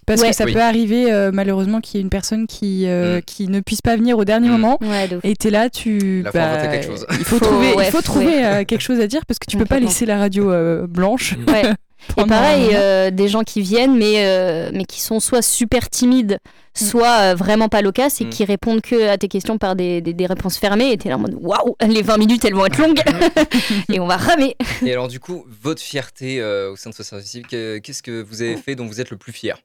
Parce 0.06 0.20
Ouais. 0.20 0.30
que 0.30 0.36
ça 0.36 0.44
Oui. 0.44 0.52
peut 0.52 0.62
arriver 0.62 1.12
euh, 1.12 1.30
malheureusement 1.32 1.80
qu'il 1.80 1.98
y 1.98 2.00
ait 2.00 2.02
une 2.02 2.10
personne 2.10 2.46
qui, 2.46 2.84
euh, 2.86 3.18
Mm. 3.18 3.22
qui 3.22 3.48
ne 3.48 3.60
puisse 3.60 3.82
pas 3.82 3.96
venir 3.96 4.16
au 4.18 4.24
dernier 4.24 4.48
Mm. 4.48 4.52
moment. 4.52 4.78
Ouais. 4.80 5.08
Et 5.24 5.34
t'es 5.34 5.50
là, 5.50 5.68
tu. 5.68 6.22
Là, 6.22 6.30
faut 6.32 6.38
inventer 6.38 6.68
quelque 6.70 6.86
chose. 6.86 7.06
Il 7.10 7.16
faut 7.24 7.38
Faut- 7.38 7.44
trouver, 7.44 7.72
ouais, 7.74 7.86
il 7.86 7.90
faut 7.90 8.02
trouver 8.02 8.44
euh, 8.44 8.64
quelque 8.64 8.80
chose 8.82 9.00
à 9.00 9.06
dire 9.08 9.26
parce 9.26 9.38
que 9.40 9.46
tu 9.48 9.56
peux 9.56 9.64
pas 9.64 9.80
laisser 9.80 10.06
la 10.06 10.18
radio 10.18 10.50
euh, 10.52 10.86
blanche. 10.86 11.34
Ouais. 11.48 11.62
Et 12.18 12.24
pareil, 12.26 12.68
euh, 12.74 13.10
des 13.10 13.26
gens 13.26 13.42
qui 13.42 13.62
viennent, 13.62 13.96
mais, 13.96 14.24
euh, 14.26 14.70
mais 14.72 14.84
qui 14.84 15.00
sont 15.00 15.18
soit 15.18 15.42
super 15.42 15.90
timides, 15.90 16.38
soit 16.72 17.32
euh, 17.32 17.34
vraiment 17.34 17.68
pas 17.68 17.82
loquaces 17.82 18.20
et 18.20 18.26
Mm. 18.26 18.30
qui 18.30 18.44
répondent 18.44 18.80
que 18.80 19.08
à 19.08 19.16
tes 19.18 19.26
questions 19.26 19.58
par 19.58 19.74
des, 19.74 20.00
des, 20.02 20.12
des 20.12 20.26
réponses 20.26 20.56
fermées. 20.56 20.92
Et 20.92 20.98
t'es 20.98 21.08
là 21.08 21.16
en 21.16 21.18
mode 21.18 21.36
waouh, 21.40 21.74
les 21.88 22.02
20 22.02 22.18
minutes 22.18 22.44
elles 22.44 22.54
vont 22.54 22.66
être 22.66 22.78
longues 22.78 23.00
et 23.92 23.98
on 23.98 24.06
va 24.06 24.18
ramer. 24.18 24.54
Et 24.84 24.92
alors, 24.92 25.08
du 25.08 25.18
coup, 25.18 25.44
votre 25.62 25.82
fierté 25.82 26.40
euh, 26.40 26.70
au 26.70 26.76
sein 26.76 26.90
de 26.90 26.94
ce 26.94 27.02
service 27.02 27.38
qu'est-ce 27.48 28.02
que 28.04 28.22
vous 28.22 28.40
avez 28.42 28.56
fait 28.56 28.76
dont 28.76 28.86
vous 28.86 29.00
êtes 29.00 29.10
le 29.10 29.16
plus 29.16 29.32
fier? 29.32 29.58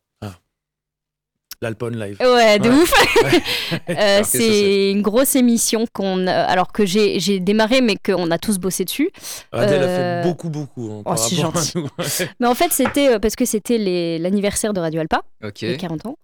L'Alpone 1.61 1.99
Live. 1.99 2.17
Ouais, 2.19 2.57
de 2.59 2.69
Ouais. 2.69 2.75
ouf. 2.75 2.91
Euh, 3.89 4.19
que 4.21 4.25
c'est 4.27 4.91
une 4.91 5.01
grosse 5.01 5.35
émission 5.35 5.85
qu'on, 5.93 6.25
a- 6.27 6.33
alors 6.33 6.71
que 6.71 6.85
j'ai 6.85 7.19
j'ai 7.19 7.39
démarré, 7.39 7.81
mais 7.81 7.95
qu'on 8.03 8.31
a 8.31 8.37
tous 8.37 8.57
bossé 8.57 8.83
dessus. 8.83 9.11
Adèle 9.51 9.83
a 9.83 9.85
Euh, 9.85 10.23
fait 10.23 10.27
beaucoup, 10.29 10.49
beaucoup. 10.49 10.91
hein, 10.91 11.01
oh, 11.05 11.15
c'est 11.15 11.35
gentil. 11.35 11.73
Mais 12.39 12.47
en 12.47 12.55
fait, 12.55 12.71
c'était 12.71 13.09
euh, 13.13 13.19
parce 13.19 13.35
que 13.35 13.45
c'était 13.45 13.77
les- 13.77 14.17
l'anniversaire 14.19 14.73
de 14.73 14.79
Radio 14.79 14.99
Alpa. 15.01 15.21
Ok. 15.43 15.61
les 15.61 15.77
40 15.77 16.05
ans. 16.07 16.15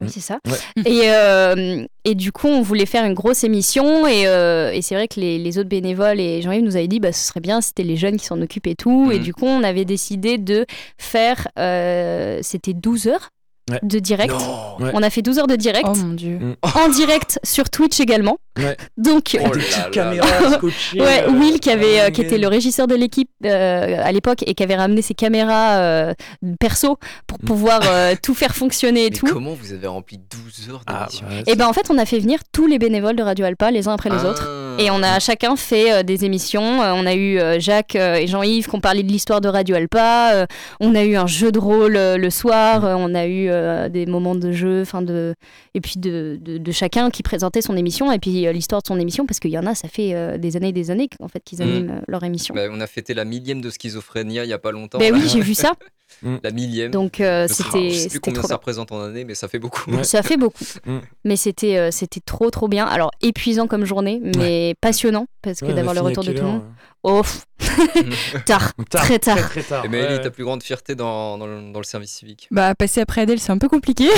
Oui, 0.00 0.06
Mm. 0.08 0.10
c'est 0.10 0.20
ça. 0.20 0.38
Ouais. 0.46 0.84
Et, 0.90 1.02
euh, 1.10 1.84
et 2.04 2.14
du 2.14 2.32
coup, 2.32 2.48
on 2.48 2.62
voulait 2.62 2.86
faire 2.86 3.04
une 3.04 3.14
grosse 3.14 3.44
émission. 3.44 4.06
Et, 4.06 4.26
euh, 4.26 4.72
et 4.72 4.80
c'est 4.82 4.94
vrai 4.94 5.06
que 5.06 5.20
les, 5.20 5.38
les 5.38 5.58
autres 5.58 5.68
bénévoles 5.68 6.18
et 6.18 6.40
Jean-Yves 6.42 6.64
nous 6.64 6.76
avaient 6.76 6.88
dit 6.88 6.98
bah, 6.98 7.12
ce 7.12 7.24
serait 7.28 7.40
bien, 7.40 7.60
c'était 7.60 7.84
les 7.84 7.96
jeunes 7.96 8.16
qui 8.16 8.24
s'en 8.26 8.40
occupent 8.40 8.66
et 8.66 8.74
tout. 8.74 9.10
Et 9.12 9.18
Mhm. 9.18 9.22
du 9.24 9.34
coup, 9.34 9.46
on 9.46 9.62
avait 9.62 9.84
décidé 9.84 10.38
de 10.38 10.66
faire. 10.98 11.46
euh, 11.58 12.38
c'était 12.42 12.72
12 12.74 13.06
heures 13.06 13.28
Ouais. 13.70 13.78
de 13.82 13.98
direct. 13.98 14.32
Non 14.32 14.62
Ouais. 14.80 14.90
On 14.94 15.02
a 15.02 15.10
fait 15.10 15.22
12 15.22 15.38
heures 15.38 15.46
de 15.46 15.54
direct. 15.54 15.86
Oh 15.88 15.94
mon 15.94 16.14
dieu. 16.14 16.38
En 16.62 16.88
direct 16.88 17.38
sur 17.44 17.70
Twitch 17.70 18.00
également. 18.00 18.38
Ouais. 18.58 18.76
Donc. 18.96 19.36
Oh 19.36 19.38
Des 19.38 19.44
là 19.44 19.50
petites 19.50 19.76
là 19.76 19.90
caméras 19.92 20.52
scotchées. 20.54 21.00
Ouais, 21.00 21.24
euh, 21.28 21.30
Will 21.30 21.60
qui 21.60 21.70
avait 21.70 22.00
euh, 22.00 22.10
qui 22.10 22.22
était 22.22 22.38
le 22.38 22.48
régisseur 22.48 22.86
de 22.86 22.94
l'équipe 22.94 23.28
euh, 23.44 23.96
à 24.02 24.10
l'époque 24.12 24.42
et 24.46 24.54
qui 24.54 24.62
avait 24.62 24.74
ramené 24.76 25.00
ses 25.02 25.14
caméras 25.14 25.76
euh, 25.78 26.14
perso 26.58 26.96
pour 27.26 27.38
Mm. 27.42 27.46
pouvoir 27.46 27.80
euh, 27.86 28.14
tout 28.22 28.34
faire 28.34 28.54
fonctionner 28.54 29.06
et 29.06 29.10
Mais 29.10 29.16
tout. 29.16 29.26
comment 29.26 29.52
vous 29.54 29.72
avez 29.72 29.86
rempli 29.86 30.18
12 30.18 30.70
heures 30.70 30.82
Ah, 30.86 31.06
d'émission 31.06 31.26
ouais, 31.28 31.42
Et 31.46 31.54
ben 31.56 31.66
en 31.66 31.72
fait, 31.72 31.86
on 31.90 31.98
a 31.98 32.04
fait 32.04 32.18
venir 32.18 32.40
tous 32.52 32.66
les 32.66 32.78
bénévoles 32.78 33.16
de 33.16 33.22
Radio 33.22 33.44
Alpa 33.46 33.70
les 33.70 33.88
uns 33.88 33.92
après 33.94 34.10
les 34.10 34.16
Ah. 34.24 34.28
autres. 34.30 34.76
Et 34.78 34.90
on 34.90 35.02
a 35.02 35.18
chacun 35.20 35.54
fait 35.56 35.92
euh, 35.92 36.02
des 36.02 36.24
émissions. 36.24 36.62
On 36.80 37.06
a 37.06 37.14
eu 37.14 37.38
euh, 37.38 37.60
Jacques 37.60 37.94
et 37.94 38.26
Jean-Yves 38.26 38.68
qui 38.68 38.74
ont 38.74 38.80
parlé 38.80 39.02
de 39.02 39.10
l'histoire 39.12 39.40
de 39.40 39.48
Radio 39.48 39.76
Alpa. 39.76 40.32
Euh, 40.34 40.46
on 40.80 40.94
a 40.94 41.02
eu 41.04 41.16
un 41.16 41.26
jeu 41.26 41.52
de 41.52 41.58
rôle 41.58 41.96
euh, 41.96 42.16
le 42.16 42.30
soir. 42.30 42.82
On 42.84 43.14
a 43.14 43.26
eu 43.26 43.50
euh, 43.52 43.88
des 43.88 44.06
moments 44.06 44.34
de 44.34 44.50
jeu, 44.52 44.82
enfin 44.82 45.02
de 45.02 45.34
et 45.74 45.80
puis 45.80 45.94
de, 45.98 46.38
de, 46.40 46.58
de 46.58 46.72
chacun 46.72 47.10
qui 47.10 47.22
présentait 47.22 47.62
son 47.62 47.76
émission 47.76 48.10
et 48.12 48.18
puis 48.18 48.46
euh, 48.46 48.52
l'histoire 48.52 48.82
de 48.82 48.86
son 48.88 48.98
émission 48.98 49.26
parce 49.26 49.38
qu'il 49.40 49.50
y 49.50 49.58
en 49.58 49.66
a, 49.66 49.74
ça 49.74 49.88
fait 49.88 50.14
euh, 50.14 50.38
des 50.38 50.56
années 50.56 50.68
et 50.68 50.72
des 50.72 50.90
années 50.90 51.08
en 51.20 51.28
fait 51.28 51.40
qu'ils 51.44 51.58
Mm. 51.58 51.62
animent 51.62 52.02
leur 52.08 52.24
émission. 52.24 52.54
Bah, 52.54 52.62
on 52.70 52.80
a 52.80 52.86
fêté 52.86 53.14
la 53.14 53.24
millième 53.24 53.60
de 53.60 53.70
schizophrénia 53.70 54.44
il 54.44 54.48
y 54.50 54.52
a 54.52 54.58
pas 54.58 54.72
longtemps. 54.72 54.98
Ben 54.98 55.12
là. 55.12 55.18
oui, 55.18 55.28
j'ai 55.28 55.40
vu 55.40 55.54
ça. 55.54 55.74
Mm. 56.22 56.36
La 56.42 56.50
millième. 56.50 56.90
Donc 56.90 57.20
euh, 57.20 57.46
c'était 57.48 57.90
je 57.90 57.94
sais 57.94 58.00
plus 58.08 58.10
c'était 58.10 58.18
combien 58.18 58.40
trop 58.40 58.48
ça 58.48 58.54
bien. 58.54 58.56
représente 58.58 58.92
en 58.92 59.00
année, 59.02 59.24
mais 59.24 59.34
ça 59.34 59.48
fait 59.48 59.58
beaucoup. 59.58 59.90
Ouais. 59.90 60.04
Ça 60.04 60.22
fait 60.22 60.36
beaucoup. 60.36 60.64
Mm. 60.84 60.98
Mais 61.24 61.36
c'était 61.36 61.76
euh, 61.78 61.90
c'était 61.92 62.20
trop 62.20 62.50
trop 62.50 62.66
bien. 62.66 62.86
Alors 62.86 63.10
épuisant 63.22 63.66
comme 63.68 63.84
journée, 63.84 64.20
mais 64.36 64.74
passionnant 64.80 65.26
parce 65.42 65.60
que 65.60 65.66
Ouais, 65.66 65.74
d'avoir 65.74 65.94
le 65.94 66.00
retour 66.00 66.24
de 66.24 66.32
tout 66.32 66.42
le 66.42 66.48
monde. 66.48 66.62
Oh, 67.04 67.22
tard, 68.46 68.72
euh 68.78 68.84
Tard, 68.90 69.02
très 69.02 69.18
tard. 69.18 69.36
Très, 69.36 69.48
très 69.48 69.62
tard. 69.62 69.84
Et 69.84 69.88
Maëlie, 69.88 70.14
ouais. 70.14 70.20
ta 70.22 70.30
plus 70.30 70.44
grande 70.44 70.62
fierté 70.62 70.94
dans, 70.94 71.36
dans, 71.36 71.46
le, 71.46 71.72
dans 71.72 71.80
le 71.80 71.84
service 71.84 72.12
civique? 72.12 72.46
Bah, 72.52 72.74
passer 72.76 73.00
après 73.00 73.22
Adèle, 73.22 73.40
c'est 73.40 73.50
un 73.50 73.58
peu 73.58 73.68
compliqué. 73.68 74.08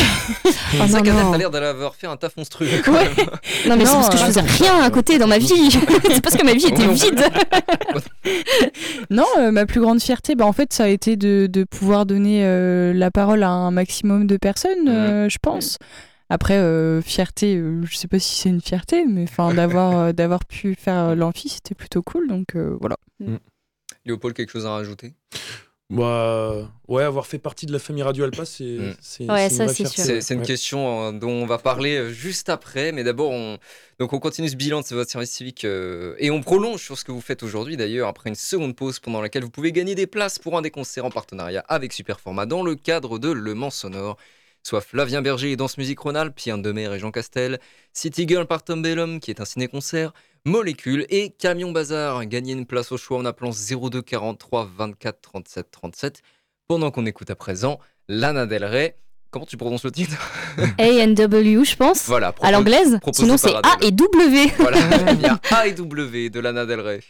Oh, 0.45 0.51
vrai 0.87 1.01
qu'Adèle, 1.03 1.15
non. 1.15 1.33
t'as 1.33 1.39
l'air 1.39 1.51
d'avoir 1.51 1.95
fait 1.95 2.07
un 2.07 2.17
taf 2.19 2.37
monstrueux. 2.37 2.69
quand 2.85 2.93
Ouais. 2.93 3.05
même. 3.05 3.27
Non, 3.69 3.77
mais 3.77 3.87
c'est 3.87 3.93
parce 3.95 4.09
que 4.11 4.17
je 4.19 4.23
euh, 4.23 4.27
faisais 4.27 4.41
rien 4.43 4.83
à 4.83 4.91
côté 4.91 5.19
dans 5.19 5.27
ma 5.27 5.39
vie. 5.39 5.71
c'est 6.11 6.21
parce 6.23 6.37
que 6.37 6.45
ma 6.45 6.53
vie 6.53 6.67
était 6.67 6.87
vide. 6.89 7.25
Non, 9.11 9.25
euh, 9.39 9.51
ma 9.51 9.67
plus 9.67 9.81
grande 9.81 10.01
fierté, 10.03 10.35
bah, 10.35 10.47
en 10.47 10.53
fait, 10.53 10.73
ça 10.73 10.85
a 10.85 10.89
été 10.89 11.17
de, 11.17 11.47
de 11.47 11.65
pouvoir 11.85 12.07
donner 12.07 12.47
euh, 12.47 12.95
la 12.95 13.11
parole 13.11 13.43
à 13.43 13.51
un 13.51 13.71
maximum 13.71 14.27
de 14.27 14.39
personnes, 14.39 14.89
euh, 14.89 15.29
je 15.29 15.37
pense. 15.41 15.77
Après, 16.31 16.57
euh, 16.57 17.03
fierté, 17.03 17.57
euh, 17.57 17.83
je 17.85 17.95
sais 17.95 18.09
pas 18.09 18.19
si 18.19 18.41
c'est 18.41 18.49
une 18.49 18.63
fierté, 18.63 19.05
mais 19.05 19.25
enfin, 19.25 19.53
d'avoir 19.53 19.99
euh, 19.99 20.13
d'avoir 20.15 20.47
pu 20.47 20.75
faire 20.75 21.15
l'amphi, 21.15 21.51
c'était 21.51 21.75
plutôt 21.75 22.03
cool. 22.03 22.27
Donc 22.27 22.57
euh, 22.57 22.75
voilà. 22.81 22.97
Léopold, 24.07 24.35
quelque 24.35 24.51
chose 24.51 24.65
à 24.65 24.71
rajouter? 24.71 25.13
Bah, 25.91 26.73
ouais, 26.89 27.03
avoir 27.03 27.27
fait 27.27 27.39
partie 27.39 27.67
de 27.67 27.73
la 27.73 27.79
famille 27.79 28.03
Radio 28.03 28.25
Alpa, 28.25 28.47
c'est 28.47 28.79
Ouais, 29.29 29.49
une 30.31 30.43
question 30.43 31.13
dont 31.13 31.31
on 31.31 31.47
va 31.47 31.59
parler 31.59 31.97
euh, 31.97 32.11
juste 32.11 32.49
après, 32.49 32.91
mais 32.91 33.05
d'abord 33.05 33.31
on 33.31 33.59
donc 34.01 34.13
on 34.13 34.19
continue 34.19 34.49
ce 34.49 34.57
bilan 34.57 34.81
de 34.81 34.87
votre 34.95 35.11
service 35.11 35.31
civique 35.31 35.65
euh, 35.65 36.15
et 36.19 36.31
on 36.31 36.43
prolonge 36.43 36.83
sur 36.83 36.99
ce 36.99 37.05
que 37.05 37.13
vous 37.13 37.21
faites 37.21 37.43
aujourd'hui 37.43 37.77
d'ailleurs 37.77 38.09
après 38.09 38.29
une 38.31 38.35
seconde 38.35 38.75
pause 38.75 38.99
pendant 38.99 39.21
laquelle 39.21 39.45
vous 39.45 39.51
pouvez 39.51 39.73
gagner 39.73 39.95
des 39.95 40.07
places 40.07 40.39
pour 40.39 40.57
un 40.57 40.63
des 40.63 40.71
concerts 40.71 41.05
en 41.05 41.11
partenariat 41.11 41.65
avec 41.69 41.93
Superformat 41.93 42.47
dans 42.47 42.63
le 42.63 42.75
cadre 42.75 43.19
de 43.19 43.31
Le 43.31 43.55
Mans 43.55 43.71
Sonore. 43.71 44.17
Soit 44.67 44.81
Flavien 44.81 45.21
Berger 45.21 45.53
et 45.53 45.57
Danse 45.57 45.77
Musique 45.77 46.01
Rhône-Alpes, 46.01 46.35
Pierre 46.35 46.57
Demer 46.57 46.91
et 46.95 46.99
Jean 46.99 47.11
Castel, 47.11 47.61
City 47.93 48.27
Girl 48.27 48.47
par 48.47 48.65
Tom 48.65 48.81
Bellum 48.81 49.21
qui 49.21 49.31
est 49.31 49.43
un 49.43 49.45
ciné-concert, 49.45 50.15
Molécule 50.47 51.05
et 51.11 51.31
Camion 51.39 51.71
Bazar. 51.71 52.25
Gagnez 52.25 52.53
une 52.55 52.65
place 52.65 52.91
au 52.91 52.97
choix 52.97 53.19
en 53.19 53.27
appelant 53.27 53.51
02 53.51 54.01
43 54.01 54.71
24 54.75 55.21
37 55.21 55.71
37 55.71 56.23
pendant 56.67 56.91
qu'on 56.91 57.05
écoute 57.05 57.29
à 57.29 57.37
présent 57.37 57.79
Lana 58.09 58.47
Del 58.47 58.65
Rey. 58.65 58.97
Comment 59.31 59.45
tu 59.45 59.59
prononces 59.59 59.85
le 59.85 59.91
titre? 59.91 60.17
A&W, 60.79 61.65
je 61.65 61.77
pense. 61.77 62.07
Voilà, 62.07 62.35
À 62.41 62.51
l'anglaise. 62.51 62.99
Sinon, 63.13 63.37
c'est 63.37 63.53
A 63.55 63.77
et 63.83 63.91
W. 63.91 64.47
Voilà, 64.59 64.79
il 65.13 65.21
y 65.21 65.27
a 65.27 65.41
A 65.51 65.67
et 65.67 65.73
W 65.73 66.31
de 66.31 66.41
Lana 66.41 66.65
Del 66.65 66.81
Rey. 66.81 67.01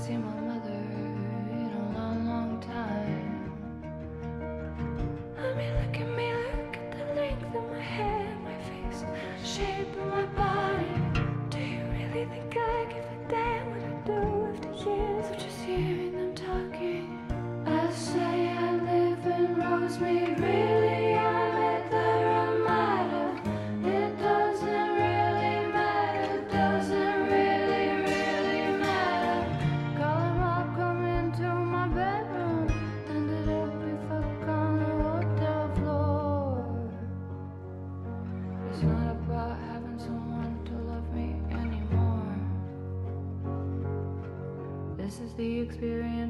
see 0.00 0.16
mom 0.16 0.49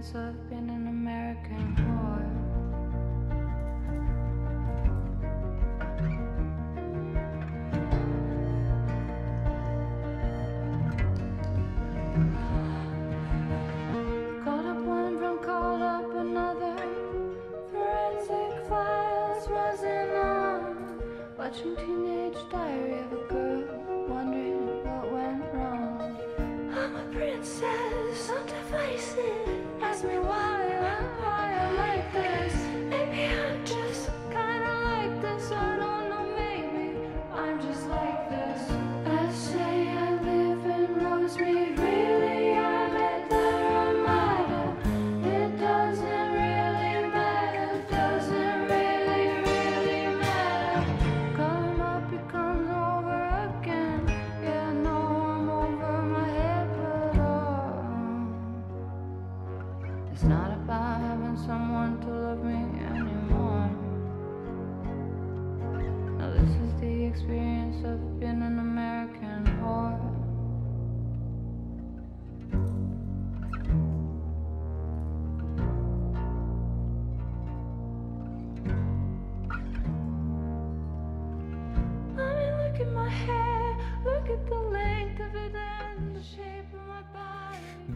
answer. 0.01 0.50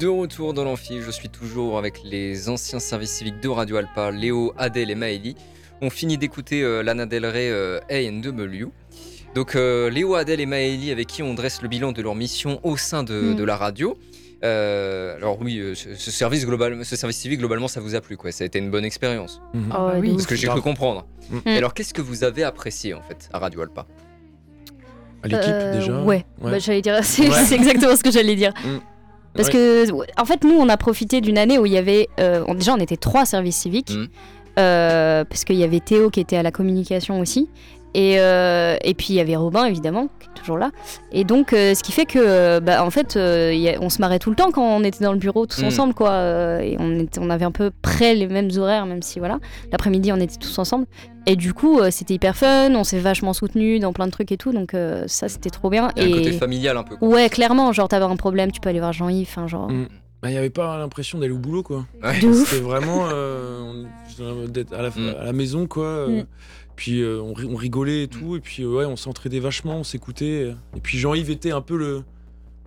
De 0.04 0.08
retour 0.10 0.52
dans 0.52 0.64
l'amphi, 0.64 1.00
je 1.00 1.10
suis 1.10 1.30
toujours 1.30 1.78
avec 1.78 2.02
les 2.04 2.50
anciens 2.50 2.78
services 2.78 3.12
civiques 3.12 3.40
de 3.40 3.48
Radio 3.48 3.78
Alpa, 3.78 4.10
Léo, 4.10 4.52
Adèle 4.58 4.90
et 4.90 4.94
Maëlie. 4.94 5.34
On 5.80 5.88
finit 5.88 6.18
d'écouter 6.18 6.62
euh, 6.62 6.82
Lana 6.82 7.06
Del 7.06 7.24
Rey 7.24 7.48
euh, 7.50 7.80
A&W. 7.88 8.66
Donc 9.34 9.56
euh, 9.56 9.88
Léo, 9.88 10.14
Adèle 10.14 10.40
et 10.40 10.44
Maëlie 10.46 10.90
avec 10.90 11.06
qui 11.06 11.22
on 11.22 11.32
dresse 11.32 11.62
le 11.62 11.68
bilan 11.68 11.92
de 11.92 12.02
leur 12.02 12.14
mission 12.14 12.60
au 12.64 12.76
sein 12.76 13.02
de, 13.02 13.14
Mm. 13.32 13.36
de 13.36 13.44
la 13.44 13.56
radio. 13.56 13.96
Euh, 14.44 15.16
alors 15.16 15.40
oui, 15.40 15.56
euh, 15.58 15.74
ce, 15.74 15.94
ce 15.94 16.10
service 16.10 16.44
global, 16.44 16.84
ce 16.84 16.96
service 16.96 17.16
civique 17.16 17.38
globalement 17.38 17.66
ça 17.66 17.80
vous 17.80 17.94
a 17.94 18.02
plu 18.02 18.18
quoi, 18.18 18.30
ça 18.30 18.44
a 18.44 18.46
été 18.46 18.58
une 18.58 18.70
bonne 18.70 18.84
expérience. 18.84 19.40
Mhm. 19.54 19.72
Oh, 19.74 19.90
de 19.94 20.00
oui. 20.00 20.10
Parce 20.12 20.26
que 20.26 20.34
j'ai 20.36 20.48
cru 20.48 20.60
comprendre. 20.60 21.06
Mm. 21.30 21.38
Et 21.46 21.56
alors 21.56 21.72
qu'est-ce 21.72 21.94
que 21.94 22.02
vous 22.02 22.24
avez 22.24 22.44
apprécié 22.44 22.92
en 22.92 23.00
fait 23.00 23.30
à 23.32 23.38
Radio 23.38 23.62
Alpa? 23.62 23.86
À 25.22 25.28
l'équipe, 25.28 25.44
Euh, 25.48 25.78
déjà? 25.78 26.02
Ouais, 26.02 26.26
Bah, 26.42 26.58
j'allais 26.58 26.82
dire, 26.82 26.98
c'est 27.02 27.26
Ouais. 27.30 27.44
c'est 27.46 27.54
exactement 27.54 27.96
ce 27.96 28.02
que 28.02 28.10
j'allais 28.10 28.36
dire. 28.36 28.52
Parce 29.34 29.48
que, 29.50 29.86
en 30.20 30.24
fait, 30.24 30.44
nous, 30.44 30.54
on 30.54 30.68
a 30.68 30.76
profité 30.76 31.20
d'une 31.20 31.38
année 31.38 31.58
où 31.58 31.66
il 31.66 31.72
y 31.72 31.78
avait. 31.78 32.08
euh, 32.20 32.44
on- 32.46 32.54
déjà, 32.54 32.72
on 32.74 32.78
était 32.78 32.96
trois 32.96 33.26
services 33.26 33.56
civiques. 33.56 33.90
Mm. 33.90 34.06
Euh, 34.56 35.24
parce 35.24 35.44
qu'il 35.44 35.56
y 35.56 35.64
avait 35.64 35.80
Théo 35.80 36.10
qui 36.10 36.20
était 36.20 36.36
à 36.36 36.42
la 36.44 36.52
communication 36.52 37.18
aussi. 37.18 37.48
Et, 37.94 38.18
euh, 38.18 38.76
et 38.82 38.92
puis 38.94 39.06
il 39.10 39.14
y 39.16 39.20
avait 39.20 39.36
Robin 39.36 39.64
évidemment 39.66 40.08
qui 40.20 40.26
est 40.28 40.34
toujours 40.40 40.58
là. 40.58 40.70
Et 41.12 41.22
donc 41.24 41.52
euh, 41.52 41.74
ce 41.74 41.82
qui 41.84 41.92
fait 41.92 42.06
que 42.06 42.18
euh, 42.20 42.58
bah, 42.60 42.84
en 42.84 42.90
fait 42.90 43.16
euh, 43.16 43.52
a- 43.52 43.78
on 43.80 43.88
se 43.88 44.00
marrait 44.00 44.18
tout 44.18 44.30
le 44.30 44.36
temps 44.36 44.50
quand 44.50 44.62
on 44.64 44.82
était 44.82 45.04
dans 45.04 45.12
le 45.12 45.18
bureau 45.18 45.46
tous 45.46 45.62
Mm. 45.62 45.66
ensemble 45.66 45.94
quoi. 45.94 46.10
Euh, 46.10 46.58
et 46.58 46.76
on, 46.80 46.98
était, 46.98 47.20
on 47.20 47.30
avait 47.30 47.44
un 47.44 47.52
peu 47.52 47.70
près 47.82 48.14
les 48.14 48.26
mêmes 48.26 48.50
horaires 48.56 48.84
même 48.86 49.00
si 49.02 49.20
voilà 49.20 49.38
l'après-midi 49.70 50.10
on 50.12 50.16
était 50.16 50.36
tous 50.36 50.58
ensemble. 50.58 50.86
Et 51.26 51.36
du 51.36 51.54
coup 51.54 51.78
euh, 51.78 51.90
c'était 51.92 52.14
hyper 52.14 52.36
fun, 52.36 52.74
on 52.74 52.82
s'est 52.84 52.98
vachement 52.98 53.32
soutenus 53.32 53.80
dans 53.80 53.92
plein 53.92 54.06
de 54.06 54.12
trucs 54.12 54.32
et 54.32 54.36
tout 54.36 54.52
donc 54.52 54.74
euh, 54.74 55.04
ça 55.06 55.28
c'était 55.28 55.50
trop 55.50 55.70
bien. 55.70 55.90
Il 55.96 56.02
y 56.02 56.06
a 56.12 56.14
un 56.14 56.18
côté 56.18 56.28
Et 56.30 56.32
familial 56.38 56.76
un 56.76 56.82
peu. 56.82 56.96
quoi. 56.96 57.08
ouais 57.08 57.28
clairement 57.28 57.72
genre 57.72 57.88
t'avais 57.88 58.04
un 58.04 58.16
problème 58.16 58.50
tu 58.50 58.60
peux 58.60 58.68
aller 58.70 58.80
voir 58.80 58.92
Jean-Yves 58.92 59.28
enfin 59.30 59.46
genre. 59.46 59.70
Mm. 59.70 59.86
Bah, 60.22 60.30
il 60.30 60.32
n'y 60.32 60.38
avait 60.38 60.48
pas 60.48 60.78
l'impression 60.78 61.18
d'aller 61.18 61.34
au 61.34 61.38
boulot, 61.38 61.62
quoi. 61.62 61.84
Ouais. 62.02 62.18
C'était 62.18 62.62
vraiment 62.62 63.08
euh, 63.12 63.84
on- 64.18 64.48
d'être 64.48 64.72
à 64.72 64.80
la, 64.80 64.88
Mm. 64.88 65.14
à 65.20 65.24
la 65.24 65.32
maison, 65.34 65.66
quoi. 65.66 65.84
euh. 65.84 66.22
Puis 66.76 67.00
euh, 67.02 67.20
on, 67.22 67.32
ri- 67.34 67.46
on 67.50 67.56
rigolait 67.56 68.04
et 68.04 68.08
tout. 68.08 68.36
Et 68.36 68.40
puis 68.40 68.62
euh, 68.62 68.68
ouais, 68.78 68.84
on 68.84 68.96
s'entraidait 68.96 69.40
vachement, 69.40 69.76
on 69.78 69.84
s'écoutait. 69.84 70.54
Et 70.76 70.80
puis 70.82 70.98
Jean-Yves 70.98 71.30
était 71.30 71.52
un 71.52 71.60
peu 71.60 71.76
le. 71.76 72.02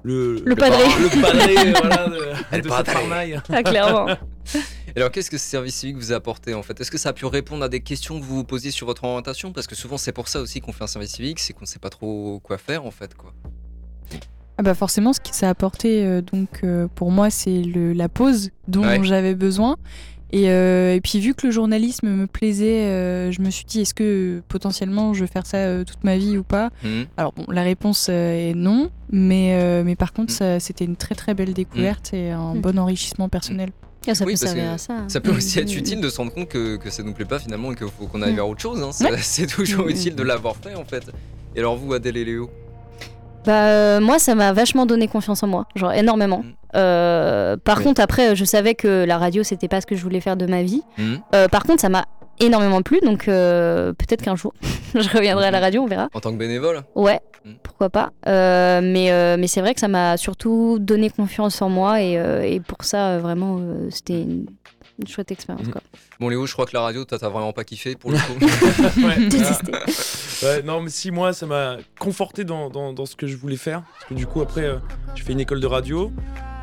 Le, 0.03 0.41
Le 0.45 0.55
padré. 0.55 0.83
Le 1.01 1.21
padré, 1.21 1.55
voilà, 1.81 2.07
de, 2.07 2.57
de 2.61 2.69
cette 2.69 2.85
padré. 2.85 3.35
Ah, 3.49 3.63
clairement. 3.63 4.07
Et 4.95 4.99
alors, 4.99 5.11
qu'est-ce 5.11 5.29
que 5.29 5.37
ce 5.37 5.45
service 5.45 5.75
civique 5.75 5.97
vous 5.97 6.13
a 6.13 6.15
apporté 6.15 6.53
en 6.53 6.63
fait? 6.63 6.79
Est-ce 6.79 6.91
que 6.91 6.97
ça 6.97 7.09
a 7.09 7.13
pu 7.13 7.25
répondre 7.25 7.63
à 7.63 7.67
des 7.67 7.81
questions 7.81 8.17
que 8.19 8.23
vous 8.23 8.37
vous 8.37 8.43
posiez 8.45 8.71
sur 8.71 8.87
votre 8.87 9.03
orientation? 9.03 9.51
Parce 9.51 9.67
que 9.67 9.75
souvent, 9.75 9.97
c'est 9.97 10.13
pour 10.13 10.27
ça 10.29 10.39
aussi 10.39 10.61
qu'on 10.61 10.71
fait 10.71 10.83
un 10.85 10.87
service 10.87 11.11
civique, 11.11 11.39
c'est 11.39 11.51
qu'on 11.51 11.65
sait 11.65 11.79
pas 11.79 11.89
trop 11.89 12.39
quoi 12.41 12.57
faire 12.57 12.85
en 12.85 12.91
fait. 12.91 13.15
Quoi. 13.15 13.33
Ah 14.59 14.63
bah 14.63 14.73
forcément, 14.73 15.13
ce 15.13 15.19
qui 15.19 15.33
ça 15.33 15.47
a 15.47 15.49
apporté, 15.51 16.05
euh, 16.05 16.21
donc 16.21 16.61
euh, 16.63 16.87
pour 16.95 17.11
moi, 17.11 17.29
c'est 17.29 17.61
le- 17.61 17.93
la 17.93 18.07
pause 18.09 18.51
dont 18.67 18.83
Ouais. 18.87 19.03
j'avais 19.03 19.35
besoin. 19.35 19.77
Et, 20.33 20.49
euh, 20.49 20.93
et 20.93 20.99
puis 21.01 21.19
vu 21.19 21.33
que 21.33 21.47
le 21.47 21.51
journalisme 21.51 22.07
me 22.09 22.27
plaisait, 22.27 22.83
euh, 22.85 23.31
je 23.31 23.41
me 23.41 23.49
suis 23.49 23.63
dit 23.65 23.81
est-ce 23.81 23.93
que 23.93 24.03
euh, 24.37 24.43
potentiellement 24.49 25.13
je 25.13 25.21
veux 25.21 25.27
faire 25.27 25.45
ça 25.45 25.57
euh, 25.57 25.83
toute 25.85 26.03
ma 26.03 26.17
vie 26.17 26.37
ou 26.37 26.43
pas? 26.43 26.69
Mhm. 26.83 27.05
Alors 27.15 27.31
bon, 27.33 27.45
la 27.49 27.63
réponse 27.63 28.07
euh, 28.09 28.49
est 28.49 28.53
non, 28.53 28.89
mais, 29.09 29.53
euh, 29.53 29.83
mais 29.85 29.95
par 29.95 30.11
contre 30.11 30.33
Mm. 30.33 30.35
ça- 30.37 30.59
c'était 30.59 30.83
une 30.85 30.97
très 30.97 31.15
très 31.15 31.33
belle 31.33 31.53
découverte 31.53 32.13
et 32.13 32.31
un 32.31 32.55
Mm. 32.55 32.61
bon 32.61 32.77
enrichissement 32.77 33.29
personnel. 33.29 33.69
Ah, 34.09 34.15
ça 34.15 34.25
Oui, 34.25 34.33
peut 34.33 34.39
parce 34.39 34.51
servir 34.53 34.69
que 34.69 34.75
à 34.75 34.77
ça. 34.77 34.95
Ça 35.09 35.19
peut 35.21 35.31
aussi 35.31 35.59
être 35.59 35.75
utile 35.75 35.99
de 36.01 36.09
se 36.09 36.17
rendre 36.17 36.33
compte 36.33 36.47
que, 36.49 36.77
que 36.77 36.89
ça 36.89 37.03
nous 37.03 37.13
plaît 37.13 37.25
pas 37.25 37.39
finalement 37.39 37.71
et 37.71 37.75
qu'il 37.75 37.87
faut 37.87 38.07
qu'on 38.07 38.21
aille 38.21 38.35
vers 38.35 38.47
autre 38.47 38.61
chose. 38.61 38.81
hein. 38.81 38.91
C'est 38.93 39.17
c'est 39.21 39.47
toujours 39.47 39.87
utile 39.87 40.15
de 40.15 40.23
l'avoir 40.23 40.55
fait 40.57 40.75
en 40.75 40.85
fait. 40.85 41.03
Et 41.55 41.59
alors, 41.59 41.75
vous, 41.77 41.93
Adèle 41.93 42.17
et 42.17 42.25
Léo? 42.25 42.49
Bah, 43.47 43.67
euh, 43.69 43.99
moi, 44.01 44.19
ça 44.19 44.35
m'a 44.35 44.51
vachement 44.53 44.85
donné 44.85 45.07
confiance 45.07 45.41
en 45.41 45.47
moi, 45.47 45.65
genre 45.75 45.93
énormément. 45.93 46.39
Mm. 46.39 46.53
Euh, 46.75 47.57
par 47.57 47.77
Oui. 47.79 47.83
contre, 47.85 48.01
après, 48.01 48.35
je 48.35 48.43
savais 48.45 48.75
que 48.75 49.05
la 49.05 49.17
radio, 49.17 49.41
c'était 49.43 49.67
pas 49.69 49.79
ce 49.81 49.85
que 49.87 49.95
je 49.95 50.03
voulais 50.03 50.19
faire 50.19 50.35
de 50.37 50.45
ma 50.45 50.63
vie. 50.63 50.83
Mhm. 50.97 51.19
Euh, 51.33 51.47
par 51.47 51.63
contre, 51.63 51.79
ça 51.81 51.87
m'a 51.89 52.05
énormément 52.39 52.81
plu, 52.83 52.99
donc 53.03 53.27
euh, 53.29 53.93
peut-être 53.93 54.21
qu'un 54.21 54.35
jour, 54.35 54.53
je 54.95 55.09
reviendrai 55.09 55.45
à 55.47 55.51
la 55.51 55.59
radio, 55.61 55.81
on 55.81 55.87
verra. 55.87 56.09
En 56.13 56.19
tant 56.19 56.31
que 56.31 56.37
bénévole 56.37 56.81
Ouais, 56.93 57.19
Mm. 57.45 57.51
pourquoi 57.63 57.89
pas. 57.89 58.09
Mais 58.25 59.37
mais 59.37 59.47
c'est 59.47 59.61
vrai 59.61 59.73
que 59.73 59.79
ça 59.79 59.87
m'a 59.87 60.17
surtout 60.17 60.77
donné 60.79 61.09
confiance 61.09 61.61
en 61.61 61.69
moi, 61.69 62.01
et, 62.01 62.13
et 62.53 62.59
pour 62.59 62.83
ça, 62.83 63.17
vraiment, 63.19 63.59
c'était 63.89 64.21
une, 64.21 64.45
une 64.99 65.07
chouette 65.07 65.31
expérience. 65.31 65.67
Mm. 65.67 65.71
Quoi. 65.71 65.81
Bon, 66.19 66.29
Léo, 66.29 66.45
je 66.47 66.53
crois 66.53 66.65
que 66.65 66.71
la 66.73 66.81
radio, 66.81 67.05
toi, 67.05 67.19
t'as 67.19 67.29
vraiment 67.29 67.53
pas 67.53 67.63
kiffé 67.63 67.95
pour 67.95 68.11
le 68.11 68.17
coup. 68.17 68.33
Ouais. 69.05 69.27
Détesté. 69.27 69.71
Ouais, 70.43 70.61
non, 70.63 70.81
mais 70.81 70.89
si, 70.89 71.11
moi, 71.11 71.33
ça 71.33 71.45
m'a 71.45 71.77
conforté 71.99 72.43
dans, 72.43 72.69
dans, 72.69 72.93
dans 72.93 73.05
ce 73.05 73.15
que 73.15 73.27
je 73.27 73.37
voulais 73.37 73.57
faire. 73.57 73.83
Parce 73.93 74.09
que 74.09 74.13
du 74.15 74.25
coup, 74.25 74.41
après, 74.41 74.63
euh, 74.63 74.77
j'ai 75.15 75.23
fait 75.23 75.33
une 75.33 75.39
école 75.39 75.59
de 75.59 75.67
radio 75.67 76.11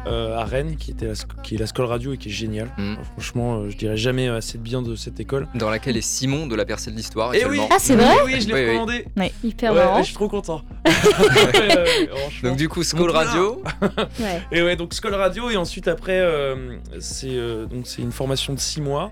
euh, 0.06 0.36
à 0.36 0.44
Rennes, 0.44 0.76
qui, 0.76 0.90
était 0.90 1.06
la, 1.06 1.14
qui 1.42 1.54
est 1.54 1.58
la 1.58 1.66
School 1.66 1.86
Radio 1.86 2.12
et 2.12 2.18
qui 2.18 2.28
est 2.28 2.32
géniale. 2.32 2.68
Mm. 2.76 2.92
Euh, 2.92 2.96
franchement, 3.12 3.56
euh, 3.56 3.70
je 3.70 3.76
dirais 3.76 3.96
jamais 3.96 4.28
assez 4.28 4.58
de 4.58 4.62
bien 4.62 4.82
de 4.82 4.94
cette 4.96 5.18
école. 5.20 5.48
Dans 5.54 5.70
laquelle 5.70 5.96
est 5.96 6.00
Simon 6.02 6.46
de 6.46 6.54
la 6.54 6.64
percée 6.64 6.90
de 6.90 6.96
l'histoire 6.96 7.34
Et 7.34 7.42
actuellement. 7.42 7.68
Ah, 7.70 7.76
c'est 7.78 7.96
vrai 7.96 8.14
Oui, 8.24 8.40
je 8.40 8.48
l'ai 8.48 8.54
Oui, 8.54 8.60
oui. 8.60 8.66
recommandé. 8.66 9.04
Hyper 9.42 9.72
Ouais, 9.72 9.78
marrant. 9.78 9.98
je 9.98 10.04
suis 10.04 10.14
trop 10.14 10.28
content. 10.28 10.62
Euh. 11.54 11.86
Donc, 12.42 12.56
du 12.56 12.68
coup, 12.68 12.82
School. 12.82 13.10
Radio. 13.10 13.62
Ouais. 14.20 14.42
Et 14.52 14.62
ouais, 14.62 14.76
donc 14.76 14.92
School 14.94 15.14
Radio, 15.14 15.50
et 15.50 15.56
ensuite 15.56 15.88
après, 15.88 16.18
euh, 16.20 16.76
c'est 17.00 17.28
euh, 17.30 17.66
donc 17.66 17.86
c'est 17.86 18.02
une 18.02 18.12
formation 18.12 18.54
de 18.54 18.58
6 18.60 18.80
mois. 18.80 19.10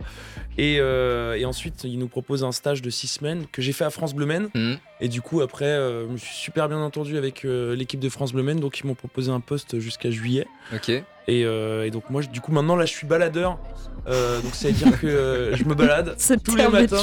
Et, 0.58 0.78
euh, 0.80 1.34
et 1.34 1.44
ensuite, 1.44 1.84
il 1.84 1.98
nous 1.98 2.08
propose 2.08 2.44
un 2.44 2.52
stage 2.52 2.82
de 2.82 2.90
6 2.90 3.06
semaines 3.08 3.44
que 3.50 3.62
j'ai 3.62 3.72
fait 3.72 3.84
à 3.84 3.90
France 3.90 4.14
Bleu 4.14 4.26
Maine. 4.26 4.48
Mhm. 4.54 4.78
Et 5.02 5.08
du 5.08 5.20
coup, 5.20 5.40
après, 5.40 5.64
euh, 5.64 6.06
je 6.06 6.12
me 6.12 6.16
suis 6.16 6.34
super 6.34 6.68
bien 6.68 6.78
entendu 6.78 7.18
avec 7.18 7.44
euh, 7.44 7.74
l'équipe 7.74 7.98
de 7.98 8.08
France 8.08 8.32
Bleu 8.32 8.54
donc 8.54 8.78
ils 8.78 8.86
m'ont 8.86 8.94
proposé 8.94 9.32
un 9.32 9.40
poste 9.40 9.80
jusqu'à 9.80 10.12
juillet. 10.12 10.46
Ok. 10.72 10.92
Et, 11.28 11.44
euh, 11.44 11.84
et 11.86 11.90
donc 11.90 12.10
moi, 12.10 12.20
je- 12.22 12.28
du 12.28 12.40
coup, 12.40 12.52
maintenant 12.52 12.76
là, 12.76 12.84
je 12.84 12.92
suis 12.92 13.06
baladeur. 13.06 13.58
Euh, 14.08 14.40
donc 14.40 14.52
ça 14.56 14.66
veut 14.66 14.74
dire 14.74 15.00
que 15.00 15.06
euh, 15.06 15.54
je 15.54 15.62
me 15.62 15.74
balade 15.76 16.14
C'est 16.18 16.42
tous 16.42 16.56
les 16.56 16.66
matins. 16.66 16.96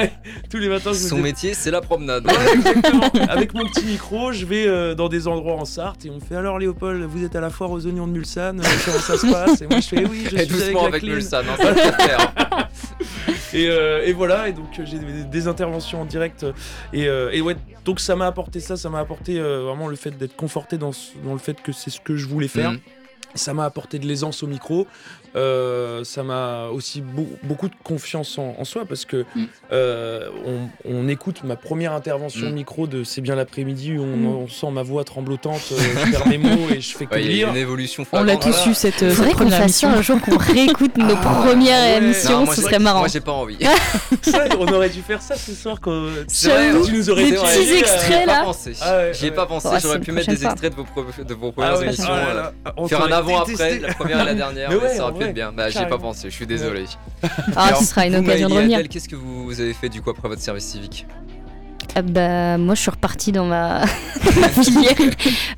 tous 0.50 0.56
les 0.56 0.70
matins, 0.70 0.92
je 0.94 0.98
Son 0.98 1.18
métier, 1.18 1.52
c'est 1.52 1.70
la 1.70 1.82
promenade. 1.82 2.26
Ouais, 2.26 2.52
exactement. 2.54 3.10
Avec 3.28 3.52
mon 3.52 3.66
petit 3.66 3.84
micro, 3.84 4.32
je 4.32 4.46
vais 4.46 4.66
euh, 4.66 4.94
dans 4.94 5.10
des 5.10 5.28
endroits 5.28 5.56
en 5.56 5.66
Sarthe 5.66 6.06
et 6.06 6.10
on 6.10 6.14
me 6.14 6.20
fait 6.20 6.36
alors 6.36 6.58
Léopold, 6.58 7.02
vous 7.02 7.24
êtes 7.24 7.36
à 7.36 7.42
la 7.42 7.50
foire 7.50 7.70
aux 7.72 7.84
oignons 7.86 8.06
de 8.06 8.12
Mulsanne, 8.12 8.62
comment 8.86 8.98
ça 8.98 9.18
se 9.18 9.30
passe? 9.30 9.60
Et 9.60 9.66
moi 9.66 9.80
je 9.80 9.88
fais 9.88 10.06
oui, 10.06 10.26
je 10.30 10.36
Et 10.36 10.38
suis 10.38 10.46
doucement 10.46 10.84
avec, 10.86 11.02
avec. 11.02 11.14
Mulsanne, 11.14 11.44
hein, 11.46 11.62
ça 11.62 11.74
faire. 11.74 12.32
Et, 13.52 13.68
euh, 13.68 14.04
et 14.04 14.12
voilà, 14.12 14.48
et 14.48 14.52
donc 14.52 14.66
j'ai 14.84 14.98
des, 14.98 15.24
des 15.24 15.48
interventions 15.48 16.02
en 16.02 16.04
direct. 16.04 16.44
Et, 16.92 17.08
euh, 17.08 17.30
et 17.32 17.40
ouais, 17.40 17.56
donc 17.84 18.00
ça 18.00 18.14
m'a 18.16 18.26
apporté 18.26 18.60
ça, 18.60 18.76
ça 18.76 18.90
m'a 18.90 18.98
apporté 18.98 19.38
euh, 19.38 19.62
vraiment 19.62 19.88
le 19.88 19.96
fait 19.96 20.10
d'être 20.10 20.36
conforté 20.36 20.76
dans, 20.78 20.90
le 21.24 21.38
fait 21.38 21.62
que 21.62 21.72
c'est 21.72 21.90
ce 21.90 22.00
que 22.00 22.16
je 22.16 22.26
voulais 22.26 22.48
faire. 22.48 22.72
Mhm. 22.72 22.80
Ça 23.34 23.52
m'a 23.54 23.64
apporté 23.64 23.98
de 23.98 24.06
l'aisance 24.06 24.42
au 24.42 24.46
micro. 24.46 24.86
Euh, 25.36 26.02
ça 26.04 26.22
m'a 26.22 26.68
aussi 26.72 27.02
beau- 27.02 27.28
beaucoup 27.42 27.68
de 27.68 27.74
confiance 27.84 28.38
en, 28.38 28.54
en 28.58 28.64
soi 28.64 28.84
parce 28.86 29.04
que 29.04 29.24
Mm. 29.34 29.44
euh, 29.72 30.28
on, 30.46 30.68
on 30.90 31.08
écoute 31.08 31.42
ma 31.44 31.56
première 31.56 31.92
intervention 31.92 32.48
Mm. 32.48 32.52
micro 32.54 32.86
de 32.86 33.04
C'est 33.04 33.20
bien 33.20 33.34
l'après-midi 33.34 33.98
où 33.98 34.02
on, 34.02 34.16
Mm. 34.16 34.26
on 34.26 34.48
sent 34.48 34.70
ma 34.70 34.82
voix 34.82 35.04
tremblotante, 35.04 35.60
euh, 35.72 35.76
je 36.06 36.10
perds 36.12 36.26
mes 36.28 36.38
mots 36.38 36.68
et 36.74 36.80
je 36.80 36.96
fais 36.96 37.04
que 37.06 37.14
Ouais, 37.14 37.20
il 37.22 37.26
y 37.26 37.28
a 37.28 37.32
lire. 37.32 37.48
une 37.50 37.56
évolution 37.56 38.06
On 38.12 38.22
l'a 38.24 38.36
tous 38.36 38.66
eu 38.66 38.72
cette, 38.74 39.02
euh, 39.02 39.10
cette 39.14 39.32
première 39.32 39.62
un 39.62 40.02
jour, 40.02 40.20
qu'on 40.22 40.36
réécoute 40.38 40.96
nos 40.96 41.14
Ah, 41.14 41.42
premières 41.44 41.82
ouais. 41.82 41.96
émissions, 42.04 42.38
Non, 42.40 42.44
moi, 42.46 42.54
ce 42.54 42.62
serait 42.62 42.78
marrant. 42.78 43.00
Moi, 43.00 43.08
j'ai 43.08 43.20
pas 43.20 43.32
envie. 43.32 43.58
On 44.58 44.66
aurait 44.72 44.88
dû 44.88 45.02
faire 45.02 45.20
ça 45.20 45.36
ce 45.36 45.52
soir 45.52 45.78
quand 45.80 45.90
vrai, 46.06 46.24
tu 46.28 46.92
nous 46.92 47.10
aurais 47.10 47.24
des 47.24 47.30
dit, 47.32 47.36
petits 47.36 47.78
extraits, 47.78 48.26
là. 48.26 48.44
Ah 48.80 49.12
J'y 49.12 49.26
ai 49.26 49.30
pas 49.32 49.46
pensé. 49.46 49.68
Oh, 49.70 49.74
c'est 49.74 49.80
J'aurais 49.82 50.00
pu 50.00 50.12
mettre 50.12 50.28
des 50.30 50.44
extraits 50.44 50.72
de 50.72 51.34
vos, 51.34 51.48
Ah 51.48 51.52
premières 51.52 51.82
émissions. 51.82 52.04
ah 52.64 52.86
Faire 52.88 53.02
un 53.04 53.12
avant-après, 53.12 53.78
la 53.80 53.94
première 53.94 54.20
et 54.22 54.24
la 54.24 54.34
dernière, 54.34 54.70
ça 54.96 55.02
aurait 55.08 55.12
pu 55.12 55.25
être 55.28 55.34
bien. 55.34 55.52
Bah, 55.52 55.68
j'y 55.70 55.78
ai 55.78 55.86
pas 55.86 55.98
pensé, 55.98 56.30
je 56.30 56.34
suis 56.34 56.46
désolé. 56.46 56.84
Ah, 57.56 57.74
ce 57.74 57.84
sera 57.84 58.06
une 58.06 58.16
occasion 58.16 58.48
de 58.48 58.54
revenir. 58.54 58.88
Qu'est-ce 58.88 59.08
que 59.08 59.16
vous 59.16 59.60
avez 59.60 59.74
fait 59.74 59.88
du 59.88 60.02
coup 60.02 60.10
après 60.10 60.28
votre 60.28 60.42
service 60.42 60.64
civique 60.64 61.06
Ah 61.94 62.02
bah, 62.02 62.58
moi, 62.58 62.74
je 62.74 62.80
suis 62.80 62.90
repartie 62.90 63.32
dans 63.32 63.44
ma, 63.46 63.80
ma 64.40 64.48
filière. 64.62 64.92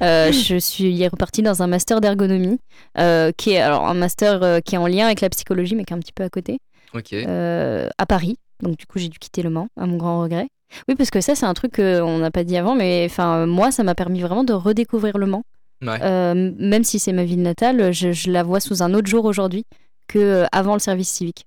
Euh, 0.02 0.32
je 0.32 0.56
suis 0.58 1.06
repartie 1.08 1.42
dans 1.42 1.62
un 1.62 1.66
master 1.66 2.00
d'ergonomie, 2.00 2.58
euh, 2.98 3.32
qui 3.36 3.52
est 3.52 3.60
alors 3.60 3.88
un 3.88 3.94
master 3.94 4.42
euh, 4.42 4.60
qui 4.60 4.74
est 4.74 4.78
en 4.78 4.86
lien 4.86 5.06
avec 5.06 5.20
la 5.20 5.28
psychologie, 5.30 5.74
mais 5.74 5.84
qui 5.84 5.92
est 5.92 5.96
un 5.96 6.00
petit 6.00 6.12
peu 6.12 6.24
à 6.24 6.28
côté, 6.30 6.58
Ok. 6.94 7.12
euh, 7.12 7.88
à 7.98 8.06
Paris. 8.06 8.36
Donc, 8.62 8.76
du 8.76 8.86
coup, 8.86 8.98
j'ai 8.98 9.08
dû 9.08 9.18
quitter 9.18 9.42
Le 9.42 9.50
Mans, 9.50 9.68
à 9.80 9.86
mon 9.86 9.96
grand 9.96 10.20
regret. 10.22 10.48
Oui, 10.88 10.96
parce 10.96 11.10
que 11.10 11.20
ça, 11.20 11.34
c'est 11.34 11.46
un 11.46 11.54
truc 11.54 11.76
qu'on 11.76 12.18
n'a 12.18 12.30
pas 12.30 12.44
dit 12.44 12.56
avant, 12.56 12.74
mais 12.74 13.06
enfin, 13.08 13.46
moi, 13.46 13.70
ça 13.70 13.84
m'a 13.84 13.94
permis 13.94 14.20
vraiment 14.20 14.44
de 14.44 14.52
redécouvrir 14.52 15.16
Le 15.16 15.26
Mans. 15.26 15.44
Ouais. 15.82 15.98
Euh, 16.02 16.52
même 16.58 16.84
si 16.84 16.98
c'est 16.98 17.12
ma 17.12 17.24
ville 17.24 17.42
natale, 17.42 17.92
je, 17.92 18.12
je 18.12 18.30
la 18.30 18.42
vois 18.42 18.60
sous 18.60 18.82
un 18.82 18.94
autre 18.94 19.08
jour 19.08 19.24
aujourd'hui 19.24 19.64
que 20.08 20.18
euh, 20.18 20.46
avant 20.52 20.72
le 20.74 20.80
service 20.80 21.08
civique. 21.10 21.44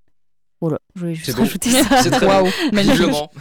Voilà, 0.62 0.78
je 0.94 1.00
voulais 1.02 1.16
juste 1.16 1.36
rajouter 1.36 1.72
ça. 1.72 2.04
C'est 2.04 2.12
très 2.12 2.28
Waouh, 2.28 2.46
Vive 2.46 2.54
magnifique. 2.74 3.00
Le 3.00 3.08
Mans. 3.08 3.32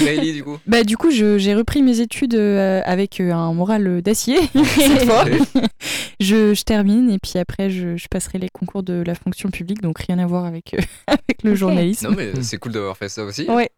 Et 0.00 0.04
Maëlie, 0.04 0.32
du 0.34 0.44
coup 0.44 0.56
Bah, 0.68 0.84
du 0.84 0.96
coup, 0.96 1.10
j'ai 1.10 1.52
repris 1.52 1.82
mes 1.82 1.98
études 1.98 2.36
euh, 2.36 2.80
avec 2.84 3.18
un 3.18 3.52
moral 3.52 4.02
d'acier 4.02 4.38
cette 4.54 5.04
fois. 5.04 5.24
Je, 6.20 6.54
je 6.54 6.62
termine 6.62 7.10
et 7.10 7.18
puis 7.18 7.38
après, 7.40 7.70
je, 7.70 7.96
je 7.96 8.06
passerai 8.08 8.38
les 8.38 8.48
concours 8.48 8.84
de 8.84 9.02
la 9.04 9.16
fonction 9.16 9.50
publique, 9.50 9.82
donc 9.82 9.98
rien 9.98 10.20
à 10.20 10.26
voir 10.26 10.44
avec, 10.44 10.72
euh, 10.74 10.78
avec 11.08 11.42
le 11.42 11.56
journalisme. 11.56 12.08
Non, 12.08 12.14
mais 12.16 12.40
c'est 12.40 12.56
cool 12.58 12.70
d'avoir 12.70 12.96
fait 12.96 13.08
ça 13.08 13.24
aussi. 13.24 13.50
Ouais. 13.50 13.68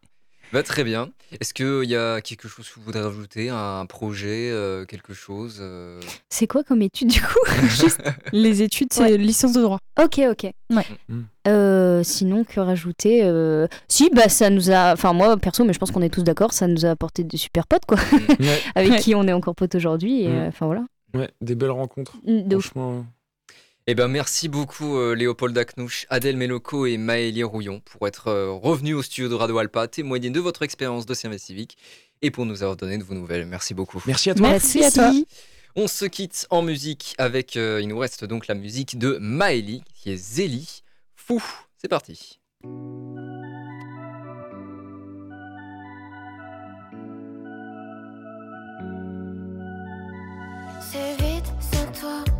Bah, 0.53 0.63
très 0.63 0.83
bien. 0.83 1.09
Est-ce 1.41 1.53
qu'il 1.53 1.89
y 1.89 1.95
a 1.95 2.21
quelque 2.21 2.47
chose 2.47 2.69
que 2.69 2.75
vous 2.75 2.83
voudrez 2.85 3.01
rajouter 3.01 3.49
Un 3.49 3.85
projet 3.85 4.49
euh, 4.51 4.85
Quelque 4.85 5.13
chose 5.13 5.57
euh, 5.59 5.99
C'est 6.29 6.47
quoi 6.47 6.63
comme 6.63 6.81
étude 6.81 7.09
du 7.09 7.21
coup? 7.21 7.39
Juste- 7.67 8.01
Les 8.31 8.61
études, 8.61 8.87
c'est 8.93 9.01
Ouais. 9.03 9.17
licence 9.17 9.51
de 9.53 9.61
droit. 9.61 9.79
Ok, 10.01 10.21
ok. 10.29 10.43
Ouais. 10.69 10.85
Mm. 11.09 11.21
Euh, 11.49 12.01
sinon, 12.03 12.43
que 12.45 12.59
rajouter 12.61 13.21
euh, 13.23 13.67
Si, 13.89 14.09
bah 14.13 14.29
ça 14.29 14.49
nous 14.49 14.71
a. 14.71 14.93
Enfin, 14.93 15.11
moi 15.13 15.35
perso, 15.37 15.65
mais 15.65 15.73
je 15.73 15.79
pense 15.79 15.91
qu'on 15.91 16.01
est 16.01 16.09
tous 16.13 16.23
d'accord, 16.23 16.53
ça 16.53 16.67
nous 16.67 16.85
a 16.85 16.89
apporté 16.91 17.23
de 17.25 17.35
super 17.37 17.67
potes, 17.67 17.85
quoi. 17.85 17.97
Ouais, 18.39 18.61
avec 18.75 18.91
Ouais. 18.91 18.99
qui 18.99 19.15
on 19.15 19.27
est 19.27 19.33
encore 19.33 19.55
potes 19.55 19.75
aujourd'hui. 19.75 20.27
Mm. 20.27 20.31
euh, 20.31 20.47
Enfin, 20.47 20.65
voilà. 20.67 20.83
ouais, 21.13 21.29
des 21.41 21.55
belles 21.55 21.71
rencontres. 21.71 22.15
Mm, 22.25 22.53
ouf. 22.55 22.71
Eh 23.89 23.95
ben 23.95 24.09
merci 24.09 24.49
beaucoup 24.49 24.97
euh, 24.97 25.15
Léopold 25.15 25.57
Acnouche, 25.57 26.07
Adèle 26.09 26.35
Meloco 26.35 26.85
et 26.85 26.97
Maëlie 26.97 27.43
Rouillon 27.43 27.79
pour 27.85 28.05
être 28.05 28.27
euh, 28.27 28.51
revenus 28.51 28.95
au 28.95 29.01
studio 29.01 29.29
de 29.29 29.33
Radio 29.33 29.59
Alpa, 29.59 29.87
témoigner 29.87 30.29
de 30.29 30.41
votre 30.41 30.63
expérience 30.63 31.05
de 31.05 31.13
service 31.13 31.43
civique 31.43 31.77
et 32.21 32.29
pour 32.29 32.45
nous 32.45 32.63
avoir 32.63 32.75
donné 32.75 32.97
de 32.97 33.03
vos 33.05 33.13
nouvelles. 33.13 33.45
Merci 33.45 33.73
beaucoup. 33.73 34.03
Merci 34.05 34.29
à 34.29 34.35
toi. 34.35 34.49
Merci, 34.49 34.83
à 34.83 34.91
toi. 34.91 35.13
On 35.77 35.87
se 35.87 36.03
quitte 36.03 36.47
en 36.49 36.63
musique 36.63 37.15
avec, 37.17 37.55
euh, 37.55 37.79
il 37.81 37.87
nous 37.87 37.97
reste 37.97 38.25
donc 38.25 38.47
la 38.47 38.55
musique 38.55 38.99
de 38.99 39.19
Maëlie, 39.21 39.83
qui 39.93 40.11
est 40.11 40.17
Zélie. 40.17 40.83
Fou, 41.15 41.41
c'est 41.77 41.87
parti. 41.87 42.41
C'est 50.81 51.15
vite 51.21 51.53
toi. 52.01 52.36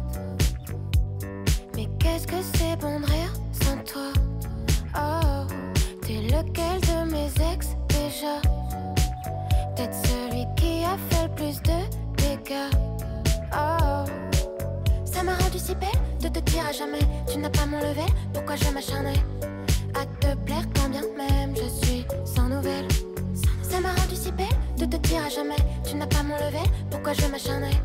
Qu'est-ce 2.18 2.28
que 2.30 2.58
c'est 2.58 2.76
bon 2.78 3.00
de 3.00 3.06
rire 3.06 3.32
sans 3.52 3.78
toi? 3.84 4.12
Oh, 4.96 5.46
t'es 6.02 6.16
lequel 6.16 6.82
de 6.82 7.12
mes 7.12 7.28
ex 7.54 7.76
déjà? 7.90 8.42
Peut-être 9.76 9.94
celui 9.94 10.48
qui 10.56 10.84
a 10.84 10.98
fait 11.10 11.28
le 11.28 11.36
plus 11.36 11.62
de 11.62 11.78
dégâts. 12.18 12.74
Oh, 13.54 14.04
ça 15.06 15.22
m'a 15.22 15.36
rendu 15.36 15.60
si 15.60 15.76
belle 15.76 15.90
de 16.20 16.28
te 16.28 16.40
dire 16.40 16.64
à 16.68 16.72
jamais 16.72 17.06
Tu 17.32 17.38
n'as 17.38 17.52
pas 17.52 17.68
mon 17.68 17.78
level, 17.78 18.10
pourquoi 18.34 18.56
je 18.56 18.68
m'acharnais 18.72 19.22
À 19.94 20.04
te 20.20 20.36
plaire 20.38 20.66
quand 20.76 20.90
bien 20.90 21.04
même 21.16 21.56
je 21.56 21.86
suis 21.86 22.04
sans 22.26 22.50
nouvelles? 22.50 22.88
Ça 23.62 23.80
m'a 23.80 23.90
rendu 23.90 24.16
si 24.16 24.32
belle 24.32 24.48
de 24.76 24.86
te 24.86 24.98
dire 25.08 25.24
à 25.24 25.30
jamais 25.30 25.62
Tu 25.88 25.96
n'as 25.96 26.08
pas 26.08 26.24
mon 26.24 26.34
level, 26.38 26.68
pourquoi 26.90 27.14
je 27.14 27.28
m'acharnais 27.28 27.80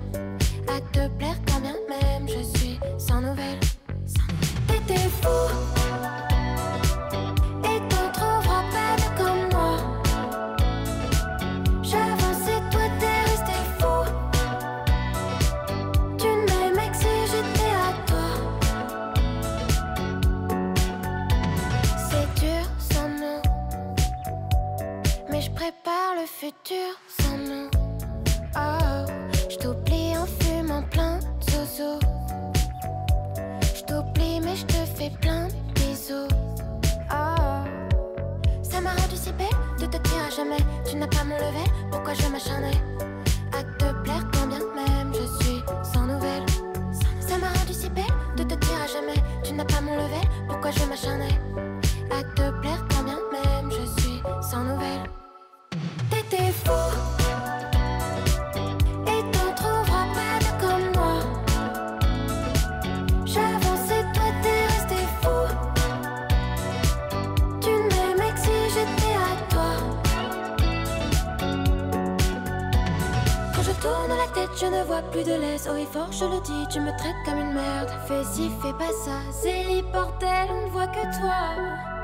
je 76.12 76.24
le 76.24 76.40
dis, 76.42 76.66
tu 76.70 76.80
me 76.80 76.96
traites 76.98 77.16
comme 77.24 77.38
une 77.38 77.54
merde. 77.54 77.90
Fais 78.06 78.24
ci, 78.24 78.50
fais 78.60 78.72
pas 78.74 78.92
ça. 79.04 79.18
Zélie, 79.30 79.82
bordel, 79.82 80.48
on 80.50 80.66
ne 80.66 80.70
voit 80.70 80.86
que 80.86 81.02
toi. 81.18 81.40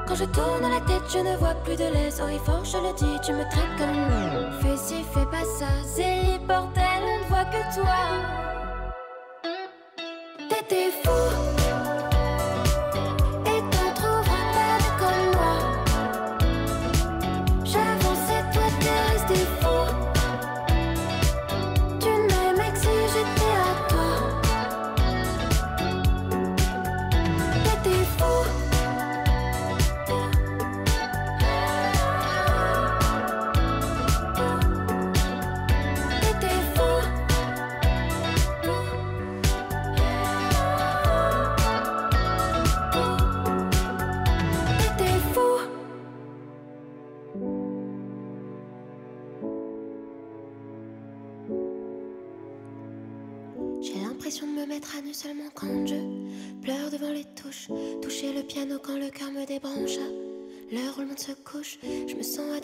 Quand 0.06 0.14
je 0.14 0.24
tourne 0.24 0.62
la 0.62 0.80
tête, 0.80 1.02
je 1.12 1.18
ne 1.18 1.36
vois 1.36 1.54
plus 1.64 1.76
de 1.76 1.84
laisse. 1.92 2.20
Oh, 2.22 2.64
je 2.64 2.78
le 2.78 2.94
dis, 2.96 3.20
tu 3.24 3.32
me 3.32 3.48
traites 3.50 3.76
comme 3.76 3.90
une 3.90 4.08
merde. 4.08 4.52
Fais 4.62 4.76
ci, 4.76 5.04
fais 5.12 5.26
pas 5.26 5.44
ça. 5.44 5.66
Zélie, 5.84 6.38
bordel, 6.38 7.02
on 7.02 7.24
ne 7.24 7.28
voit 7.28 7.44
que 7.44 7.74
toi. 7.74 8.47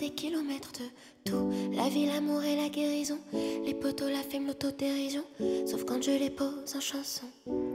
Des 0.04 0.10
kilomètres 0.10 0.72
de 0.72 1.30
tout. 1.30 1.50
La 1.72 1.88
vie, 1.88 2.04
l'amour 2.04 2.42
et 2.42 2.56
la 2.56 2.68
guérison. 2.68 3.18
Les 3.64 3.72
poteaux, 3.72 4.08
la 4.08 4.22
femme, 4.22 4.46
l'autodérision. 4.46 5.22
Sauf 5.66 5.84
quand 5.84 6.02
je 6.02 6.10
les 6.10 6.28
pose 6.28 6.76
en 6.76 6.80
chanson. 6.80 7.24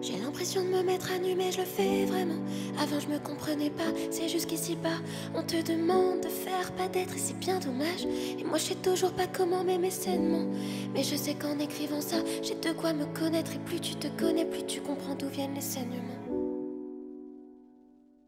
J'ai 0.01 0.17
l'impression 0.17 0.63
de 0.63 0.69
me 0.69 0.83
mettre 0.83 1.11
à 1.11 1.17
nu, 1.17 1.33
mais 1.35 1.51
je 1.51 1.57
le 1.61 1.65
fais 1.65 2.05
vraiment. 2.05 2.39
Avant, 2.79 2.99
je 2.99 3.07
me 3.07 3.17
comprenais 3.17 3.71
pas, 3.71 3.91
c'est 4.11 4.29
juste 4.29 4.45
qu'ici 4.45 4.75
bas, 4.75 4.99
on 5.33 5.41
te 5.41 5.59
demande 5.71 6.21
de 6.21 6.29
faire, 6.29 6.71
pas 6.73 6.87
d'être, 6.87 7.15
et 7.15 7.19
c'est 7.19 7.39
bien 7.39 7.59
dommage. 7.59 8.05
Et 8.37 8.43
moi, 8.43 8.59
je 8.59 8.65
sais 8.65 8.75
toujours 8.75 9.13
pas 9.13 9.25
comment 9.25 9.63
m'aimer 9.63 9.89
sainement. 9.89 10.45
Mais 10.93 11.03
je 11.03 11.15
sais 11.15 11.33
qu'en 11.33 11.57
écrivant 11.57 12.01
ça, 12.01 12.17
j'ai 12.43 12.55
de 12.55 12.73
quoi 12.73 12.93
me 12.93 13.05
connaître. 13.19 13.53
Et 13.55 13.59
plus 13.59 13.79
tu 13.79 13.95
te 13.95 14.07
connais, 14.21 14.45
plus 14.45 14.65
tu 14.67 14.81
comprends 14.81 15.15
d'où 15.15 15.29
viennent 15.29 15.55
les 15.55 15.61
saignements. 15.61 16.21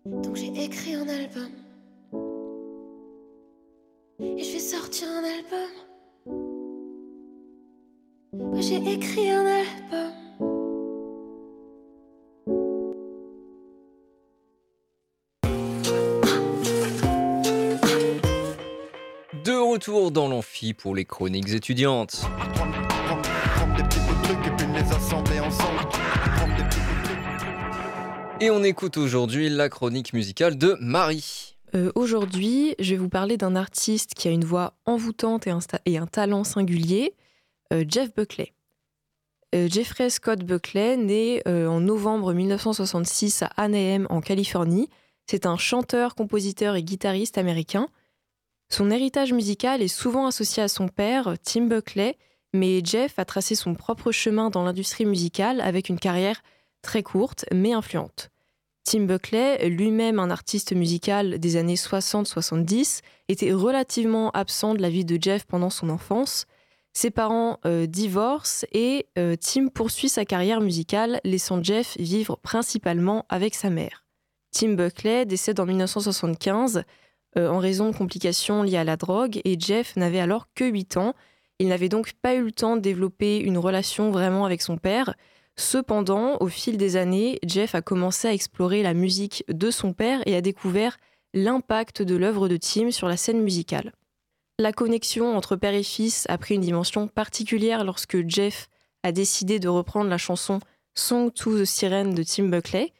Donc 0.05 0.35
j'ai 0.35 0.63
écrit 0.63 0.95
un 0.95 1.07
album. 1.07 1.51
Et 4.23 4.43
je 4.43 4.53
vais 4.53 4.59
sortir 4.59 5.07
un 5.09 5.23
album. 5.23 5.71
J'ai 8.61 8.75
écrit 8.75 9.31
un 9.31 9.45
album. 9.47 10.11
De 19.43 19.57
retour 19.57 20.11
dans 20.11 20.27
l'amphi 20.27 20.75
pour 20.75 20.93
les 20.93 21.05
chroniques 21.05 21.49
étudiantes. 21.49 22.21
Et 28.39 28.51
on 28.51 28.63
écoute 28.63 28.97
aujourd'hui 28.97 29.49
la 29.49 29.69
chronique 29.69 30.13
musicale 30.13 30.59
de 30.59 30.77
Marie. 30.79 31.40
Euh, 31.73 31.91
Aujourd'hui, 31.95 32.75
je 32.79 32.91
vais 32.91 32.97
vous 32.97 33.09
parler 33.09 33.37
d'un 33.37 33.55
artiste 33.55 34.13
qui 34.13 34.27
a 34.27 34.31
une 34.31 34.43
voix 34.43 34.73
envoûtante 34.85 35.47
et 35.85 35.97
un, 35.97 36.07
talent 36.07 36.43
singulier, 36.43 37.13
euh, 37.71 37.85
Jeff 37.87 38.13
Buckley. 38.13 38.53
Euh, 39.55 39.67
Jeffrey 39.69 40.09
Scott 40.09 40.39
Buckley, 40.39 40.97
né 40.97 41.41
en 41.45 41.79
novembre 41.79 42.33
1966 42.33 43.43
à 43.43 43.47
Anaheim, 43.57 44.05
en 44.09 44.21
Californie, 44.21 44.89
c'est 45.27 45.45
un 45.45 45.57
chanteur, 45.57 46.15
compositeur 46.15 46.75
et 46.75 46.83
guitariste 46.83 47.37
américain. 47.37 47.87
Son 48.69 48.91
héritage 48.91 49.33
musical 49.33 49.81
est 49.81 49.87
souvent 49.87 50.27
associé 50.27 50.63
à 50.63 50.67
son 50.67 50.87
père, 50.87 51.35
Tim 51.43 51.67
Buckley, 51.67 52.17
mais 52.53 52.81
Jeff 52.83 53.17
a 53.17 53.25
tracé 53.25 53.55
son 53.55 53.75
propre 53.75 54.11
chemin 54.11 54.49
dans 54.49 54.63
l'industrie 54.63 55.05
musicale 55.05 55.61
avec 55.61 55.89
une 55.89 55.99
carrière 55.99 56.41
très 56.81 57.03
courte 57.03 57.45
mais 57.53 57.73
influente. 57.73 58.29
Tim 58.83 59.01
Buckley, 59.01 59.69
lui-même 59.69 60.19
un 60.19 60.31
artiste 60.31 60.73
musical 60.73 61.39
des 61.39 61.55
années 61.55 61.75
60-70, 61.75 63.01
était 63.29 63.53
relativement 63.53 64.31
absent 64.31 64.73
de 64.73 64.81
la 64.81 64.89
vie 64.89 65.05
de 65.05 65.21
Jeff 65.21 65.45
pendant 65.45 65.69
son 65.69 65.89
enfance. 65.89 66.45
Ses 66.93 67.11
parents 67.11 67.59
euh, 67.65 67.85
divorcent 67.85 68.65
et 68.73 69.07
euh, 69.17 69.35
Tim 69.39 69.67
poursuit 69.67 70.09
sa 70.09 70.25
carrière 70.25 70.59
musicale, 70.59 71.21
laissant 71.23 71.63
Jeff 71.63 71.95
vivre 71.97 72.37
principalement 72.37 73.25
avec 73.29 73.55
sa 73.55 73.69
mère. 73.69 74.03
Tim 74.51 74.73
Buckley 74.73 75.25
décède 75.25 75.59
en 75.61 75.65
1975 75.65 76.83
euh, 77.37 77.47
en 77.47 77.59
raison 77.59 77.89
de 77.89 77.95
complications 77.95 78.63
liées 78.63 78.77
à 78.77 78.83
la 78.83 78.97
drogue 78.97 79.39
et 79.45 79.57
Jeff 79.57 79.95
n'avait 79.95 80.19
alors 80.19 80.47
que 80.53 80.65
8 80.65 80.97
ans. 80.97 81.15
Il 81.59 81.69
n'avait 81.69 81.87
donc 81.87 82.13
pas 82.21 82.35
eu 82.35 82.43
le 82.43 82.51
temps 82.51 82.75
de 82.75 82.81
développer 82.81 83.37
une 83.37 83.57
relation 83.57 84.11
vraiment 84.11 84.43
avec 84.43 84.61
son 84.61 84.77
père. 84.77 85.13
Cependant, 85.61 86.37
au 86.39 86.47
fil 86.47 86.75
des 86.75 86.95
années, 86.95 87.37
Jeff 87.45 87.75
a 87.75 87.83
commencé 87.83 88.27
à 88.27 88.33
explorer 88.33 88.81
la 88.81 88.95
musique 88.95 89.43
de 89.47 89.69
son 89.69 89.93
père 89.93 90.23
et 90.25 90.35
a 90.35 90.41
découvert 90.41 90.97
l'impact 91.35 92.01
de 92.01 92.15
l'œuvre 92.15 92.49
de 92.49 92.57
Tim 92.57 92.89
sur 92.89 93.07
la 93.07 93.15
scène 93.15 93.43
musicale. 93.43 93.93
La 94.57 94.73
connexion 94.73 95.37
entre 95.37 95.55
père 95.55 95.75
et 95.75 95.83
fils 95.83 96.25
a 96.29 96.39
pris 96.39 96.55
une 96.55 96.61
dimension 96.61 97.07
particulière 97.07 97.83
lorsque 97.83 98.27
Jeff 98.27 98.69
a 99.03 99.11
décidé 99.11 99.59
de 99.59 99.69
reprendre 99.69 100.09
la 100.09 100.17
chanson 100.17 100.61
Song 100.95 101.31
to 101.31 101.59
the 101.59 101.65
Siren 101.65 102.15
de 102.15 102.23
Tim 102.23 102.45
Buckley. 102.45 102.91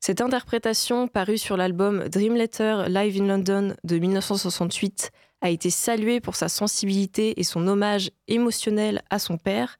Cette 0.00 0.20
interprétation, 0.20 1.08
parue 1.08 1.38
sur 1.38 1.56
l'album 1.56 2.10
Dream 2.10 2.36
Letter 2.36 2.84
Live 2.88 3.22
in 3.22 3.26
London 3.26 3.74
de 3.84 3.98
1968, 3.98 5.12
a 5.40 5.48
été 5.48 5.70
saluée 5.70 6.20
pour 6.20 6.36
sa 6.36 6.50
sensibilité 6.50 7.40
et 7.40 7.42
son 7.42 7.66
hommage 7.66 8.10
émotionnel 8.28 9.00
à 9.08 9.18
son 9.18 9.38
père. 9.38 9.78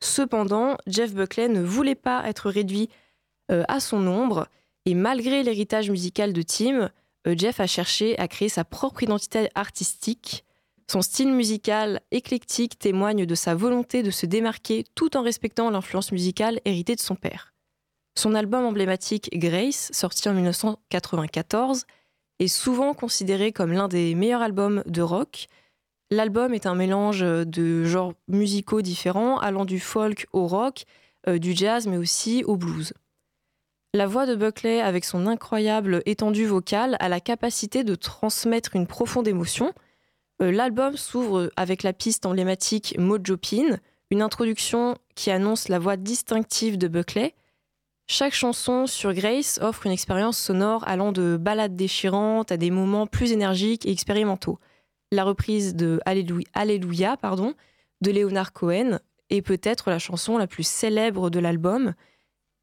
Cependant, 0.00 0.76
Jeff 0.86 1.12
Buckley 1.14 1.48
ne 1.48 1.62
voulait 1.62 1.94
pas 1.94 2.22
être 2.28 2.50
réduit 2.50 2.88
euh, 3.50 3.64
à 3.68 3.80
son 3.80 4.00
nombre, 4.00 4.48
et 4.84 4.94
malgré 4.94 5.42
l'héritage 5.42 5.90
musical 5.90 6.32
de 6.32 6.42
Tim, 6.42 6.90
euh, 7.26 7.34
Jeff 7.36 7.60
a 7.60 7.66
cherché 7.66 8.18
à 8.18 8.28
créer 8.28 8.48
sa 8.48 8.64
propre 8.64 9.02
identité 9.02 9.48
artistique. 9.54 10.44
Son 10.90 11.02
style 11.02 11.32
musical 11.32 12.00
éclectique 12.10 12.78
témoigne 12.78 13.26
de 13.26 13.34
sa 13.34 13.54
volonté 13.54 14.02
de 14.02 14.10
se 14.10 14.24
démarquer 14.24 14.84
tout 14.94 15.16
en 15.16 15.22
respectant 15.22 15.70
l'influence 15.70 16.12
musicale 16.12 16.60
héritée 16.64 16.94
de 16.94 17.00
son 17.00 17.14
père. 17.14 17.52
Son 18.16 18.34
album 18.34 18.64
emblématique 18.64 19.28
Grace, 19.32 19.90
sorti 19.92 20.28
en 20.28 20.34
1994, 20.34 21.84
est 22.38 22.48
souvent 22.48 22.94
considéré 22.94 23.52
comme 23.52 23.72
l'un 23.72 23.88
des 23.88 24.14
meilleurs 24.14 24.42
albums 24.42 24.82
de 24.86 25.02
rock. 25.02 25.46
L'album 26.10 26.54
est 26.54 26.66
un 26.66 26.74
mélange 26.74 27.20
de 27.20 27.84
genres 27.84 28.14
musicaux 28.28 28.80
différents, 28.80 29.38
allant 29.38 29.66
du 29.66 29.78
folk 29.78 30.26
au 30.32 30.46
rock, 30.46 30.84
euh, 31.28 31.38
du 31.38 31.54
jazz, 31.54 31.86
mais 31.86 31.98
aussi 31.98 32.44
au 32.44 32.56
blues. 32.56 32.94
La 33.94 34.06
voix 34.06 34.26
de 34.26 34.34
Buckley, 34.34 34.80
avec 34.80 35.04
son 35.04 35.26
incroyable 35.26 36.02
étendue 36.06 36.46
vocale, 36.46 36.96
a 37.00 37.08
la 37.08 37.20
capacité 37.20 37.84
de 37.84 37.94
transmettre 37.94 38.76
une 38.76 38.86
profonde 38.86 39.28
émotion. 39.28 39.72
Euh, 40.40 40.50
L'album 40.50 40.96
s'ouvre 40.96 41.50
avec 41.56 41.82
la 41.82 41.92
piste 41.92 42.24
emblématique 42.24 42.94
Mojo 42.98 43.36
Pin, 43.36 43.78
une 44.10 44.22
introduction 44.22 44.96
qui 45.14 45.30
annonce 45.30 45.68
la 45.68 45.78
voix 45.78 45.96
distinctive 45.96 46.78
de 46.78 46.88
Buckley. 46.88 47.34
Chaque 48.06 48.34
chanson 48.34 48.86
sur 48.86 49.12
Grace 49.12 49.58
offre 49.60 49.84
une 49.84 49.92
expérience 49.92 50.38
sonore 50.38 50.86
allant 50.88 51.12
de 51.12 51.36
ballades 51.38 51.76
déchirantes 51.76 52.50
à 52.50 52.56
des 52.56 52.70
moments 52.70 53.06
plus 53.06 53.32
énergiques 53.32 53.84
et 53.84 53.90
expérimentaux. 53.90 54.58
La 55.10 55.24
reprise 55.24 55.74
de 55.74 56.00
Alléluia, 56.04 57.16
de 58.00 58.10
Leonard 58.10 58.52
Cohen 58.52 58.98
est 59.30 59.40
peut-être 59.40 59.88
la 59.88 59.98
chanson 59.98 60.36
la 60.36 60.46
plus 60.46 60.66
célèbre 60.66 61.30
de 61.30 61.38
l'album. 61.38 61.94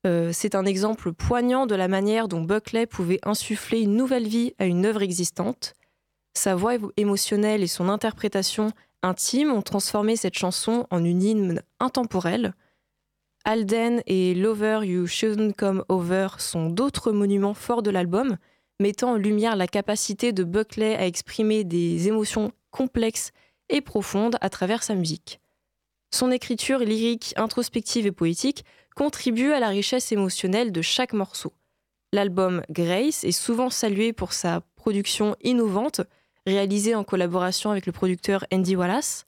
Euh, 0.05 0.29
c'est 0.31 0.53
un 0.53 0.65
exemple 0.65 1.11
poignant 1.11 1.65
de 1.65 1.73
la 1.73 1.87
manière 1.87 2.27
dont 2.27 2.41
Buckley 2.41 2.85
pouvait 2.85 3.19
insuffler 3.23 3.81
une 3.81 3.95
nouvelle 3.95 4.27
vie 4.27 4.53
à 4.59 4.65
une 4.65 4.85
œuvre 4.85 5.01
existante. 5.01 5.73
Sa 6.35 6.53
voix 6.53 6.75
émotionnelle 6.97 7.63
et 7.63 7.67
son 7.67 7.89
interprétation 7.89 8.71
intime 9.01 9.51
ont 9.51 9.63
transformé 9.63 10.15
cette 10.15 10.37
chanson 10.37 10.85
en 10.91 11.03
une 11.03 11.23
hymne 11.23 11.61
intemporelle. 11.79 12.53
Alden 13.43 14.03
et 14.05 14.35
Lover 14.35 14.81
You 14.83 15.07
Shouldn't 15.07 15.53
Come 15.55 15.83
Over 15.89 16.27
sont 16.37 16.69
d'autres 16.69 17.11
monuments 17.11 17.53
forts 17.55 17.83
de 17.83 17.91
l'album, 17.91 18.37
mettant 18.79 19.11
en 19.11 19.17
lumière 19.17 19.55
la 19.55 19.67
capacité 19.67 20.33
de 20.33 20.43
Buckley 20.43 20.95
à 20.95 21.05
exprimer 21.05 21.63
des 21.63 22.07
émotions 22.07 22.51
complexes 22.71 23.31
et 23.69 23.81
profondes 23.81 24.37
à 24.41 24.49
travers 24.49 24.83
sa 24.83 24.95
musique. 24.95 25.39
Son 26.11 26.31
écriture 26.31 26.79
lyrique, 26.79 27.33
introspective 27.35 28.05
et 28.05 28.11
poétique 28.11 28.63
contribue 28.95 29.51
à 29.51 29.59
la 29.59 29.69
richesse 29.69 30.11
émotionnelle 30.11 30.71
de 30.71 30.81
chaque 30.81 31.13
morceau. 31.13 31.53
L'album 32.13 32.63
Grace 32.69 33.23
est 33.23 33.31
souvent 33.31 33.69
salué 33.69 34.13
pour 34.13 34.31
sa 34.31 34.61
production 34.75 35.35
innovante, 35.41 36.01
réalisée 36.45 36.95
en 36.95 37.03
collaboration 37.03 37.71
avec 37.71 37.85
le 37.85 37.91
producteur 37.91 38.45
Andy 38.53 38.75
Wallace. 38.75 39.25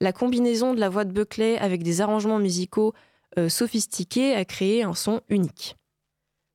La 0.00 0.12
combinaison 0.12 0.74
de 0.74 0.80
la 0.80 0.88
voix 0.88 1.04
de 1.04 1.12
Buckley 1.12 1.56
avec 1.58 1.82
des 1.82 2.00
arrangements 2.00 2.38
musicaux 2.38 2.92
euh, 3.38 3.48
sophistiqués 3.48 4.34
a 4.34 4.44
créé 4.44 4.82
un 4.82 4.94
son 4.94 5.22
unique. 5.28 5.76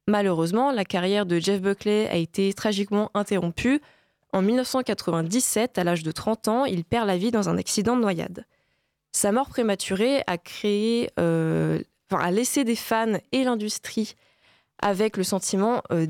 Malheureusement, 0.08 0.72
la 0.72 0.84
carrière 0.84 1.26
de 1.26 1.39
Jeff 1.39 1.62
Buckley 1.62 2.10
a 2.10 2.16
été 2.16 2.54
tragiquement 2.54 3.10
interrompue. 3.14 3.82
En 4.34 4.41
1997, 4.41 5.78
à 5.78 5.84
l'âge 5.84 6.04
de 6.04 6.12
30 6.12 6.47
ans, 6.47 6.66
il 6.66 6.84
perd 6.84 7.08
la 7.08 7.18
vie 7.18 7.32
dans 7.32 7.49
un 7.49 7.58
accident 7.58 7.95
de 7.95 8.01
noyade. 8.01 8.45
Sa 9.12 9.32
mort 9.32 9.47
prématurée 9.47 10.24
a 10.28 10.38
euh, 11.20 11.80
laissé 12.32 12.64
des 12.64 12.76
fans 12.76 13.20
et 13.32 13.43
l'industrie 13.43 14.16
avec 14.80 15.18
le 15.18 15.24
sentiment, 15.24 15.82
euh, 15.91 16.08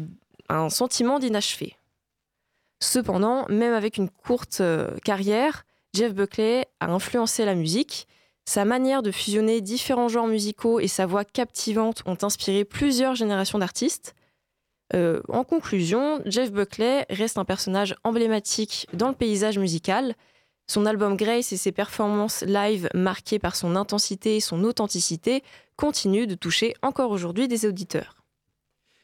un 0.50 0.70
sentiment 0.70 1.20
d'inachevé. 1.20 1.76
Cependant, 2.80 3.46
même 3.50 3.74
avec 3.74 3.98
une 3.98 4.10
courte 4.10 4.62
euh, 4.62 4.98
carrière, 5.04 5.66
Jeff 5.94 6.14
Buckley 6.14 6.66
a 6.80 6.92
influencé 6.92 7.46
la 7.46 7.56
musique. 7.56 8.08
Sa 8.46 8.66
manière 8.66 9.02
de 9.02 9.12
fusionner 9.12 9.62
différents 9.62 10.10
genres 10.10 10.28
musicaux 10.28 10.80
et 10.80 10.88
sa 10.88 11.06
voix 11.06 11.24
captivante 11.24 12.04
ont 12.06 12.18
inspiré 12.22 12.66
plusieurs 12.66 13.16
générations 13.16 13.60
d'artistes. 13.60 14.16
Euh, 14.94 15.22
en 15.30 15.44
conclusion, 15.44 16.22
Jeff 16.26 16.52
Buckley 16.52 17.06
reste 17.10 17.38
un 17.38 17.46
personnage 17.46 17.96
emblématique 18.04 18.88
dans 18.94 19.08
le 19.08 19.16
paysage 19.16 19.58
musical. 19.58 20.16
Son 20.68 20.86
album 20.86 21.18
Grace 21.18 21.52
et 21.52 21.58
ses 21.58 21.72
performances 21.72 22.44
live 22.44 22.90
marquées 22.94 23.40
par 23.40 23.56
son 23.56 23.76
intensité 23.76 24.38
et 24.38 24.40
son 24.40 24.64
authenticité 24.64 25.44
continuent 25.76 26.28
de 26.28 26.36
toucher 26.36 26.74
encore 26.82 27.12
aujourd'hui 27.12 27.48
des 27.48 27.66
auditeurs. 27.66 28.24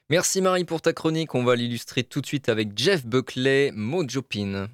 Merci 0.09 0.41
Marie 0.41 0.65
pour 0.65 0.81
ta 0.81 0.93
chronique. 0.93 1.35
On 1.35 1.43
va 1.43 1.55
l'illustrer 1.55 2.03
tout 2.03 2.21
de 2.21 2.25
suite 2.25 2.49
avec 2.49 2.77
Jeff 2.77 3.05
Buckley, 3.05 3.71
Mojo 3.73 4.21
Pin. 4.21 4.67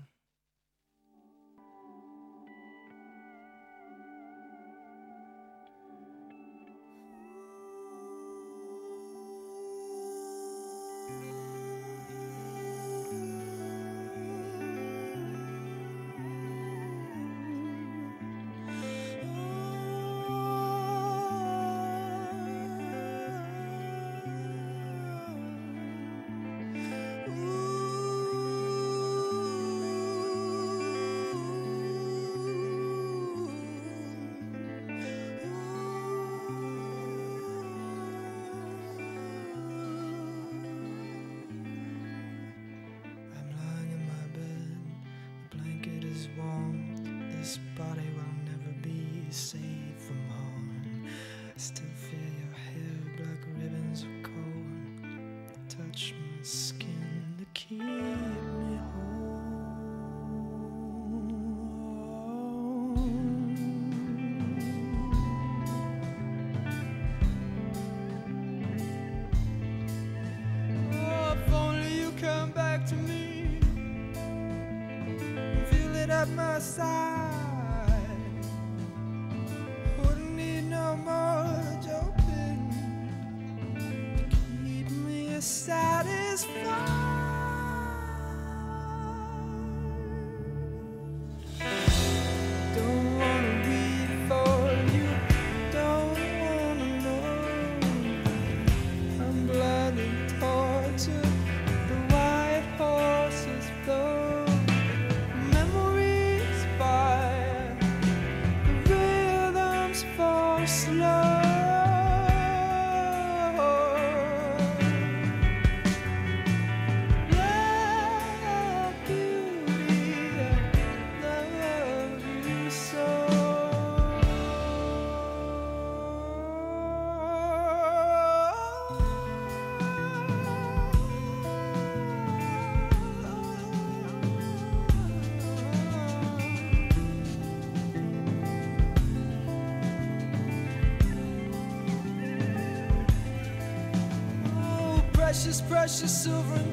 precious 145.86 146.24
silver 146.24 146.65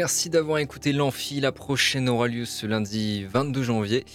Merci 0.00 0.30
d'avoir 0.30 0.56
écouté 0.56 0.94
l'Amphi. 0.94 1.40
La 1.40 1.52
prochaine 1.52 2.08
aura 2.08 2.26
lieu 2.26 2.46
ce 2.46 2.66
lundi 2.66 3.26
22 3.26 3.62
janvier. 3.62 4.06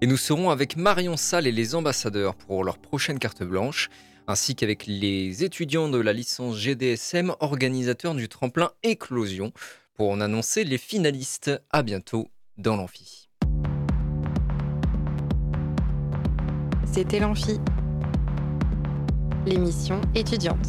Et 0.00 0.06
nous 0.06 0.16
serons 0.16 0.50
avec 0.50 0.76
Marion 0.76 1.16
Salle 1.16 1.48
et 1.48 1.50
les 1.50 1.74
ambassadeurs 1.74 2.36
pour 2.36 2.62
leur 2.62 2.78
prochaine 2.78 3.18
carte 3.18 3.42
blanche, 3.42 3.90
ainsi 4.28 4.54
qu'avec 4.54 4.86
les 4.86 5.42
étudiants 5.42 5.88
de 5.88 5.98
la 5.98 6.12
licence 6.12 6.56
GDSM, 6.60 7.34
organisateurs 7.40 8.14
du 8.14 8.28
tremplin 8.28 8.70
Éclosion, 8.84 9.52
pour 9.96 10.12
en 10.12 10.20
annoncer 10.20 10.62
les 10.62 10.78
finalistes. 10.78 11.50
À 11.70 11.82
bientôt 11.82 12.30
dans 12.56 12.76
l'Amphi. 12.76 13.28
C'était 16.86 17.18
l'Amphi, 17.18 17.58
l'émission. 19.44 20.00
Étudiante. 20.14 20.68